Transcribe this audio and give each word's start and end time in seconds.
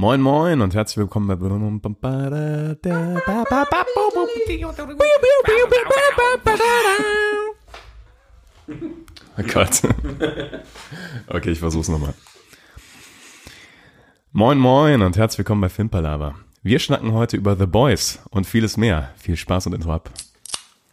Moin 0.00 0.20
moin 0.20 0.60
und 0.60 0.76
herzlich 0.76 0.98
willkommen 0.98 1.26
bei 1.26 1.34
Oh 9.36 9.42
Gott. 9.52 9.82
Okay, 11.26 11.50
ich 11.50 11.58
versuch's 11.58 11.88
nochmal. 11.88 12.14
Moin 14.30 14.58
moin 14.58 15.02
und 15.02 15.16
herzlich 15.16 15.38
willkommen 15.38 15.62
bei 15.62 15.68
Filmpalava. 15.68 16.36
Wir 16.62 16.78
schnacken 16.78 17.12
heute 17.12 17.36
über 17.36 17.56
The 17.56 17.66
Boys 17.66 18.20
und 18.30 18.46
vieles 18.46 18.76
mehr. 18.76 19.12
Viel 19.16 19.34
Spaß 19.34 19.66
und 19.66 19.72
Intro 19.72 19.94
ab. 19.94 20.10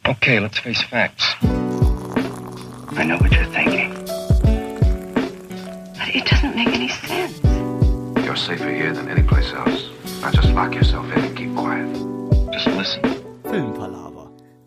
Okay, 0.07 0.39
let's 0.39 0.57
face 0.57 0.81
facts. 0.81 1.37
I 1.43 3.03
know 3.03 3.19
what 3.19 3.29
you're 3.29 3.45
thinking. 3.53 3.93
But 5.93 6.15
it 6.15 6.25
doesn't 6.25 6.55
make 6.55 6.74
safer 8.45 8.69
here 8.69 8.93
than 8.93 9.07
any 9.09 9.23
place 9.23 9.51
else. 9.53 9.89
Now 10.21 10.29
just 10.31 10.53
lock 10.53 10.75
yourself 10.75 11.05
in 11.15 11.23
and 11.23 11.35
keep 11.35 11.55
quiet. 11.55 11.87
Just 12.53 12.67
listen. 12.67 13.01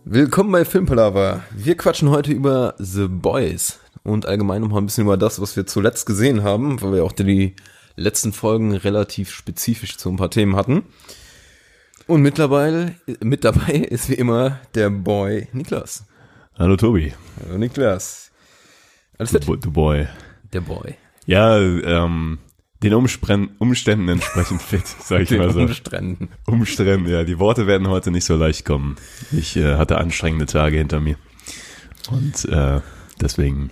Willkommen 0.04 0.50
bei 0.50 0.64
Filmpalava. 0.64 1.44
Wir 1.54 1.76
quatschen 1.76 2.10
heute 2.10 2.32
über 2.32 2.74
The 2.78 3.06
Boys 3.08 3.78
und 4.02 4.26
allgemein 4.26 4.62
noch 4.62 4.68
mal 4.70 4.78
ein 4.78 4.86
bisschen 4.86 5.04
über 5.04 5.16
das, 5.16 5.40
was 5.40 5.54
wir 5.54 5.66
zuletzt 5.66 6.06
gesehen 6.06 6.42
haben, 6.42 6.80
weil 6.82 6.92
wir 6.94 7.04
auch 7.04 7.12
die 7.12 7.54
letzten 7.94 8.32
Folgen 8.32 8.74
relativ 8.74 9.30
spezifisch 9.30 9.96
zu 9.96 10.08
ein 10.08 10.16
paar 10.16 10.30
Themen 10.30 10.56
hatten. 10.56 10.84
Und 12.06 12.22
mittlerweile, 12.22 12.94
mit 13.20 13.44
dabei 13.44 13.74
ist 13.74 14.08
wie 14.08 14.14
immer 14.14 14.58
der 14.74 14.90
Boy 14.90 15.48
Niklas. 15.52 16.04
Hallo 16.58 16.76
Tobi. 16.76 17.12
Hallo 17.44 17.58
Niklas. 17.58 18.32
Alles 19.18 19.30
fit? 19.30 19.46
Bo- 19.46 19.56
du 19.56 19.70
Boy. 19.70 20.08
Der 20.52 20.62
Boy. 20.62 20.94
Ja, 21.26 21.58
ähm, 21.58 22.38
den 22.82 22.94
Umspren 22.94 23.50
Umständen 23.58 24.08
entsprechend 24.08 24.62
fit, 24.62 24.86
sag 25.02 25.22
ich 25.22 25.28
Den 25.28 25.38
mal 25.38 25.50
so. 25.52 25.60
Umständen. 25.60 26.28
Umständen, 26.46 27.08
ja. 27.08 27.24
Die 27.24 27.38
Worte 27.38 27.66
werden 27.66 27.88
heute 27.88 28.10
nicht 28.10 28.24
so 28.24 28.36
leicht 28.36 28.64
kommen. 28.64 28.96
Ich 29.32 29.56
äh, 29.56 29.76
hatte 29.76 29.98
anstrengende 29.98 30.46
Tage 30.46 30.78
hinter 30.78 31.00
mir. 31.00 31.16
Und 32.10 32.44
äh, 32.46 32.80
deswegen 33.20 33.70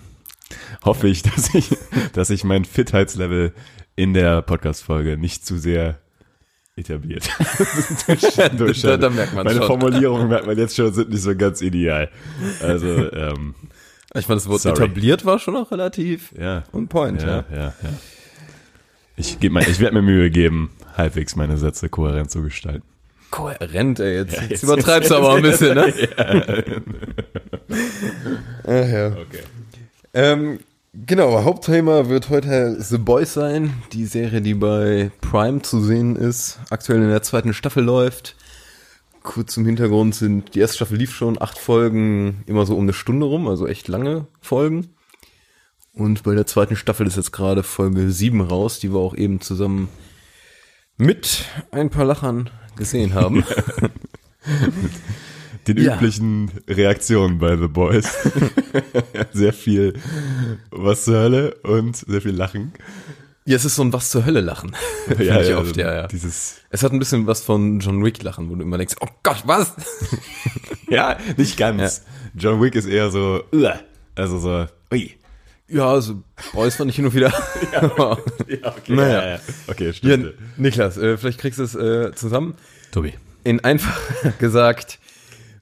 hoffe 0.85 1.09
ich, 1.09 1.23
dass 1.23 1.55
ich, 1.55 1.71
dass 2.13 2.31
ich 2.31 2.45
mein 2.45 2.65
Fitheitslevel 2.65 3.53
in 3.95 4.13
der 4.13 4.43
Podcast-Folge 4.43 5.17
nicht 5.17 5.47
zu 5.47 5.57
sehr 5.59 5.99
etabliert. 6.77 7.29
durch, 8.59 8.83
Da- 8.83 8.97
da 8.99 9.09
merkt 9.09 9.33
man's 9.35 9.45
Meine 9.47 9.59
schon. 9.61 9.67
Formulierungen 9.67 10.29
merkt 10.29 10.47
man 10.47 10.59
jetzt 10.59 10.77
schon, 10.77 10.93
sind 10.93 11.09
nicht 11.11 11.23
so 11.23 11.35
ganz 11.35 11.63
ideal. 11.63 12.11
Also, 12.61 13.11
ähm, 13.13 13.55
Ich 14.15 14.27
fand 14.27 14.41
das 14.41 14.49
Wort 14.49 14.61
Sorry. 14.61 14.75
etabliert 14.85 15.25
war 15.25 15.39
schon 15.39 15.55
noch 15.55 15.71
relativ 15.71 16.33
ja. 16.39 16.65
on 16.73 16.89
point. 16.89 17.23
Ja, 17.23 17.45
Ja. 17.51 17.57
ja, 17.57 17.75
ja. 17.83 17.89
Ich, 19.17 19.39
mal, 19.51 19.63
ich 19.63 19.81
werde 19.81 19.95
mir 19.97 20.03
Mühe 20.03 20.31
geben, 20.31 20.71
halbwegs 20.97 21.37
meine 21.37 21.57
Sätze 21.57 21.89
kohärent 21.89 22.31
zu 22.31 22.43
gestalten. 22.43 22.83
Kohärent, 23.31 23.99
ey. 24.01 24.17
Jetzt, 24.17 24.33
jetzt 24.35 24.51
jetzt- 24.51 24.63
übertreibst 24.63 25.11
du 25.11 25.17
aber 25.17 25.35
ein 25.35 25.43
bisschen, 25.43 25.75
ne? 25.75 25.93
Ach 28.65 28.89
ja. 28.89 29.07
Okay. 29.09 29.43
Ähm, 30.15 30.59
genau, 31.07 31.43
Hauptthema 31.45 32.09
wird 32.09 32.29
heute 32.31 32.77
The 32.81 32.99
Boys 32.99 33.35
sein, 33.35 33.75
die 33.93 34.07
Serie, 34.07 34.41
die 34.41 34.55
bei 34.55 35.11
Prime 35.21 35.63
zu 35.63 35.81
sehen 35.81 36.17
ist, 36.17 36.59
aktuell 36.71 37.03
in 37.03 37.09
der 37.09 37.23
zweiten 37.23 37.53
Staffel 37.53 37.85
läuft. 37.85 38.37
Kurz 39.23 39.55
zum 39.55 39.67
Hintergrund 39.67 40.15
sind, 40.15 40.55
die 40.55 40.61
erste 40.61 40.77
Staffel 40.77 40.99
lief 40.99 41.13
schon, 41.15 41.41
acht 41.41 41.59
Folgen, 41.59 42.45
immer 42.47 42.65
so 42.65 42.77
um 42.77 42.83
eine 42.85 42.93
Stunde 42.93 43.27
rum, 43.27 43.49
also 43.49 43.67
echt 43.67 43.89
lange 43.89 44.27
Folgen. 44.41 44.89
Und 45.97 46.23
bei 46.23 46.35
der 46.35 46.47
zweiten 46.47 46.77
Staffel 46.77 47.07
ist 47.07 47.17
jetzt 47.17 47.33
gerade 47.33 47.63
Folge 47.63 48.11
sieben 48.11 48.43
raus, 48.43 48.79
die 48.79 48.93
wir 48.93 48.99
auch 48.99 49.15
eben 49.17 49.41
zusammen 49.41 49.89
mit 50.99 51.45
ein 51.73 51.89
paar 51.91 52.05
Lachern 52.05 52.51
gesehen 52.77 53.15
haben. 53.15 53.45
Den 55.67 55.79
Ja. 55.79 55.97
üblichen 55.97 56.51
Reaktionen 56.69 57.39
bei 57.39 57.57
The 57.57 57.67
Boys. 57.67 58.07
sehr 59.33 59.53
viel 59.53 59.95
was 60.71 61.05
zur 61.05 61.17
Hölle 61.19 61.55
und 61.65 61.97
sehr 61.97 62.21
viel 62.23 62.31
Lachen. 62.37 62.73
ja, 63.47 63.57
es 63.57 63.65
ist 63.65 63.75
so 63.75 63.83
ein 63.83 63.93
Was 63.93 64.11
zur 64.11 64.25
Hölle 64.27 64.41
Lachen. 64.43 64.77
Finde 65.07 65.43
ich 65.43 65.55
oft, 65.57 65.77
ja, 65.77 65.93
ja. 65.95 66.07
Dieses, 66.07 66.57
Es 66.71 66.83
hat 66.85 66.93
ein 66.93 66.99
bisschen 67.01 67.27
was 67.27 67.41
von 67.41 67.81
John 67.81 68.05
Wick 68.05 68.23
Lachen, 68.23 68.49
wo 68.51 68.55
du 68.55 68.63
immer 68.63 68.79
denkst, 68.79 68.95
oh 69.01 69.09
Gott, 69.25 69.43
was? 69.47 69.73
ja, 70.89 71.17
nicht 71.37 71.57
ganz. 71.57 72.03
John 72.37 72.61
Wick 72.63 72.75
ist 72.77 72.87
eher 72.87 73.11
so, 73.11 73.43
also 74.15 74.39
so, 74.39 74.67
ui. 74.93 75.17
Ja, 75.69 75.89
also 75.91 76.23
Boys 76.53 76.77
fand 76.77 76.91
ich 76.91 76.97
hin 76.97 77.07
und 77.07 77.15
wieder. 77.15 77.33
ja, 77.73 77.83
Ja, 78.49 78.77
okay. 78.77 78.95
Naja. 78.95 79.23
Ja, 79.23 79.29
ja. 79.31 79.41
Okay, 79.67 79.87
ja, 79.87 79.93
stimmt. 79.93 80.35
Niklas, 80.57 80.97
äh, 80.97 81.17
vielleicht 81.17 81.39
kriegst 81.39 81.59
du 81.59 81.65
es 81.65 81.75
äh, 81.75 82.13
zusammen. 82.15 82.55
Tobi. 82.93 83.15
In 83.45 83.61
einfach 83.65 83.99
gesagt, 84.39 84.99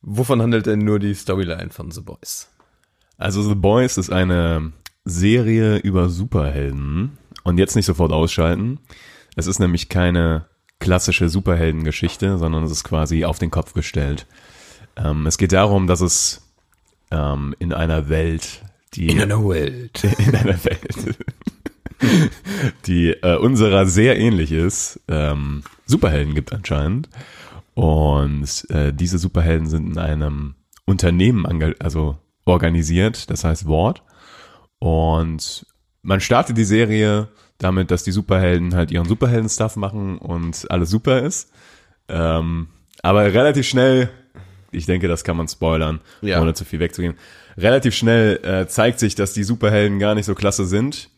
wovon 0.03 0.43
handelt 0.43 0.66
denn 0.66 0.81
nur 0.81 0.98
die 0.98 1.14
Storyline 1.14 1.70
von 1.70 1.91
The 1.91 2.00
Boys? 2.00 2.48
Also 3.16 3.43
The 3.43 3.54
Boys 3.54 3.97
ist 3.97 4.10
eine 4.10 4.72
Serie 5.04 5.78
über 5.78 6.09
Superhelden 6.09 7.19
und 7.44 7.59
jetzt 7.59 7.76
nicht 7.76 7.87
sofort 7.87 8.12
ausschalten. 8.12 8.81
Es 9.37 9.47
ist 9.47 9.59
nämlich 9.59 9.88
keine 9.88 10.47
klassische 10.81 11.28
Superheldengeschichte, 11.28 12.38
sondern 12.38 12.64
es 12.64 12.70
ist 12.70 12.84
quasi 12.84 13.25
auf 13.25 13.38
den 13.38 13.50
Kopf 13.50 13.72
gestellt. 13.72 14.26
Ähm, 14.97 15.26
es 15.26 15.38
geht 15.38 15.53
darum, 15.53 15.87
dass 15.87 16.00
es 16.00 16.43
ähm, 17.10 17.54
in 17.59 17.72
einer 17.72 18.09
Welt, 18.09 18.62
die 18.97 19.21
einer 19.21 19.47
Welt. 19.49 20.05
in 20.19 20.34
einer 20.34 20.65
Welt, 20.65 21.16
die 22.87 23.10
äh, 23.10 23.37
unserer 23.37 23.87
sehr 23.87 24.19
ähnlich 24.19 24.53
ist, 24.53 25.00
ähm, 25.09 25.62
Superhelden 25.87 26.34
gibt 26.34 26.53
anscheinend. 26.53 27.09
Und 27.75 28.66
äh, 28.71 28.93
diese 28.93 29.19
Superhelden 29.19 29.66
sind 29.66 29.87
in 29.87 29.99
einem 29.99 30.55
Unternehmen 30.87 31.47
also 31.81 32.19
organisiert, 32.44 33.31
das 33.31 33.44
heißt 33.44 33.66
Wort. 33.66 34.03
Und 34.78 35.66
man 36.03 36.21
startet 36.21 36.56
die 36.56 36.65
Serie 36.65 37.28
damit, 37.59 37.91
dass 37.91 38.05
die 38.05 38.12
Superhelden 38.12 38.75
halt 38.75 38.91
ihren 38.91 39.09
Superhelden-Stuff 39.09 39.76
machen 39.76 40.19
und 40.19 40.71
alles 40.71 40.91
super 40.91 41.22
ist. 41.22 41.50
Ähm, 42.09 42.69
aber 43.03 43.25
relativ 43.32 43.66
schnell, 43.66 44.11
ich 44.74 44.86
denke, 44.86 45.08
das 45.08 45.24
kann 45.24 45.36
man 45.36 45.48
spoilern, 45.48 46.00
Ja. 46.20 46.40
ohne 46.40 46.54
zu 46.54 46.64
viel 46.64 46.80
wegzugehen. 46.80 47.14
Relativ 47.56 47.94
schnell 47.94 48.40
äh, 48.44 48.66
zeigt 48.66 48.98
sich, 48.98 49.14
dass 49.14 49.32
die 49.32 49.44
Superhelden 49.44 49.98
gar 49.98 50.14
nicht 50.14 50.26
so 50.26 50.34
klasse 50.34 50.66
sind 50.66 51.10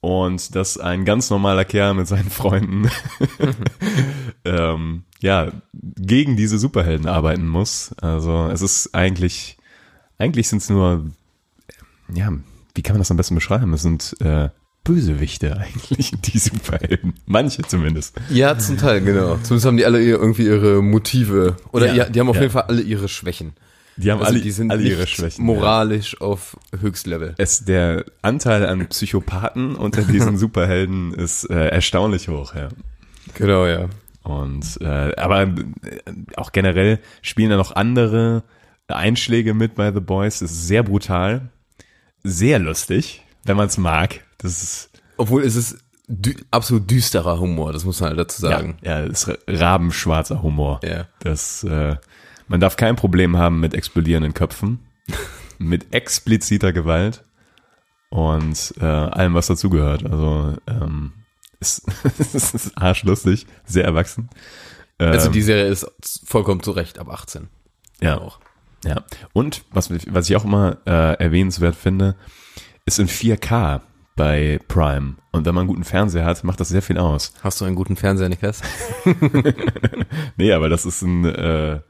und 0.00 0.54
dass 0.54 0.78
ein 0.78 1.04
ganz 1.04 1.30
normaler 1.30 1.64
Kerl 1.64 1.94
mit 1.94 2.06
seinen 2.06 2.30
Freunden 2.30 2.90
ähm, 4.44 5.04
ja 5.20 5.50
gegen 5.72 6.36
diese 6.36 6.58
Superhelden 6.58 7.08
arbeiten 7.08 7.48
muss. 7.48 7.94
Also 8.00 8.48
es 8.52 8.62
ist 8.62 8.94
eigentlich 8.94 9.56
eigentlich 10.18 10.48
sind 10.48 10.62
es 10.62 10.70
nur 10.70 11.06
ja 12.14 12.32
wie 12.74 12.82
kann 12.82 12.94
man 12.94 13.00
das 13.00 13.10
am 13.10 13.16
besten 13.16 13.34
beschreiben? 13.36 13.72
Es 13.72 13.82
sind 13.82 14.16
äh, 14.20 14.48
Bösewichte 14.84 15.56
eigentlich 15.56 16.12
die 16.20 16.38
Superhelden, 16.38 17.14
manche 17.26 17.62
zumindest. 17.62 18.14
Ja, 18.28 18.56
zum 18.58 18.76
Teil, 18.76 19.00
genau. 19.00 19.36
Zumindest 19.42 19.66
haben 19.66 19.76
die 19.78 19.86
alle 19.86 20.02
irgendwie 20.02 20.44
ihre 20.44 20.82
Motive. 20.82 21.56
Oder 21.72 21.86
Ja, 21.88 21.94
ja, 21.94 22.04
die 22.10 22.20
haben 22.20 22.28
auf 22.28 22.36
ja. 22.36 22.42
jeden 22.42 22.52
Fall 22.52 22.64
alle 22.68 22.82
ihre 22.82 23.08
Schwächen. 23.08 23.54
Die 23.96 24.10
haben 24.10 24.20
Also 24.20 24.32
alle, 24.32 24.42
die 24.42 24.50
sind 24.50 24.70
alle 24.70 24.82
ihre 24.82 25.06
Schwächen. 25.06 25.46
ja. 25.46 25.54
moralisch 25.54 26.20
auf 26.20 26.56
Höchstlevel. 26.78 27.34
Es, 27.38 27.64
der 27.64 28.04
Anteil 28.22 28.66
an 28.66 28.88
Psychopathen 28.88 29.76
unter 29.76 30.02
diesen 30.02 30.36
Superhelden 30.38 31.14
ist 31.14 31.44
äh, 31.48 31.68
erstaunlich 31.68 32.28
hoch, 32.28 32.54
ja. 32.54 32.68
Genau, 33.34 33.66
ja. 33.66 33.88
Und 34.22 34.78
äh, 34.80 35.14
aber 35.16 35.42
äh, 35.42 35.48
auch 36.36 36.52
generell 36.52 36.98
spielen 37.22 37.50
da 37.50 37.56
noch 37.56 37.74
andere 37.76 38.42
Einschläge 38.88 39.54
mit 39.54 39.76
bei 39.76 39.92
The 39.92 40.00
Boys. 40.00 40.42
Es 40.42 40.50
ist 40.50 40.66
sehr 40.66 40.82
brutal, 40.82 41.48
sehr 42.22 42.58
lustig, 42.58 43.22
wenn 43.44 43.56
man 43.56 43.68
es 43.68 43.78
mag. 43.78 44.20
Das 44.44 44.62
ist 44.62 44.90
Obwohl 45.16 45.42
es 45.42 45.56
ist 45.56 45.78
dü 46.06 46.34
absolut 46.50 46.90
düsterer 46.90 47.40
Humor, 47.40 47.72
das 47.72 47.84
muss 47.86 48.00
man 48.00 48.10
halt 48.10 48.18
dazu 48.18 48.42
sagen. 48.42 48.76
ja, 48.82 49.00
ja 49.00 49.08
das 49.08 49.24
ist 49.24 49.38
rabenschwarzer 49.48 50.42
Humor. 50.42 50.80
Ja. 50.84 51.08
Das 51.20 51.64
äh, 51.64 51.96
man 52.46 52.60
darf 52.60 52.76
kein 52.76 52.94
Problem 52.94 53.38
haben 53.38 53.58
mit 53.58 53.72
explodierenden 53.72 54.34
Köpfen, 54.34 54.80
mit 55.58 55.94
expliziter 55.94 56.74
Gewalt 56.74 57.24
und 58.10 58.74
äh, 58.80 58.84
allem, 58.84 59.32
was 59.32 59.46
dazugehört. 59.46 60.04
Also 60.04 60.54
ähm, 60.66 61.12
ist, 61.58 61.82
es 62.18 62.52
ist 62.52 62.76
arschlustig, 62.76 63.46
sehr 63.64 63.84
erwachsen. 63.84 64.28
Also 64.98 65.28
Ähm, 65.28 65.32
die 65.32 65.42
Serie 65.42 65.68
ist 65.68 65.90
vollkommen 66.26 66.62
zu 66.62 66.72
Recht 66.72 66.98
ab 66.98 67.08
18. 67.08 67.48
Ja. 68.02 68.18
Auch. 68.18 68.40
Ja. 68.84 69.04
Und 69.32 69.64
was, 69.70 69.90
was 69.90 70.28
ich 70.28 70.36
auch 70.36 70.44
immer 70.44 70.76
äh, 70.86 71.14
erwähnenswert 71.14 71.76
finde, 71.76 72.14
ist 72.84 72.98
in 72.98 73.08
4K 73.08 73.80
bei 74.16 74.60
Prime. 74.68 75.14
Und 75.32 75.44
wenn 75.46 75.54
man 75.54 75.62
einen 75.62 75.68
guten 75.68 75.84
Fernseher 75.84 76.24
hat, 76.24 76.44
macht 76.44 76.60
das 76.60 76.68
sehr 76.68 76.82
viel 76.82 76.98
aus. 76.98 77.32
Hast 77.42 77.60
du 77.60 77.64
einen 77.64 77.74
guten 77.76 77.96
Fernseher, 77.96 78.28
Niklas? 78.28 78.62
Nee, 80.36 80.52
aber 80.52 80.68
das 80.68 80.84
ist 80.86 81.02
ein, 81.02 81.24
äh, 81.24 81.80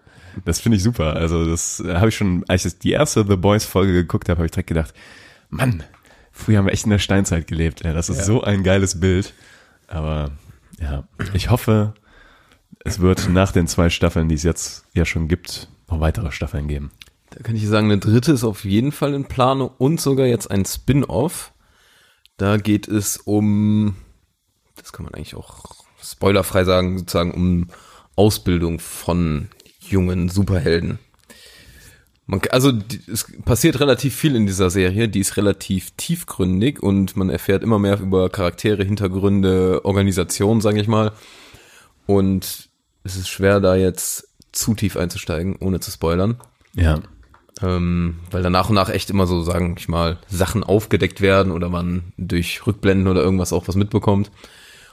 das 0.45 0.61
finde 0.61 0.77
ich 0.77 0.83
super. 0.83 1.17
Also 1.17 1.45
das 1.49 1.81
äh, 1.81 1.95
habe 1.95 2.09
ich 2.09 2.17
schon, 2.17 2.45
als 2.49 2.65
ich 2.65 2.79
die 2.79 2.93
erste 2.93 3.25
The 3.27 3.37
Boys 3.37 3.65
Folge 3.65 3.93
geguckt 3.93 4.29
habe, 4.29 4.39
habe 4.39 4.47
ich 4.47 4.53
direkt 4.53 4.69
gedacht, 4.69 4.95
Mann, 5.51 5.83
früher 6.33 6.59
haben 6.59 6.67
wir 6.67 6.73
echt 6.73 6.85
in 6.85 6.91
der 6.91 6.99
Steinzeit 6.99 7.47
gelebt. 7.47 7.85
Ey. 7.85 7.93
Das 7.95 8.09
ist 8.09 8.19
Ja. 8.19 8.25
so 8.25 8.43
ein 8.43 8.63
geiles 8.63 9.01
Bild. 9.01 9.35
Aber 9.87 10.31
ja, 10.81 11.05
ich 11.35 11.51
hoffe, 11.51 11.95
es 12.81 13.01
wird 13.01 13.29
nach 13.31 13.53
den 13.53 13.67
zwei 13.67 13.91
Staffeln, 13.91 14.29
die 14.29 14.35
es 14.35 14.43
jetzt 14.43 14.87
ja 14.95 15.05
schon 15.05 15.29
gibt, 15.29 15.69
noch 15.91 16.01
weitere 16.01 16.33
Staffeln 16.33 16.69
geben. 16.69 16.91
Da 17.31 17.43
kann 17.43 17.57
ich 17.57 17.67
sagen, 17.67 17.87
eine 17.91 17.99
dritte 17.99 18.33
ist 18.33 18.45
auf 18.45 18.65
jeden 18.65 18.93
Fall 18.93 19.13
in 19.15 19.25
Planung 19.27 19.71
und 19.79 20.01
sogar 20.01 20.27
jetzt 20.27 20.51
ein 20.51 20.65
Spin-off. 20.65 21.53
Da 22.37 22.57
geht 22.57 22.89
es 22.89 23.17
um, 23.17 23.97
das 24.77 24.93
kann 24.93 25.05
man 25.05 25.15
eigentlich 25.15 25.37
auch 25.37 25.85
spoilerfrei 26.03 26.65
sagen, 26.65 26.99
sozusagen 26.99 27.33
um 27.33 27.69
Ausbildung 28.17 28.81
von 28.81 29.49
jungen 29.81 30.29
Superhelden. 30.29 30.99
Man, 32.27 32.41
also 32.51 32.73
es 33.13 33.27
passiert 33.45 33.81
relativ 33.81 34.15
viel 34.15 34.35
in 34.35 34.47
dieser 34.47 34.71
Serie, 34.71 35.09
die 35.09 35.21
ist 35.21 35.37
relativ 35.37 35.91
tiefgründig 35.93 36.83
und 36.83 37.17
man 37.17 37.29
erfährt 37.29 37.63
immer 37.63 37.79
mehr 37.79 38.01
über 38.01 38.31
Charaktere, 38.31 38.83
Hintergründe, 38.83 39.85
Organisation, 39.85 40.61
sage 40.61 40.81
ich 40.81 40.89
mal. 40.89 41.13
Und 42.07 42.71
es 43.05 43.17
ist 43.17 43.29
schwer, 43.29 43.61
da 43.61 43.77
jetzt 43.77 44.29
zu 44.53 44.75
tief 44.75 44.97
einzusteigen, 44.97 45.57
ohne 45.57 45.81
zu 45.81 45.91
spoilern. 45.91 46.41
Ja. 46.73 47.03
Ähm, 47.63 48.21
weil 48.31 48.43
da 48.43 48.51
nach 48.51 48.69
und 48.69 48.75
nach 48.75 48.89
echt 48.89 49.11
immer 49.11 49.27
so, 49.27 49.43
sagen 49.43 49.77
ich 49.79 49.89
mal, 49.89 50.19
Sachen 50.29 50.65
aufgedeckt 50.65 51.21
werden 51.21 51.53
oder 51.53 51.69
man 51.69 52.13
durch 52.17 52.67
Rückblenden 52.67 53.07
oder 53.07 53.23
irgendwas 53.23 53.53
auch 53.53 53.69
was 53.69 53.77
mitbekommt. 53.77 54.31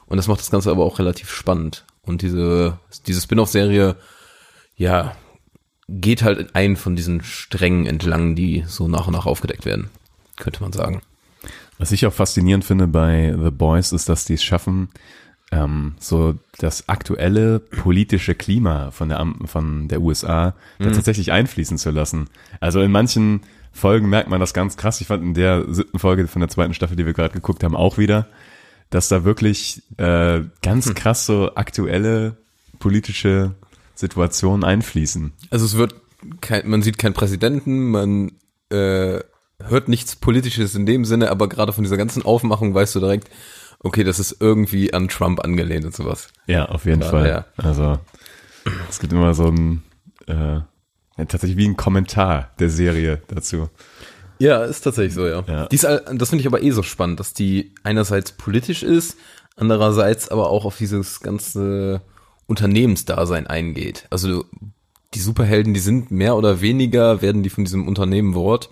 Und 0.05 0.17
das 0.17 0.27
macht 0.27 0.41
das 0.41 0.51
Ganze 0.51 0.69
aber 0.69 0.85
auch 0.85 0.99
relativ 0.99 1.31
spannend. 1.31 1.85
Und 2.03 2.21
diese, 2.21 2.77
diese 3.07 3.21
Spin-off-Serie, 3.21 3.95
ja, 4.75 5.15
geht 5.87 6.23
halt 6.23 6.39
in 6.39 6.55
einen 6.55 6.75
von 6.75 6.95
diesen 6.95 7.23
Strängen 7.23 7.85
entlang, 7.85 8.35
die 8.35 8.63
so 8.67 8.87
nach 8.87 9.07
und 9.07 9.13
nach 9.13 9.25
aufgedeckt 9.25 9.65
werden, 9.65 9.89
könnte 10.37 10.61
man 10.61 10.71
sagen. 10.71 11.01
Was 11.77 11.91
ich 11.91 12.05
auch 12.05 12.13
faszinierend 12.13 12.63
finde 12.63 12.87
bei 12.87 13.35
The 13.41 13.49
Boys 13.49 13.91
ist, 13.91 14.07
dass 14.07 14.25
die 14.25 14.35
es 14.35 14.43
schaffen, 14.43 14.89
ähm, 15.51 15.95
so 15.99 16.35
das 16.59 16.87
aktuelle 16.89 17.59
politische 17.59 18.35
Klima 18.35 18.91
von 18.91 19.09
der, 19.09 19.25
von 19.45 19.87
der 19.87 20.01
USA 20.01 20.55
da 20.79 20.91
tatsächlich 20.91 21.31
einfließen 21.31 21.77
zu 21.77 21.91
lassen. 21.91 22.29
Also 22.59 22.81
in 22.81 22.91
manchen 22.91 23.41
Folgen 23.73 24.09
merkt 24.09 24.29
man 24.29 24.39
das 24.39 24.53
ganz 24.53 24.77
krass. 24.77 25.01
Ich 25.01 25.07
fand 25.07 25.23
in 25.23 25.33
der 25.33 25.65
siebten 25.73 25.99
Folge 25.99 26.27
von 26.27 26.39
der 26.39 26.49
zweiten 26.49 26.73
Staffel, 26.73 26.95
die 26.95 27.05
wir 27.05 27.13
gerade 27.13 27.33
geguckt 27.33 27.63
haben, 27.63 27.75
auch 27.75 27.97
wieder, 27.97 28.27
dass 28.89 29.07
da 29.07 29.23
wirklich 29.23 29.83
äh, 29.97 30.41
ganz 30.61 30.93
krass 30.93 31.25
so 31.25 31.55
aktuelle 31.55 32.37
politische 32.79 33.55
Situationen 33.95 34.63
einfließen. 34.63 35.31
Also 35.49 35.65
es 35.65 35.77
wird 35.77 35.95
kein, 36.41 36.69
man 36.69 36.81
sieht 36.81 36.97
keinen 36.97 37.13
Präsidenten, 37.13 37.89
man 37.91 38.33
äh, 38.69 39.19
hört 39.59 39.87
nichts 39.87 40.15
Politisches 40.15 40.75
in 40.75 40.85
dem 40.85 41.05
Sinne, 41.05 41.29
aber 41.29 41.47
gerade 41.47 41.73
von 41.73 41.83
dieser 41.83 41.97
ganzen 41.97 42.23
Aufmachung 42.23 42.73
weißt 42.73 42.95
du 42.95 42.99
direkt, 42.99 43.29
okay, 43.83 44.03
das 44.03 44.19
ist 44.19 44.37
irgendwie 44.39 44.93
an 44.93 45.07
Trump 45.07 45.43
angelehnt 45.43 45.85
und 45.85 45.95
sowas. 45.95 46.29
Ja, 46.47 46.65
auf 46.65 46.85
jeden 46.85 47.01
Ja, 47.01 47.09
Fall. 47.09 47.27
ja. 47.27 47.45
Also 47.57 47.99
es 48.89 48.99
gibt 48.99 49.13
immer 49.13 49.33
so 49.33 49.47
ein 49.47 49.83
äh, 50.27 50.33
ja, 51.17 51.25
tatsächlich 51.27 51.57
wie 51.57 51.67
ein 51.67 51.77
Kommentar 51.77 52.51
der 52.59 52.69
Serie 52.69 53.21
dazu. 53.27 53.69
Ja, 54.39 54.63
ist 54.63 54.81
tatsächlich 54.81 55.13
so, 55.13 55.27
ja. 55.27 55.43
Ja. 55.47 55.65
Die 55.67 55.75
ist, 55.75 55.85
all- 55.85 56.03
das 56.15 56.29
finde 56.29 56.41
ich 56.41 56.47
aber 56.47 56.63
eh 56.63 56.71
so 56.71 56.81
spannend, 56.83 57.19
dass 57.19 57.33
die 57.33 57.73
einerseits 57.83 58.31
politisch 58.31 58.81
ist, 58.81 59.17
andererseits 59.55 60.29
aber 60.29 60.49
auch 60.49 60.65
auf 60.65 60.77
dieses 60.77 61.19
ganze 61.19 62.01
Unternehmensdasein 62.47 63.47
eingeht. 63.47 64.07
Also 64.09 64.45
die 65.13 65.19
Superhelden, 65.19 65.73
die 65.73 65.79
sind 65.79 66.09
mehr 66.11 66.35
oder 66.35 66.61
weniger, 66.61 67.21
werden 67.21 67.43
die 67.43 67.49
von 67.49 67.65
diesem 67.65 67.87
Unternehmen 67.87 68.33
Wort, 68.33 68.69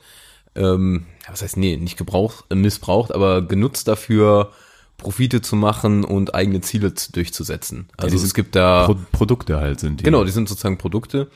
ähm, 0.56 1.06
was 1.30 1.42
heißt, 1.42 1.58
nee, 1.58 1.78
nicht 1.78 1.98
gebraucht, 1.98 2.46
äh, 2.50 2.56
missbraucht, 2.56 3.14
aber 3.14 3.42
genutzt 3.42 3.88
dafür, 3.88 4.52
Profite 5.00 5.42
zu 5.42 5.56
machen 5.56 6.04
und 6.04 6.36
eigene 6.36 6.62
Ziele 6.62 6.94
zu, 6.94 7.12
durchzusetzen. 7.12 7.90
Also 7.98 8.16
die 8.16 8.24
es 8.24 8.34
gibt 8.34 8.56
da... 8.56 8.86
Pro 8.86 8.96
Produkte 9.12 9.58
halt 9.58 9.80
sind 9.80 10.00
die. 10.00 10.04
Genau, 10.04 10.24
die 10.24 10.32
sind 10.32 10.48
sozusagen 10.48 10.78
Produkte. 10.78 11.30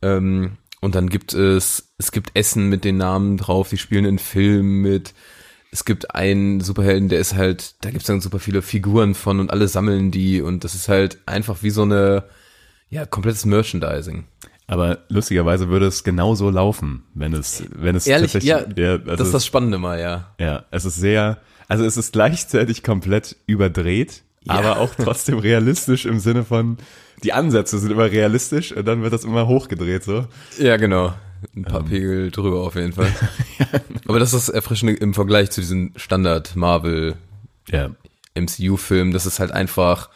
Ähm, 0.00 0.52
und 0.80 0.94
dann 0.94 1.10
gibt 1.10 1.34
es, 1.34 1.92
es 1.98 2.10
gibt 2.10 2.30
Essen 2.34 2.68
mit 2.68 2.84
den 2.84 2.96
Namen 2.96 3.36
drauf, 3.36 3.68
die 3.68 3.76
spielen 3.76 4.06
in 4.06 4.18
Filmen 4.18 4.80
mit. 4.80 5.12
Es 5.70 5.84
gibt 5.84 6.14
einen 6.14 6.60
Superhelden, 6.60 7.08
der 7.08 7.20
ist 7.20 7.34
halt, 7.34 7.74
da 7.84 7.90
gibt 7.90 8.00
es 8.00 8.06
dann 8.06 8.20
super 8.20 8.38
viele 8.38 8.62
Figuren 8.62 9.14
von 9.14 9.38
und 9.40 9.50
alle 9.50 9.68
sammeln 9.68 10.10
die 10.10 10.40
und 10.40 10.64
das 10.64 10.74
ist 10.74 10.88
halt 10.88 11.18
einfach 11.26 11.62
wie 11.62 11.70
so 11.70 11.82
eine, 11.82 12.24
ja, 12.88 13.06
komplettes 13.06 13.44
Merchandising. 13.44 14.24
Aber 14.66 14.98
lustigerweise 15.08 15.68
würde 15.68 15.86
es 15.86 16.02
genauso 16.02 16.48
laufen, 16.48 17.04
wenn 17.14 17.34
es, 17.34 17.64
wenn 17.74 17.94
es 17.94 18.06
Ehrlich, 18.06 18.32
tatsächlich, 18.32 18.78
ja, 18.78 18.92
also 18.92 19.16
das 19.16 19.26
ist 19.28 19.34
das 19.34 19.46
Spannende 19.46 19.78
mal, 19.78 20.00
ja. 20.00 20.34
ja, 20.38 20.64
es 20.70 20.84
ist 20.84 20.96
sehr, 20.96 21.38
also 21.70 21.84
es 21.84 21.96
ist 21.96 22.12
gleichzeitig 22.12 22.82
komplett 22.82 23.36
überdreht, 23.46 24.22
aber 24.48 24.80
auch 24.80 24.92
trotzdem 24.96 25.38
realistisch 25.38 26.04
im 26.04 26.18
Sinne 26.18 26.44
von, 26.44 26.78
die 27.22 27.32
Ansätze 27.32 27.78
sind 27.78 27.92
immer 27.92 28.10
realistisch 28.10 28.72
und 28.72 28.88
dann 28.88 29.02
wird 29.02 29.12
das 29.12 29.22
immer 29.22 29.46
hochgedreht 29.46 30.02
so. 30.02 30.26
Ja, 30.58 30.76
genau. 30.78 31.14
Ein 31.54 31.62
paar 31.62 31.84
Pegel 31.84 32.32
drüber 32.32 32.62
auf 32.62 32.74
jeden 32.74 32.92
Fall. 32.92 33.14
Aber 34.08 34.18
das 34.18 34.34
ist 34.34 34.48
das 34.48 34.54
Erfrischende 34.54 34.94
im 34.94 35.14
Vergleich 35.14 35.52
zu 35.52 35.60
diesen 35.60 35.92
Standard 35.94 36.56
Marvel 36.56 37.14
Ja, 37.68 37.90
MCU-Film, 38.34 39.12
das 39.12 39.24
ist 39.24 39.38
halt 39.38 39.52
einfach, 39.52 40.10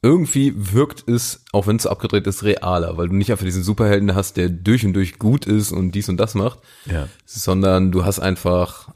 irgendwie 0.00 0.54
wirkt 0.56 1.06
es, 1.08 1.44
auch 1.52 1.66
wenn 1.66 1.76
es 1.76 1.86
abgedreht 1.86 2.26
ist, 2.26 2.42
realer, 2.42 2.96
weil 2.96 3.08
du 3.08 3.14
nicht 3.14 3.30
einfach 3.30 3.44
diesen 3.44 3.62
Superhelden 3.62 4.14
hast, 4.14 4.38
der 4.38 4.48
durch 4.48 4.86
und 4.86 4.94
durch 4.94 5.18
gut 5.18 5.44
ist 5.44 5.72
und 5.72 5.92
dies 5.92 6.08
und 6.08 6.16
das 6.16 6.34
macht, 6.34 6.60
ja. 6.86 7.06
sondern 7.26 7.92
du 7.92 8.06
hast 8.06 8.18
einfach 8.18 8.88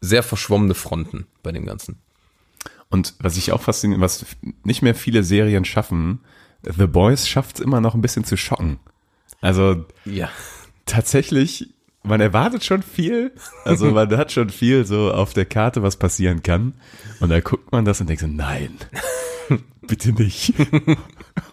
sehr 0.00 0.22
verschwommene 0.22 0.74
Fronten 0.74 1.26
bei 1.42 1.52
dem 1.52 1.66
Ganzen. 1.66 1.98
Und 2.88 3.14
was 3.18 3.36
ich 3.36 3.52
auch 3.52 3.62
fasziniert, 3.62 4.00
was 4.00 4.24
nicht 4.62 4.82
mehr 4.82 4.94
viele 4.94 5.22
Serien 5.22 5.64
schaffen, 5.64 6.20
The 6.62 6.86
Boys 6.86 7.28
schafft 7.28 7.56
es 7.58 7.64
immer 7.64 7.80
noch 7.80 7.94
ein 7.94 8.00
bisschen 8.02 8.24
zu 8.24 8.36
schocken. 8.36 8.78
Also 9.40 9.84
Ja. 10.04 10.28
tatsächlich, 10.86 11.74
man 12.02 12.20
erwartet 12.20 12.64
schon 12.64 12.82
viel. 12.82 13.32
Also 13.64 13.90
man 13.92 14.16
hat 14.16 14.32
schon 14.32 14.50
viel 14.50 14.84
so 14.86 15.12
auf 15.12 15.32
der 15.34 15.46
Karte, 15.46 15.82
was 15.82 15.96
passieren 15.96 16.42
kann. 16.42 16.74
Und 17.20 17.30
da 17.30 17.40
guckt 17.40 17.72
man 17.72 17.84
das 17.84 18.00
und 18.00 18.08
denkt 18.08 18.20
so, 18.22 18.28
nein, 18.28 18.76
bitte 19.86 20.12
nicht. 20.12 20.54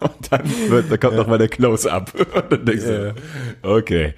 Und 0.00 0.32
dann, 0.32 0.50
wird, 0.70 0.90
da 0.90 0.96
kommt 0.96 1.16
noch 1.16 1.26
mal 1.26 1.36
der 1.38 1.48
Close-Up. 1.48 2.14
Und 2.14 2.50
dann 2.52 2.64
denkst 2.64 2.84
du, 2.84 3.14
okay, 3.62 4.14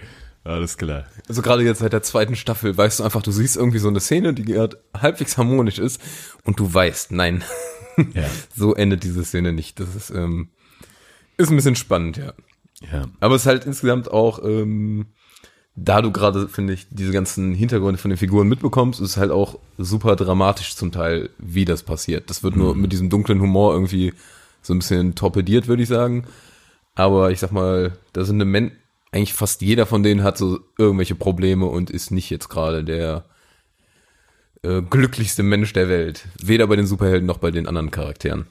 alles 0.47 0.77
klar. 0.77 1.05
Also 1.29 1.43
gerade 1.43 1.63
jetzt 1.63 1.81
seit 1.81 1.93
der 1.93 2.03
zweiten 2.03 2.37
Staffel 2.37 2.77
weißt 2.77 3.01
du 3.01 3.05
einfach, 3.05 3.23
du 3.23 3.33
siehst 3.33 3.57
irgendwie 3.57 3.79
so 3.79 3.89
eine 3.89 4.01
Szene, 4.01 4.35
die 4.35 4.45
gerade 4.45 4.81
halbwegs 4.95 5.37
harmonisch 5.39 5.79
ist 5.79 6.01
und 6.45 6.59
du 6.61 6.73
weißt, 6.73 7.13
nein, 7.13 7.43
Ja, 8.15 8.29
so 8.55 8.75
endet 8.75 9.05
diese 9.05 9.25
Szene 9.25 9.53
nicht. 9.53 9.81
Das 9.81 9.95
ist, 9.95 10.11
ähm, 10.11 10.49
ist 11.37 11.51
ein 11.51 11.57
bisschen 11.57 11.77
spannend, 11.77 12.17
ja. 12.17 12.33
ja. 12.93 13.07
Aber 13.21 13.35
es 13.35 13.43
ist 13.43 13.47
halt 13.47 13.65
insgesamt 13.65 14.11
auch, 14.11 14.43
ähm, 14.45 15.07
da 15.75 16.01
du 16.01 16.11
gerade, 16.11 16.49
finde 16.49 16.73
ich, 16.73 16.87
diese 16.91 17.13
ganzen 17.13 17.55
Hintergründe 17.55 17.99
von 17.99 18.11
den 18.11 18.17
Figuren 18.17 18.49
mitbekommst, 18.49 19.01
ist 19.01 19.11
es 19.11 19.17
halt 19.19 19.31
auch 19.31 19.59
super 19.77 20.17
dramatisch 20.17 20.75
zum 20.75 20.91
Teil, 20.91 21.29
wie 21.39 21.67
das 21.67 21.83
passiert. 21.83 22.31
Das 22.31 22.43
wird 22.43 22.57
nur 22.57 22.75
mit 22.75 22.93
diesem 22.93 23.11
dunklen 23.11 23.41
Humor 23.41 23.75
irgendwie 23.75 24.15
so 24.63 24.73
ein 24.73 24.79
bisschen 24.79 25.15
torpediert, 25.15 25.69
würde 25.69 25.83
ich 25.83 25.89
sagen. 25.89 26.25
Aber 26.95 27.31
ich 27.31 27.41
sag 27.41 27.53
mal, 27.53 27.99
da 28.15 28.25
sind 28.25 28.37
eine 28.37 28.47
Men 28.47 28.73
eigentlich 29.17 29.35
fast 29.35 29.63
jeder 29.63 29.87
von 29.87 30.03
denen 30.03 30.23
hat 30.23 30.39
so 30.39 30.61
irgendwelche 30.79 31.15
Probleme 31.15 31.67
und 31.67 31.91
ist 31.91 32.11
nicht 32.11 32.31
jetzt 32.31 32.49
gerade 32.49 32.85
der 32.85 33.25
äh, 34.63 34.83
glücklichste 34.83 35.43
Mensch 35.43 35.73
der 35.73 35.89
Welt. 35.89 36.27
Weder 36.43 36.67
bei 36.67 36.77
den 36.77 36.87
Superhelden 36.87 37.27
noch 37.27 37.39
bei 37.39 37.51
den 37.51 37.67
anderen 37.67 37.91
Charakteren. 37.91 38.47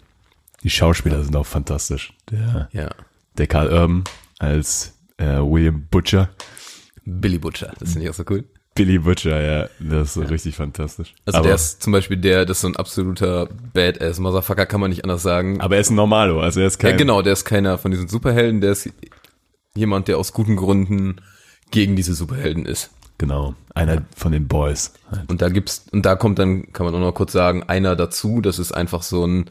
Die 0.64 0.70
Schauspieler 0.70 1.24
sind 1.24 1.36
auch 1.36 1.46
fantastisch. 1.46 2.14
Der, 2.32 2.70
Ja. 2.72 2.90
der 3.38 3.48
Karl 3.48 3.68
Urban 3.68 4.04
als 4.40 4.94
äh, 5.18 5.38
William 5.40 5.86
Butcher. 5.90 6.30
Billy 7.06 7.38
Butcher, 7.38 7.72
das 7.80 7.92
finde 7.92 8.06
ich 8.06 8.10
auch 8.10 8.16
so 8.16 8.24
cool. 8.30 8.44
Billy 8.74 8.98
Butcher, 8.98 9.42
ja, 9.42 9.70
das 9.80 10.08
ist 10.10 10.14
so 10.16 10.22
richtig 10.24 10.56
fantastisch. 10.56 11.14
Also 11.26 11.38
aber, 11.38 11.48
der 11.48 11.56
ist 11.56 11.82
zum 11.82 11.94
Beispiel 11.94 12.18
der, 12.18 12.46
das 12.46 12.58
ist 12.58 12.62
so 12.62 12.68
ein 12.68 12.76
absoluter 12.76 13.48
Badass 13.74 14.20
Motherfucker, 14.20 14.66
kann 14.66 14.82
man 14.82 14.90
nicht 14.90 15.04
anders 15.04 15.22
sagen. 15.22 15.62
aber 15.62 15.76
er 15.76 15.82
ist 15.82 15.92
ein 15.92 15.96
Normalo, 15.96 16.42
also 16.42 16.60
er 16.60 16.68
ist 16.68 16.80
kein, 16.80 16.92
ja, 16.92 16.98
genau, 16.98 17.22
der 17.22 17.34
ist 17.34 17.46
keiner 17.46 17.78
von 17.78 17.92
diesen 17.92 18.08
Superhelden, 18.10 18.60
der 18.60 18.72
ist 18.72 18.90
jemand, 19.76 20.08
der 20.08 20.18
aus 20.18 20.34
guten 20.34 20.56
Gründen 20.56 21.18
gegen 21.72 21.96
diese 21.96 22.14
Superhelden 22.14 22.66
ist. 22.66 22.92
genau, 23.18 23.56
einer 23.74 24.04
von 24.16 24.32
den 24.32 24.48
Boys. 24.48 24.94
Und 25.28 25.42
da 25.42 25.50
gibt's, 25.50 25.86
und 25.92 26.06
da 26.06 26.16
kommt 26.16 26.40
dann, 26.40 26.72
kann 26.74 26.86
man 26.86 26.96
auch 26.96 27.00
noch 27.00 27.14
kurz 27.14 27.32
sagen, 27.32 27.64
einer 27.64 27.96
dazu, 27.96 28.42
das 28.42 28.60
ist 28.60 28.72
einfach 28.72 29.04
so 29.04 29.26
ein 29.26 29.50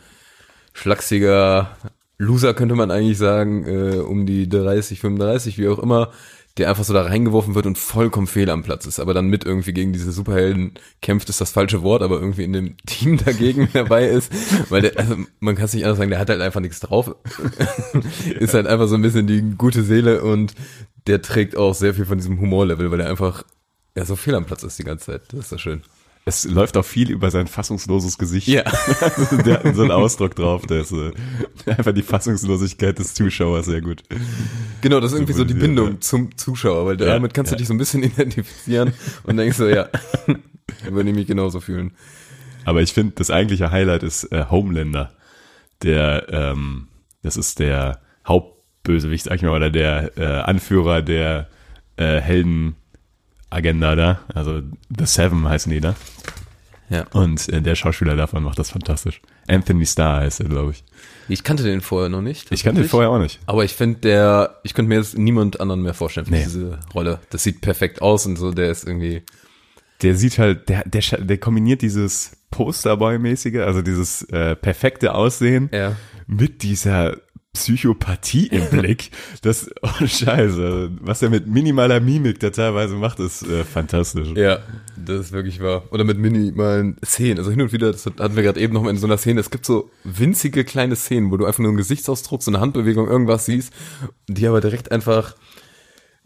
schlachsiger 0.73 1.77
Loser, 2.19 2.55
könnte 2.55 2.75
man 2.75 2.91
eigentlich 2.91 3.19
sagen, 3.19 3.65
äh, 3.67 3.97
um 3.97 4.27
die 4.27 4.49
30, 4.49 5.01
35, 5.01 5.59
wie 5.59 5.69
auch 5.69 5.79
immer, 5.79 6.11
der 6.57 6.69
einfach 6.69 6.85
so 6.85 6.95
da 6.95 7.03
reingeworfen 7.03 7.55
wird 7.55 7.67
und 7.67 7.79
vollkommen 7.79 8.29
fehl 8.29 8.49
am 8.49 8.63
Platz 8.63 8.87
ist, 8.87 9.01
aber 9.01 9.13
dann 9.13 9.27
mit 9.27 9.45
irgendwie 9.45 9.73
gegen 9.73 9.93
diese 9.93 10.13
Superhelden 10.13 10.75
kämpft, 11.03 11.29
ist 11.29 11.41
das 11.41 11.51
falsche 11.51 11.83
Wort, 11.83 12.03
aber 12.03 12.21
irgendwie 12.21 12.45
in 12.45 12.53
dem 12.53 12.77
Team 12.87 13.17
dagegen 13.17 13.69
dabei 13.73 14.07
ist, 14.07 14.33
weil 14.71 14.83
der, 14.83 14.99
also 14.99 15.17
man 15.41 15.57
kann 15.57 15.65
es 15.65 15.75
nicht 15.75 15.85
anders 15.85 15.99
sagen, 15.99 16.11
der 16.11 16.21
hat 16.21 16.31
halt 16.31 16.41
einfach 16.41 16.61
nichts 16.61 16.81
drauf, 16.81 17.15
ist 18.39 18.55
halt 18.55 18.67
einfach 18.67 18.87
so 18.87 18.95
ein 18.95 19.03
bisschen 19.03 19.27
die 19.27 19.43
gute 19.57 19.83
Seele 19.83 20.23
und 20.23 20.55
der 21.07 21.23
trägt 21.23 21.57
auch 21.57 21.75
sehr 21.75 21.93
viel 21.93 22.07
von 22.07 22.19
diesem 22.19 22.41
Humorlevel, 22.41 22.91
weil 22.91 23.01
er 23.01 23.11
einfach 23.11 23.45
ja 23.97 24.05
so 24.05 24.15
fehl 24.17 24.35
am 24.35 24.47
Platz 24.47 24.63
ist 24.63 24.79
die 24.79 24.85
ganze 24.85 25.07
Zeit, 25.07 25.23
das 25.33 25.41
ist 25.41 25.49
so 25.49 25.59
schön. 25.59 25.83
Es 26.27 26.45
läuft 26.45 26.77
auch 26.79 26.85
viel 26.85 27.11
über 27.11 27.31
sein 27.31 27.47
fassungsloses 27.47 28.17
Gesicht. 28.17 28.49
Ja. 28.49 28.63
der 29.45 29.63
hat 29.63 29.75
so 29.75 29.83
einen 29.83 29.91
Ausdruck 29.91 30.35
drauf, 30.35 30.67
der 30.67 30.81
ist 30.81 30.93
äh, 30.93 31.13
einfach 31.67 31.93
die 31.93 32.03
Fassungslosigkeit 32.03 32.99
des 32.99 33.13
Zuschauers 33.15 33.67
sehr 33.67 33.83
gut. 33.83 34.03
Genau, 34.81 35.01
das 35.01 35.13
ist 35.13 35.19
irgendwie 35.19 35.35
so 35.35 35.45
die 35.45 35.55
Bindung 35.55 35.93
ja. 35.93 36.01
zum 36.01 36.37
Zuschauer, 36.37 36.87
weil 36.87 37.01
Ja, 37.01 37.07
damit 37.07 37.35
kannst 37.35 37.53
ja. 37.53 37.57
du 37.57 37.61
dich 37.61 37.69
so 37.69 37.75
ein 37.75 37.79
bisschen 37.79 38.03
identifizieren 38.03 38.95
und 39.25 39.37
denkst 39.37 39.59
so, 39.59 39.69
ja, 39.69 39.89
würde 40.89 41.11
ich 41.11 41.15
mich 41.15 41.27
genauso 41.27 41.61
fühlen. 41.61 41.93
Aber 42.65 42.81
ich 42.81 42.95
finde, 42.95 43.13
das 43.17 43.31
eigentliche 43.31 43.71
Highlight 43.71 44.03
ist 44.03 44.25
äh, 44.33 44.47
Homelander. 44.51 45.13
Der, 45.83 46.27
ähm, 46.31 46.89
das 47.23 47.37
ist 47.37 47.59
der 47.59 48.01
Hauptbösewicht, 48.27 49.25
sag 49.25 49.35
ich 49.35 49.43
mal, 49.43 49.51
oder 49.51 49.69
der 49.69 50.17
äh, 50.17 50.25
Anführer 50.25 51.03
der 51.03 51.49
äh, 51.99 52.23
Heldenagenda 53.55 53.95
da. 53.95 54.21
Also 54.35 54.63
The 54.97 55.07
Seven 55.07 55.49
heißen 55.49 55.71
die 55.73 55.81
da. 55.81 55.95
Ja. 56.91 57.07
Und 57.13 57.49
äh, 57.49 57.63
der 57.63 57.75
Schauspieler 57.77 58.15
davon 58.17 58.43
macht 58.43 58.59
das 58.59 58.71
fantastisch. 58.71 59.21
Anthony 59.49 59.87
Starr 59.87 60.21
heißt 60.21 60.41
er, 60.41 60.49
glaube 60.49 60.73
ich. 60.73 60.85
Ich 61.29 61.43
kannte 61.43 61.63
den 61.63 61.81
vorher 61.81 62.11
noch 62.11 62.21
nicht. 62.21 62.53
Ich 62.53 62.63
kannte 62.63 62.83
tatsächlich. 62.83 62.91
vorher 62.91 63.11
auch 63.11 63.19
nicht. 63.19 63.41
Aber 63.47 63.65
ich 63.65 63.73
finde 63.75 64.01
der, 64.01 64.61
ich 64.65 64.75
könnte 64.75 64.91
mir 64.91 64.97
jetzt 64.97 65.17
niemand 65.17 65.61
anderen 65.61 65.81
mehr 65.83 65.95
vorstellen 65.95 66.27
für 66.27 66.33
Nee. 66.33 66.45
diese 66.45 66.79
Rolle. 66.93 67.21
Das 67.31 67.43
sieht 67.43 67.63
perfekt 67.63 68.03
aus 68.03 68.27
und 68.27 68.37
so, 68.37 68.53
der 68.53 68.71
ist 68.71 68.87
irgendwie, 68.87 69.23
Der 70.03 70.15
sieht 70.17 70.39
halt, 70.39 70.69
der, 70.69 70.85
der, 70.85 71.01
der 71.01 71.39
kombiniert 71.39 71.81
dieses 71.81 72.37
Posterboy-mäßige, 72.51 73.61
also 73.61 73.81
dieses 73.81 74.23
äh, 74.25 74.55
perfekte 74.55 75.15
Aussehen 75.15 75.71
Ja. 75.73 75.97
mit 76.27 76.63
dieser 76.63 77.17
Psychopathie 77.55 78.49
im 78.49 78.67
Blick. 78.69 79.11
Das, 79.43 79.71
oh 79.83 80.07
Scheiße, 80.07 80.91
was 81.01 81.23
er 81.23 81.31
mit 81.31 81.47
minimaler 81.47 82.01
Mimik 82.01 82.41
da 82.41 82.51
teilweise 82.51 82.95
macht, 82.97 83.21
ist 83.21 83.43
äh, 83.45 83.65
fantastisch. 83.65 84.29
Ja, 84.37 84.59
das 84.97 85.21
ist 85.27 85.33
wirklich 85.33 85.61
wahr. 85.63 85.85
Oder 85.91 86.05
mit 86.05 86.19
minimalen 86.19 86.97
Szenen. 87.05 87.39
Also 87.39 87.51
hin 87.51 87.63
und 87.63 87.73
wieder, 87.73 87.91
das 87.93 88.05
hatten 88.07 88.37
wir 88.37 88.43
gerade 88.43 88.61
eben 88.61 88.75
noch 88.75 88.83
mal 88.83 88.91
in 88.91 88.99
so 88.99 89.07
einer 89.07 89.17
Szene, 89.19 89.41
es 89.41 89.51
gibt 89.51 89.65
so 89.65 89.91
winzige 90.05 90.65
kleine 90.65 90.97
Szenen, 90.97 91.31
wo 91.31 91.37
du 91.37 91.47
einfach 91.47 91.61
nur 91.61 91.69
einen 91.69 91.79
Gesichtsausdruck, 91.79 92.43
so 92.43 92.51
eine 92.51 92.61
Handbewegung, 92.61 93.09
irgendwas 93.09 93.47
siehst, 93.47 93.73
die 94.29 94.47
aber 94.47 94.61
direkt 94.61 94.91
einfach, 94.93 95.37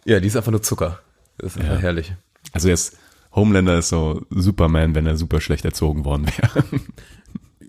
ja, 0.05 0.19
die 0.21 0.27
ist 0.29 0.37
einfach 0.37 0.51
nur 0.51 0.63
Zucker. 0.63 1.01
Das 1.37 1.53
ist 1.57 1.61
einfach 1.61 1.75
Ja. 1.77 1.81
herrlich. 1.81 2.15
Also 2.53 2.69
jetzt, 2.69 2.97
Homelander 3.35 3.79
ist 3.79 3.91
so 3.91 4.23
Superman, 4.31 4.95
wenn 4.95 5.07
er 5.07 5.17
super 5.17 5.41
schlecht 5.41 5.65
erzogen 5.67 6.05
worden 6.05 6.27
wäre. 6.27 6.65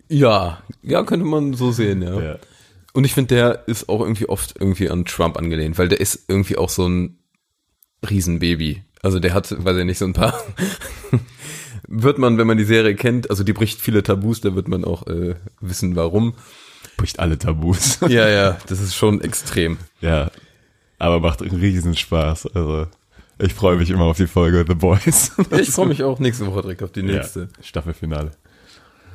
Ja, 0.08 0.64
ja, 0.82 1.04
könnte 1.04 1.26
man 1.26 1.54
so 1.54 1.72
sehen, 1.72 2.02
ja. 2.02 2.20
Ja. 2.20 2.36
Und 3.00 3.06
ich 3.06 3.14
finde, 3.14 3.34
der 3.34 3.64
ist 3.66 3.88
auch 3.88 4.02
irgendwie 4.02 4.28
oft 4.28 4.60
irgendwie 4.60 4.90
an 4.90 5.06
Trump 5.06 5.38
angelehnt, 5.38 5.78
weil 5.78 5.88
der 5.88 6.02
ist 6.02 6.26
irgendwie 6.28 6.58
auch 6.58 6.68
so 6.68 6.86
ein 6.86 7.18
Riesenbaby. 8.10 8.84
Also 9.02 9.22
der 9.22 9.34
hat, 9.34 9.56
weiß 9.64 9.78
ich 9.78 9.86
nicht, 9.86 10.00
so 10.00 10.04
ein 10.04 10.12
paar. 10.12 10.34
wird 11.88 12.18
man, 12.18 12.38
wenn 12.38 12.46
man 12.46 12.58
die 12.58 12.66
Serie 12.66 12.96
kennt, 12.96 13.30
also 13.30 13.46
die 13.46 13.54
bricht 13.54 13.80
viele 13.80 14.04
Tabus, 14.04 14.42
da 14.42 14.54
wird 14.54 14.68
man 14.68 14.84
auch 14.84 15.08
äh, 15.08 15.36
wissen, 15.62 15.96
warum. 15.96 16.34
Bricht 16.98 17.22
alle 17.22 17.40
Tabus. 17.40 18.00
Ja, 18.10 18.28
ja, 18.28 18.58
das 18.68 18.82
ist 18.82 18.96
schon 18.96 19.22
extrem. 19.22 19.78
ja. 20.02 20.30
Aber 20.98 21.22
macht 21.22 21.42
einen 21.42 21.58
riesen 21.58 21.96
Spaß. 21.96 22.48
Also, 22.54 22.88
ich 23.38 23.54
freue 23.54 23.78
mich 23.78 23.92
immer 23.92 24.04
auf 24.04 24.18
die 24.18 24.28
Folge 24.28 24.66
The 24.68 24.76
Boys. 24.76 25.32
Ich 25.52 25.70
freue 25.70 25.88
mich 25.88 26.04
auch 26.04 26.20
nächste 26.20 26.46
Woche 26.48 26.64
direkt 26.64 26.84
auf 26.84 26.92
die 26.92 27.04
nächste. 27.04 27.40
Ja, 27.44 27.64
Staffelfinale. 27.64 28.32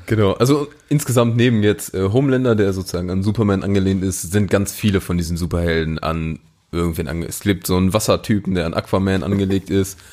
Genau, 0.06 0.32
also 0.32 0.68
insgesamt 0.88 1.36
neben 1.36 1.62
jetzt 1.62 1.94
äh, 1.94 2.10
Homelander, 2.12 2.54
der 2.54 2.72
sozusagen 2.72 3.10
an 3.10 3.22
Superman 3.22 3.62
angelehnt 3.62 4.02
ist, 4.02 4.22
sind 4.22 4.50
ganz 4.50 4.72
viele 4.72 5.00
von 5.00 5.16
diesen 5.16 5.36
Superhelden 5.36 5.98
an 5.98 6.40
irgendwen 6.72 7.08
angelehnt. 7.08 7.34
Es 7.34 7.40
gibt 7.40 7.66
so 7.66 7.76
einen 7.76 7.92
Wassertypen, 7.92 8.54
der 8.54 8.66
an 8.66 8.74
Aquaman 8.74 9.22
angelegt 9.22 9.70
ist. 9.70 9.98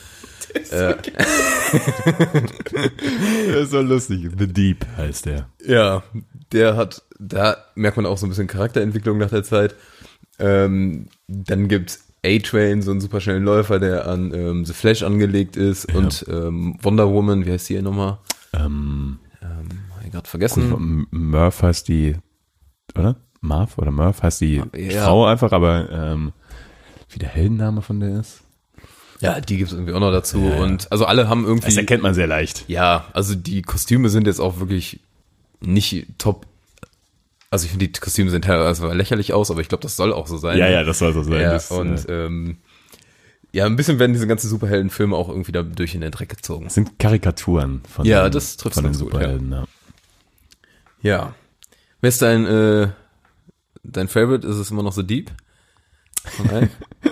Das 3.48 3.64
ist 3.64 3.72
so 3.72 3.82
lustig. 3.82 4.30
The 4.38 4.48
Deep 4.48 4.86
heißt 4.98 5.26
der. 5.26 5.48
Ja, 5.66 6.04
der 6.52 6.76
hat, 6.76 7.04
da 7.20 7.58
merkt 7.76 7.96
man 7.98 8.06
auch 8.06 8.18
so 8.18 8.26
ein 8.26 8.30
bisschen 8.30 8.48
Charakterentwicklung 8.48 9.18
nach 9.18 9.30
der 9.30 9.44
Zeit. 9.44 9.76
Ähm, 10.40 11.08
dann 11.28 11.70
gibt's 11.70 12.06
A-Train, 12.26 12.82
so 12.82 12.92
einen 12.92 13.02
superschnellen 13.02 13.44
Läufer, 13.44 13.80
der 13.80 14.08
an 14.08 14.34
ähm, 14.34 14.66
The 14.66 14.74
Flash 14.74 15.04
angelegt 15.04 15.56
ist 15.56 15.94
und 15.94 16.26
ähm, 16.30 16.78
Wonder 16.82 17.10
Woman, 17.10 17.46
wie 17.46 17.52
heißt 17.52 17.70
die 17.70 17.74
hier 17.74 17.82
nochmal? 17.82 18.18
Ähm, 18.54 19.20
Ich 20.12 20.14
gerade 20.16 20.30
vergessen. 20.30 21.08
Murph 21.12 21.64
heißt 21.64 21.88
die, 21.88 22.18
oder? 22.98 23.16
Marv 23.40 23.78
oder 23.78 23.92
Murph 23.92 24.22
heißt 24.22 24.42
die 24.42 24.62
Ja. 24.76 25.06
Frau 25.06 25.26
einfach, 25.26 25.52
aber 25.54 25.90
ähm, 25.90 26.34
wie 27.10 27.20
der 27.20 27.30
Heldenname 27.30 27.82
von 27.82 28.00
der 28.02 28.20
ist? 28.20 28.42
Ja, 29.22 29.40
die 29.40 29.58
gibt's 29.58 29.72
irgendwie 29.72 29.94
auch 29.94 30.00
noch 30.00 30.12
dazu. 30.12 30.40
Ja, 30.40 30.56
ja. 30.56 30.64
Und 30.64 30.92
also 30.92 31.06
alle 31.06 31.30
haben 31.30 31.46
irgendwie. 31.46 31.68
Das 31.68 31.78
erkennt 31.78 32.04
man 32.04 32.14
sehr 32.14 32.28
leicht. 32.28 32.66
Ja, 32.68 33.06
also 33.14 33.36
die 33.36 33.62
Kostüme 33.62 34.10
sind 34.10 34.28
jetzt 34.28 34.40
auch 34.42 34.60
wirklich 34.60 35.00
nicht 35.62 36.08
top. 36.18 36.46
Also 37.50 37.66
ich 37.66 37.72
finde, 37.72 37.88
die 37.88 38.00
Kostüme 38.00 38.30
sehen 38.32 38.42
teilweise 38.42 38.92
lächerlich 38.94 39.34
aus, 39.34 39.50
aber 39.50 39.62
ich 39.62 39.70
glaube, 39.70 39.84
das 39.84 39.96
soll 39.96 40.12
auch 40.12 40.28
so 40.28 40.38
sein. 40.38 40.58
Ja, 40.58 40.68
ja, 40.70 40.84
das 40.84 41.00
soll 41.00 41.14
so 41.14 41.24
sein. 41.24 41.40
Ja, 41.42 41.54
das, 41.54 41.72
und 41.72 42.10
äh, 42.10 42.26
ähm, 42.26 42.58
ja, 43.54 43.66
ein 43.66 43.76
bisschen 43.76 44.00
werden 44.00 44.14
diese 44.14 44.28
ganzen 44.28 44.50
Superheldenfilme 44.50 45.16
auch 45.16 45.30
irgendwie 45.30 45.52
da 45.52 45.62
durch 45.62 45.94
in 45.96 46.02
den 46.02 46.12
Dreck 46.12 46.30
gezogen. 46.30 46.66
das 46.66 46.74
sind 46.76 46.98
Karikaturen 47.00 47.82
von 47.88 48.06
Ja, 48.06 48.24
den, 48.28 48.32
das 48.34 48.58
trifft's 48.58 48.76
von 48.76 48.84
den 48.86 48.92
ganz 48.94 49.02
gut, 49.04 49.12
Superhelden. 49.12 49.52
Ja. 49.52 49.66
Ja. 51.02 51.36
Wer 52.02 52.08
ist 52.10 52.22
dein, 52.22 52.46
äh, 52.46 52.90
dein 53.84 54.08
Favorite? 54.08 54.48
Ist 54.48 54.58
es 54.58 54.72
immer 54.72 54.84
noch 54.84 54.94
so 54.94 55.04
Deep? 55.04 55.32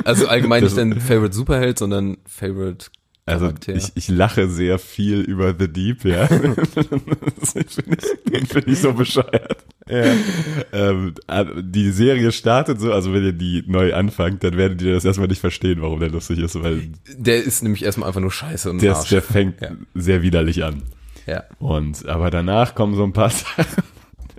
Also 0.04 0.28
allgemein 0.28 0.64
nicht 0.66 0.78
dein 0.78 1.00
Favorite 1.00 1.34
Superheld, 1.36 1.80
sondern 1.80 2.18
Favorite 2.26 2.88
Also 3.26 3.52
ich, 3.68 3.92
ich 3.96 4.08
lache 4.10 4.48
sehr 4.50 4.80
viel 4.80 5.22
über 5.22 5.56
The 5.58 5.68
Deep, 5.68 6.06
ja. 6.06 6.28
das 7.40 7.54
finde 7.54 7.98
ich, 8.32 8.48
find 8.48 8.68
ich 8.68 8.80
so 8.80 8.94
bescheuert. 8.94 9.66
Ähm, 9.88 11.16
aber 11.26 11.62
die 11.64 11.90
Serie 11.92 12.32
startet 12.32 12.80
so, 12.80 12.94
also 12.94 13.12
wenn 13.14 13.24
ihr 13.24 13.34
die 13.34 13.64
neu 13.66 13.94
anfangt, 13.94 14.44
dann 14.44 14.56
werdet 14.58 14.82
ihr 14.84 14.94
das 14.94 15.06
erstmal 15.06 15.28
nicht 15.28 15.42
verstehen, 15.42 15.82
warum 15.82 16.00
der 16.00 16.10
lustig 16.10 16.40
ist, 16.40 16.62
weil 16.62 16.92
der 17.16 17.44
ist 17.44 17.64
nämlich 17.64 17.84
erstmal 17.84 18.08
einfach 18.10 18.22
nur 18.22 18.32
Scheiße 18.32 18.70
und 18.70 18.82
der, 18.82 18.96
Arsch. 18.96 19.10
der 19.10 19.22
fängt 19.24 19.62
Ja. 19.62 19.72
sehr 19.96 20.22
widerlich 20.22 20.64
an. 20.64 20.84
Ja. 21.30 21.44
Und 21.60 22.06
aber 22.08 22.30
danach 22.32 22.76
kommen 22.76 22.96
so 22.96 23.04
ein 23.04 23.14
paar 23.14 23.30
Sachen. 23.30 23.66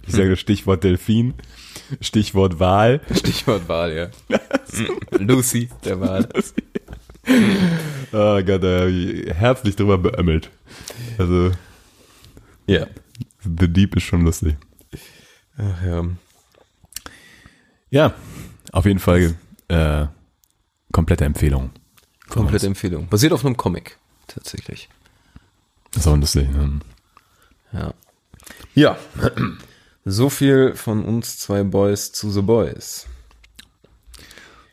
Ich 0.07 0.15
sage 0.15 0.37
Stichwort 0.37 0.83
Delfin, 0.83 1.35
Stichwort 2.01 2.59
Wal. 2.59 3.01
Stichwort 3.15 3.69
Wahl, 3.69 3.93
ja. 3.93 4.09
Lucy, 5.19 5.69
der 5.85 6.01
Wahl. 6.01 6.29
Oh 8.13 8.43
Gott, 8.43 8.63
da 8.63 8.81
hab 8.81 8.89
ich 8.89 9.33
herzlich 9.33 9.77
drüber 9.77 9.99
beömmelt. 9.99 10.51
Also 11.19 11.53
Ja. 12.67 12.87
The 13.43 13.69
Deep 13.69 13.97
ist 13.97 14.03
schon 14.05 14.23
lustig. 14.25 14.57
Ach 15.57 15.85
ja. 15.85 16.05
Ja, 17.91 18.15
auf 18.73 18.85
jeden 18.87 18.99
Fall 19.01 19.35
äh, 19.69 20.07
komplette 20.93 21.25
Empfehlung. 21.25 21.71
Komplette 22.29 22.67
Empfehlung. 22.67 23.09
Basiert 23.09 23.33
auf 23.33 23.45
einem 23.45 23.57
Comic, 23.57 23.99
tatsächlich. 24.29 24.89
Das 25.93 26.03
ist 26.03 26.07
auch 26.07 26.17
lustig. 26.17 26.49
Ne? 26.51 26.81
Ja. 27.73 27.95
Ja. 28.75 28.97
So 30.07 30.31
viel 30.31 30.75
von 30.77 31.05
uns 31.05 31.39
zwei 31.39 31.63
Boys 31.63 32.11
zu 32.11 32.31
The 32.31 32.41
Boys. 32.41 33.07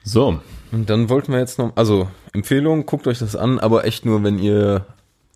So, 0.04 0.42
Und 0.72 0.90
dann 0.90 1.10
wollten 1.10 1.34
wir 1.34 1.40
jetzt 1.40 1.60
noch, 1.60 1.76
also 1.76 2.10
Empfehlung, 2.32 2.86
guckt 2.86 3.08
euch 3.08 3.20
das 3.20 3.36
an, 3.36 3.60
aber 3.60 3.84
echt 3.84 4.06
nur, 4.06 4.24
wenn 4.24 4.40
ihr 4.40 4.86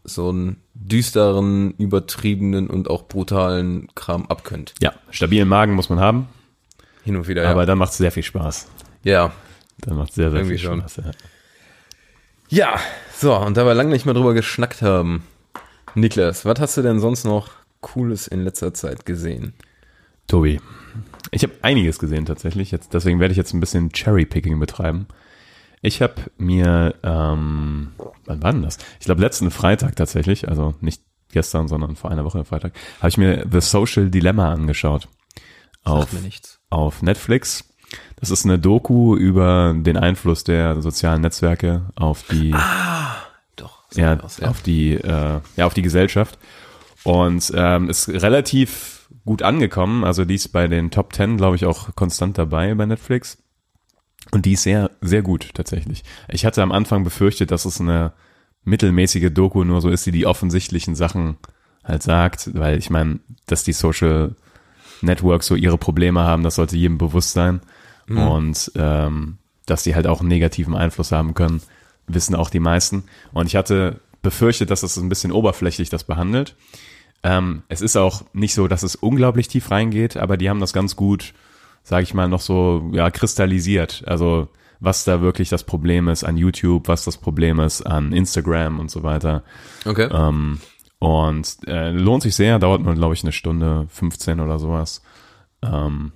so 0.06 0.30
einen 0.30 0.62
düsteren, 0.74 1.72
übertriebenen 1.78 2.70
und 2.70 2.90
auch 2.90 3.04
brutalen 3.04 3.90
Kram 3.94 4.26
abkönnt. 4.28 4.74
ja, 4.82 4.94
stabilen 5.10 5.50
Magen 5.50 5.74
muss 5.74 5.90
man 5.90 6.00
haben, 6.00 6.30
Hin 7.04 7.18
und 7.18 7.28
wieder, 7.28 7.48
aber 7.50 7.62
ja. 7.62 7.66
dann 7.66 7.78
macht 7.78 7.92
es 7.92 7.98
sehr 7.98 8.12
viel 8.14 8.24
Spaß. 8.24 8.70
Ja. 9.04 9.34
Dann 9.80 9.98
macht 9.98 10.14
sehr, 10.14 10.32
sehr 10.32 10.40
Irgendwie 10.40 10.58
viel. 10.58 10.74
Spaß. 10.74 10.98
Ja. 10.98 11.12
Ja, 12.50 12.80
so, 13.18 13.36
und 13.36 13.58
da 13.58 13.66
wir 13.66 13.74
lange 13.74 13.92
nicht 13.92 14.06
mehr 14.06 14.14
drüber 14.14 14.34
geschnackt 14.34 14.82
haben, 14.82 15.24
Niklas, 15.96 16.46
was 16.46 16.60
hast 16.60 16.78
du 16.78 16.82
denn 16.82 17.00
sonst 17.00 17.24
noch 17.26 17.50
Cooles 17.82 18.28
in 18.28 18.44
letzter 18.44 18.74
Zeit 18.74 19.06
gesehen? 19.06 19.54
Tobi, 20.28 20.62
ich 21.32 21.44
habe 21.44 21.54
einiges 21.62 22.00
gesehen 22.00 22.26
tatsächlich. 22.26 22.72
Jetzt, 22.72 22.94
deswegen 22.94 23.20
werde 23.20 23.32
ich 23.32 23.38
jetzt 23.38 23.54
ein 23.54 23.60
bisschen 23.60 23.92
Cherry-Picking 23.92 24.60
betreiben. 24.60 25.08
Ich 25.82 26.02
habe 26.02 26.16
mir, 26.38 26.96
ähm, 27.04 27.90
wann 28.26 28.44
war 28.44 28.52
denn 28.54 28.62
das? 28.62 28.78
Ich 29.00 29.06
glaube 29.06 29.22
letzten 29.22 29.50
Freitag 29.52 29.96
tatsächlich, 29.96 30.48
also 30.48 30.76
nicht 30.80 31.02
gestern, 31.32 31.68
sondern 31.68 31.96
vor 31.96 32.12
einer 32.12 32.24
Woche 32.24 32.46
Freitag, 32.46 32.74
habe 33.00 33.10
ich 33.10 33.18
mir 33.18 33.46
The 33.52 33.62
Social 33.62 34.10
Dilemma 34.10 34.52
angeschaut. 34.54 35.08
Auf, 35.84 36.02
Sagt 36.12 36.14
mir 36.14 36.20
nichts. 36.22 36.60
auf 36.70 37.02
Netflix. 37.02 37.68
Das 38.18 38.30
ist 38.30 38.46
eine 38.46 38.60
Doku 38.60 39.16
über 39.18 39.74
den 39.76 39.98
Einfluss 39.98 40.44
der 40.44 40.82
sozialen 40.82 41.22
Netzwerke 41.22 41.90
auf 41.96 42.24
die, 42.30 42.52
Doch. 42.52 42.60
Ja, 43.94 44.16
mir 44.16 44.24
was, 44.24 44.42
auf 44.42 44.62
die, 44.62 44.94
äh, 44.94 45.40
ja, 45.56 45.66
auf 45.66 45.74
die 45.74 45.82
Gesellschaft. 45.82 46.38
Und 47.04 47.52
ähm, 47.56 47.90
ist 47.90 48.10
relativ 48.10 49.10
gut 49.26 49.42
angekommen. 49.42 50.04
Also 50.04 50.26
die 50.26 50.36
ist 50.36 50.50
bei 50.50 50.68
den 50.68 50.92
Top 50.92 51.14
10, 51.14 51.38
glaube 51.38 51.56
ich, 51.56 51.66
auch 51.66 51.96
konstant 51.96 52.38
dabei 52.38 52.74
bei 52.76 52.86
Netflix. 52.86 53.38
Und 54.32 54.46
die 54.46 54.54
ist 54.54 54.64
sehr, 54.64 54.92
sehr 55.02 55.22
gut 55.22 55.50
tatsächlich. 55.54 56.04
Ich 56.30 56.46
hatte 56.46 56.62
am 56.62 56.72
Anfang 56.72 57.04
befürchtet, 57.04 57.52
dass 57.52 57.66
es 57.66 57.82
eine 57.82 58.14
mittelmäßige 58.64 59.32
Doku 59.32 59.64
nur 59.64 59.82
so 59.82 59.90
ist, 59.90 60.06
die 60.06 60.12
die 60.12 60.28
offensichtlichen 60.28 60.96
Sachen 60.96 61.38
halt 61.84 62.04
sagt, 62.04 62.52
weil 62.54 62.78
ich 62.78 62.92
meine, 62.92 63.20
dass 63.48 63.64
die 63.64 63.74
Social 63.74 64.36
Networks 65.02 65.48
so 65.48 65.56
ihre 65.56 65.80
Probleme 65.80 66.22
haben, 66.22 66.44
das 66.44 66.56
sollte 66.56 66.78
jedem 66.78 67.00
bewusst 67.00 67.32
sein 67.32 67.62
und 68.08 68.72
ähm, 68.76 69.38
dass 69.66 69.84
die 69.84 69.96
halt 69.96 70.08
auch 70.08 70.20
einen 70.20 70.30
negativen 70.30 70.76
Einfluss 70.76 71.12
haben 71.12 71.34
können, 71.34 71.62
wissen 72.08 72.36
auch 72.36 72.50
die 72.50 72.60
meisten. 72.60 73.04
Und 73.34 73.48
ich 73.48 73.56
hatte 73.56 74.00
befürchtet, 74.22 74.70
dass 74.70 74.82
das 74.82 74.98
ein 74.98 75.10
bisschen 75.10 75.32
oberflächlich 75.32 75.90
das 75.90 76.04
behandelt. 76.04 76.56
Ähm, 77.24 77.64
es 77.70 77.82
ist 77.82 77.98
auch 77.98 78.24
nicht 78.34 78.54
so, 78.54 78.68
dass 78.68 78.84
es 78.84 78.96
unglaublich 78.96 79.48
tief 79.48 79.72
reingeht, 79.72 80.18
aber 80.18 80.38
die 80.38 80.50
haben 80.50 80.60
das 80.60 80.74
ganz 80.74 80.96
gut, 80.96 81.34
sage 81.84 82.04
ich 82.04 82.14
mal, 82.14 82.28
noch 82.28 82.42
so 82.42 82.90
ja 82.94 83.10
kristallisiert. 83.12 84.04
Also 84.06 84.50
was 84.80 85.04
da 85.04 85.22
wirklich 85.22 85.50
das 85.50 85.64
Problem 85.64 86.10
ist 86.10 86.24
an 86.24 86.38
YouTube, 86.38 86.88
was 86.88 87.06
das 87.06 87.18
Problem 87.18 87.60
ist 87.60 87.84
an 87.84 88.14
Instagram 88.14 88.80
und 88.80 88.90
so 88.90 89.04
weiter. 89.04 89.44
Okay. 89.86 90.10
Ähm, 90.12 90.60
und 90.98 91.58
äh, 91.68 91.92
lohnt 91.92 92.24
sich 92.24 92.36
sehr, 92.36 92.60
dauert 92.60 92.82
nur, 92.82 92.96
glaube 92.96 93.14
ich, 93.14 93.24
eine 93.24 93.32
Stunde 93.32 93.86
15 93.90 94.40
oder 94.40 94.60
sowas. 94.60 95.02
Ähm, 95.64 96.12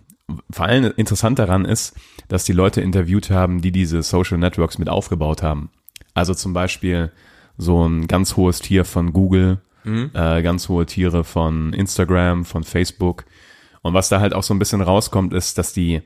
vor 0.50 0.66
allem 0.66 0.92
interessant 0.98 1.40
daran 1.40 1.66
ist, 1.66 1.96
dass 2.28 2.44
die 2.44 2.54
Leute 2.54 2.82
interviewt 2.82 3.30
haben, 3.30 3.62
die 3.62 3.72
diese 3.72 4.02
Social 4.02 4.38
Networks 4.38 4.78
mit 4.78 4.90
aufgebaut 4.90 5.44
haben. 5.44 5.70
Also 6.14 6.34
zum 6.34 6.54
Beispiel 6.54 7.12
so 7.58 7.88
ein 7.88 8.08
ganz 8.08 8.36
hohes 8.36 8.60
Tier 8.60 8.86
von 8.86 9.14
Google, 9.14 9.62
äh, 10.14 10.42
ganz 10.42 10.68
hohe 10.68 10.86
Tiere 10.86 11.24
von 11.24 11.74
Instagram, 11.74 12.46
von 12.46 12.64
Facebook. 12.64 13.26
Und 13.82 13.94
was 13.94 14.10
da 14.10 14.20
halt 14.20 14.34
auch 14.34 14.44
so 14.44 14.54
ein 14.54 14.60
bisschen 14.60 14.82
rauskommt, 14.82 15.34
ist, 15.34 15.58
dass 15.58 15.74
die 15.74 16.02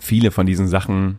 viele 0.00 0.30
von 0.30 0.46
diesen 0.46 0.66
Sachen, 0.66 1.18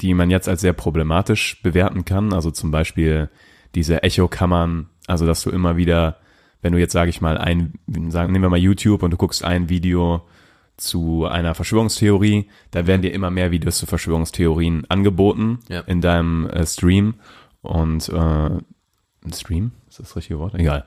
die 0.00 0.14
man 0.14 0.30
jetzt 0.30 0.48
als 0.48 0.60
sehr 0.60 0.72
problematisch 0.72 1.60
bewerten 1.62 2.04
kann, 2.04 2.32
also 2.32 2.50
zum 2.50 2.70
Beispiel 2.70 3.28
diese 3.74 4.02
Echo-Kammern, 4.02 4.88
also 5.06 5.26
dass 5.26 5.42
du 5.42 5.50
immer 5.50 5.76
wieder, 5.76 6.18
wenn 6.62 6.72
du 6.72 6.78
jetzt, 6.78 6.92
sage 6.92 7.10
ich 7.10 7.20
mal, 7.20 7.38
ein, 7.38 7.74
sagen, 8.08 8.32
nehmen 8.32 8.44
wir 8.44 8.50
mal 8.50 8.58
YouTube 8.58 9.02
und 9.02 9.10
du 9.10 9.16
guckst 9.16 9.44
ein 9.44 9.68
Video 9.68 10.26
zu 10.78 11.26
einer 11.26 11.54
Verschwörungstheorie, 11.54 12.48
da 12.70 12.86
werden 12.86 13.02
dir 13.02 13.12
immer 13.12 13.30
mehr 13.30 13.50
Videos 13.50 13.78
zu 13.78 13.86
Verschwörungstheorien 13.86 14.86
angeboten 14.88 15.58
Ja. 15.68 15.80
in 15.80 16.00
deinem 16.00 16.46
äh, 16.48 16.66
Stream 16.66 17.14
und 17.62 18.08
äh, 18.08 18.14
ein 18.16 19.32
Stream, 19.34 19.72
ist 19.88 19.98
das 19.98 20.06
das 20.08 20.16
richtige 20.16 20.38
Wort? 20.38 20.54
Egal. 20.54 20.84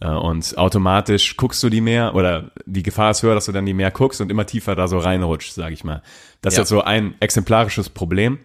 Äh, 0.00 0.08
Und 0.08 0.56
automatisch 0.58 1.36
guckst 1.36 1.62
du 1.62 1.68
die 1.68 1.80
mehr 1.82 2.14
oder 2.14 2.50
die 2.66 2.82
Gefahr 2.82 3.10
ist 3.10 3.22
höher, 3.22 3.34
dass 3.34 3.44
du 3.46 3.52
dann 3.52 3.66
die 3.66 3.74
mehr 3.74 3.90
guckst 3.90 4.20
und 4.20 4.30
immer 4.30 4.46
tiefer 4.46 4.74
da 4.74 4.88
so 4.88 4.98
reinrutschst, 4.98 5.54
sage 5.54 5.74
ich 5.74 5.84
mal. 5.84 6.02
Das 6.40 6.56
Ja. 6.56 6.62
ist 6.62 6.68
so 6.70 6.82
ein 6.82 7.14
exemplarisches 7.20 7.90
Problem. 7.90 8.38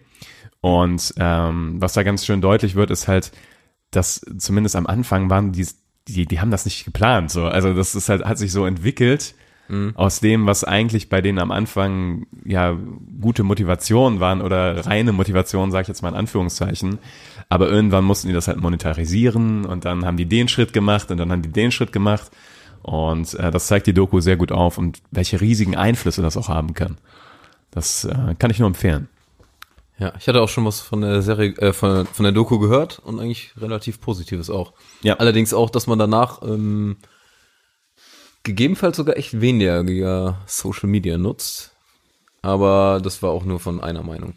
Und 0.60 1.14
ähm, 1.16 1.76
was 1.80 1.94
da 1.94 2.02
ganz 2.02 2.26
schön 2.26 2.40
deutlich 2.42 2.74
wird, 2.74 2.90
ist 2.90 3.08
halt, 3.08 3.32
dass 3.90 4.20
zumindest 4.38 4.76
am 4.76 4.86
Anfang 4.86 5.30
waren 5.30 5.52
die, 5.52 5.66
die, 6.06 6.26
die 6.26 6.40
haben 6.40 6.50
das 6.50 6.66
nicht 6.66 6.84
geplant. 6.84 7.30
So. 7.30 7.46
Also 7.46 7.72
das 7.74 7.94
ist 7.94 8.08
halt, 8.10 8.24
hat 8.24 8.38
sich 8.38 8.52
so 8.52 8.66
entwickelt 8.66 9.34
aus 9.94 10.20
dem, 10.20 10.46
was 10.46 10.64
eigentlich 10.64 11.08
bei 11.08 11.20
denen 11.20 11.38
am 11.38 11.50
Anfang 11.50 12.26
ja 12.44 12.76
gute 13.20 13.42
Motivationen 13.42 14.20
waren 14.20 14.42
oder 14.42 14.86
reine 14.86 15.12
Motivationen, 15.12 15.70
sage 15.70 15.82
ich 15.82 15.88
jetzt 15.88 16.02
mal 16.02 16.10
in 16.10 16.14
Anführungszeichen. 16.14 16.98
Aber 17.48 17.68
irgendwann 17.68 18.04
mussten 18.04 18.28
die 18.28 18.34
das 18.34 18.48
halt 18.48 18.60
monetarisieren 18.60 19.64
und 19.64 19.84
dann 19.84 20.04
haben 20.04 20.16
die 20.16 20.26
den 20.26 20.48
Schritt 20.48 20.72
gemacht 20.72 21.10
und 21.10 21.18
dann 21.18 21.32
haben 21.32 21.42
die 21.42 21.52
den 21.52 21.72
Schritt 21.72 21.92
gemacht. 21.92 22.30
Und 22.82 23.34
äh, 23.34 23.50
das 23.50 23.66
zeigt 23.66 23.86
die 23.86 23.94
Doku 23.94 24.20
sehr 24.20 24.36
gut 24.36 24.52
auf 24.52 24.78
und 24.78 25.00
welche 25.10 25.40
riesigen 25.40 25.76
Einflüsse 25.76 26.22
das 26.22 26.36
auch 26.36 26.48
haben 26.48 26.74
kann. 26.74 26.96
Das 27.70 28.04
äh, 28.04 28.34
kann 28.38 28.50
ich 28.50 28.58
nur 28.58 28.68
empfehlen. 28.68 29.08
Ja, 29.98 30.14
ich 30.18 30.26
hatte 30.26 30.40
auch 30.40 30.48
schon 30.48 30.64
was 30.64 30.80
von 30.80 31.02
der 31.02 31.20
Serie, 31.20 31.50
äh, 31.58 31.74
von, 31.74 32.06
von 32.06 32.22
der 32.24 32.32
Doku 32.32 32.58
gehört 32.58 33.00
und 33.00 33.20
eigentlich 33.20 33.52
relativ 33.58 34.00
Positives 34.00 34.48
auch. 34.48 34.72
Ja. 35.02 35.16
Allerdings 35.16 35.52
auch, 35.52 35.68
dass 35.68 35.86
man 35.86 35.98
danach 35.98 36.40
ähm, 36.42 36.96
gegebenenfalls 38.42 38.96
sogar 38.96 39.16
echt 39.16 39.40
weniger 39.40 40.38
Social 40.46 40.88
Media 40.88 41.18
nutzt. 41.18 41.72
Aber 42.42 43.00
das 43.02 43.22
war 43.22 43.30
auch 43.30 43.44
nur 43.44 43.60
von 43.60 43.80
einer 43.80 44.02
Meinung. 44.02 44.34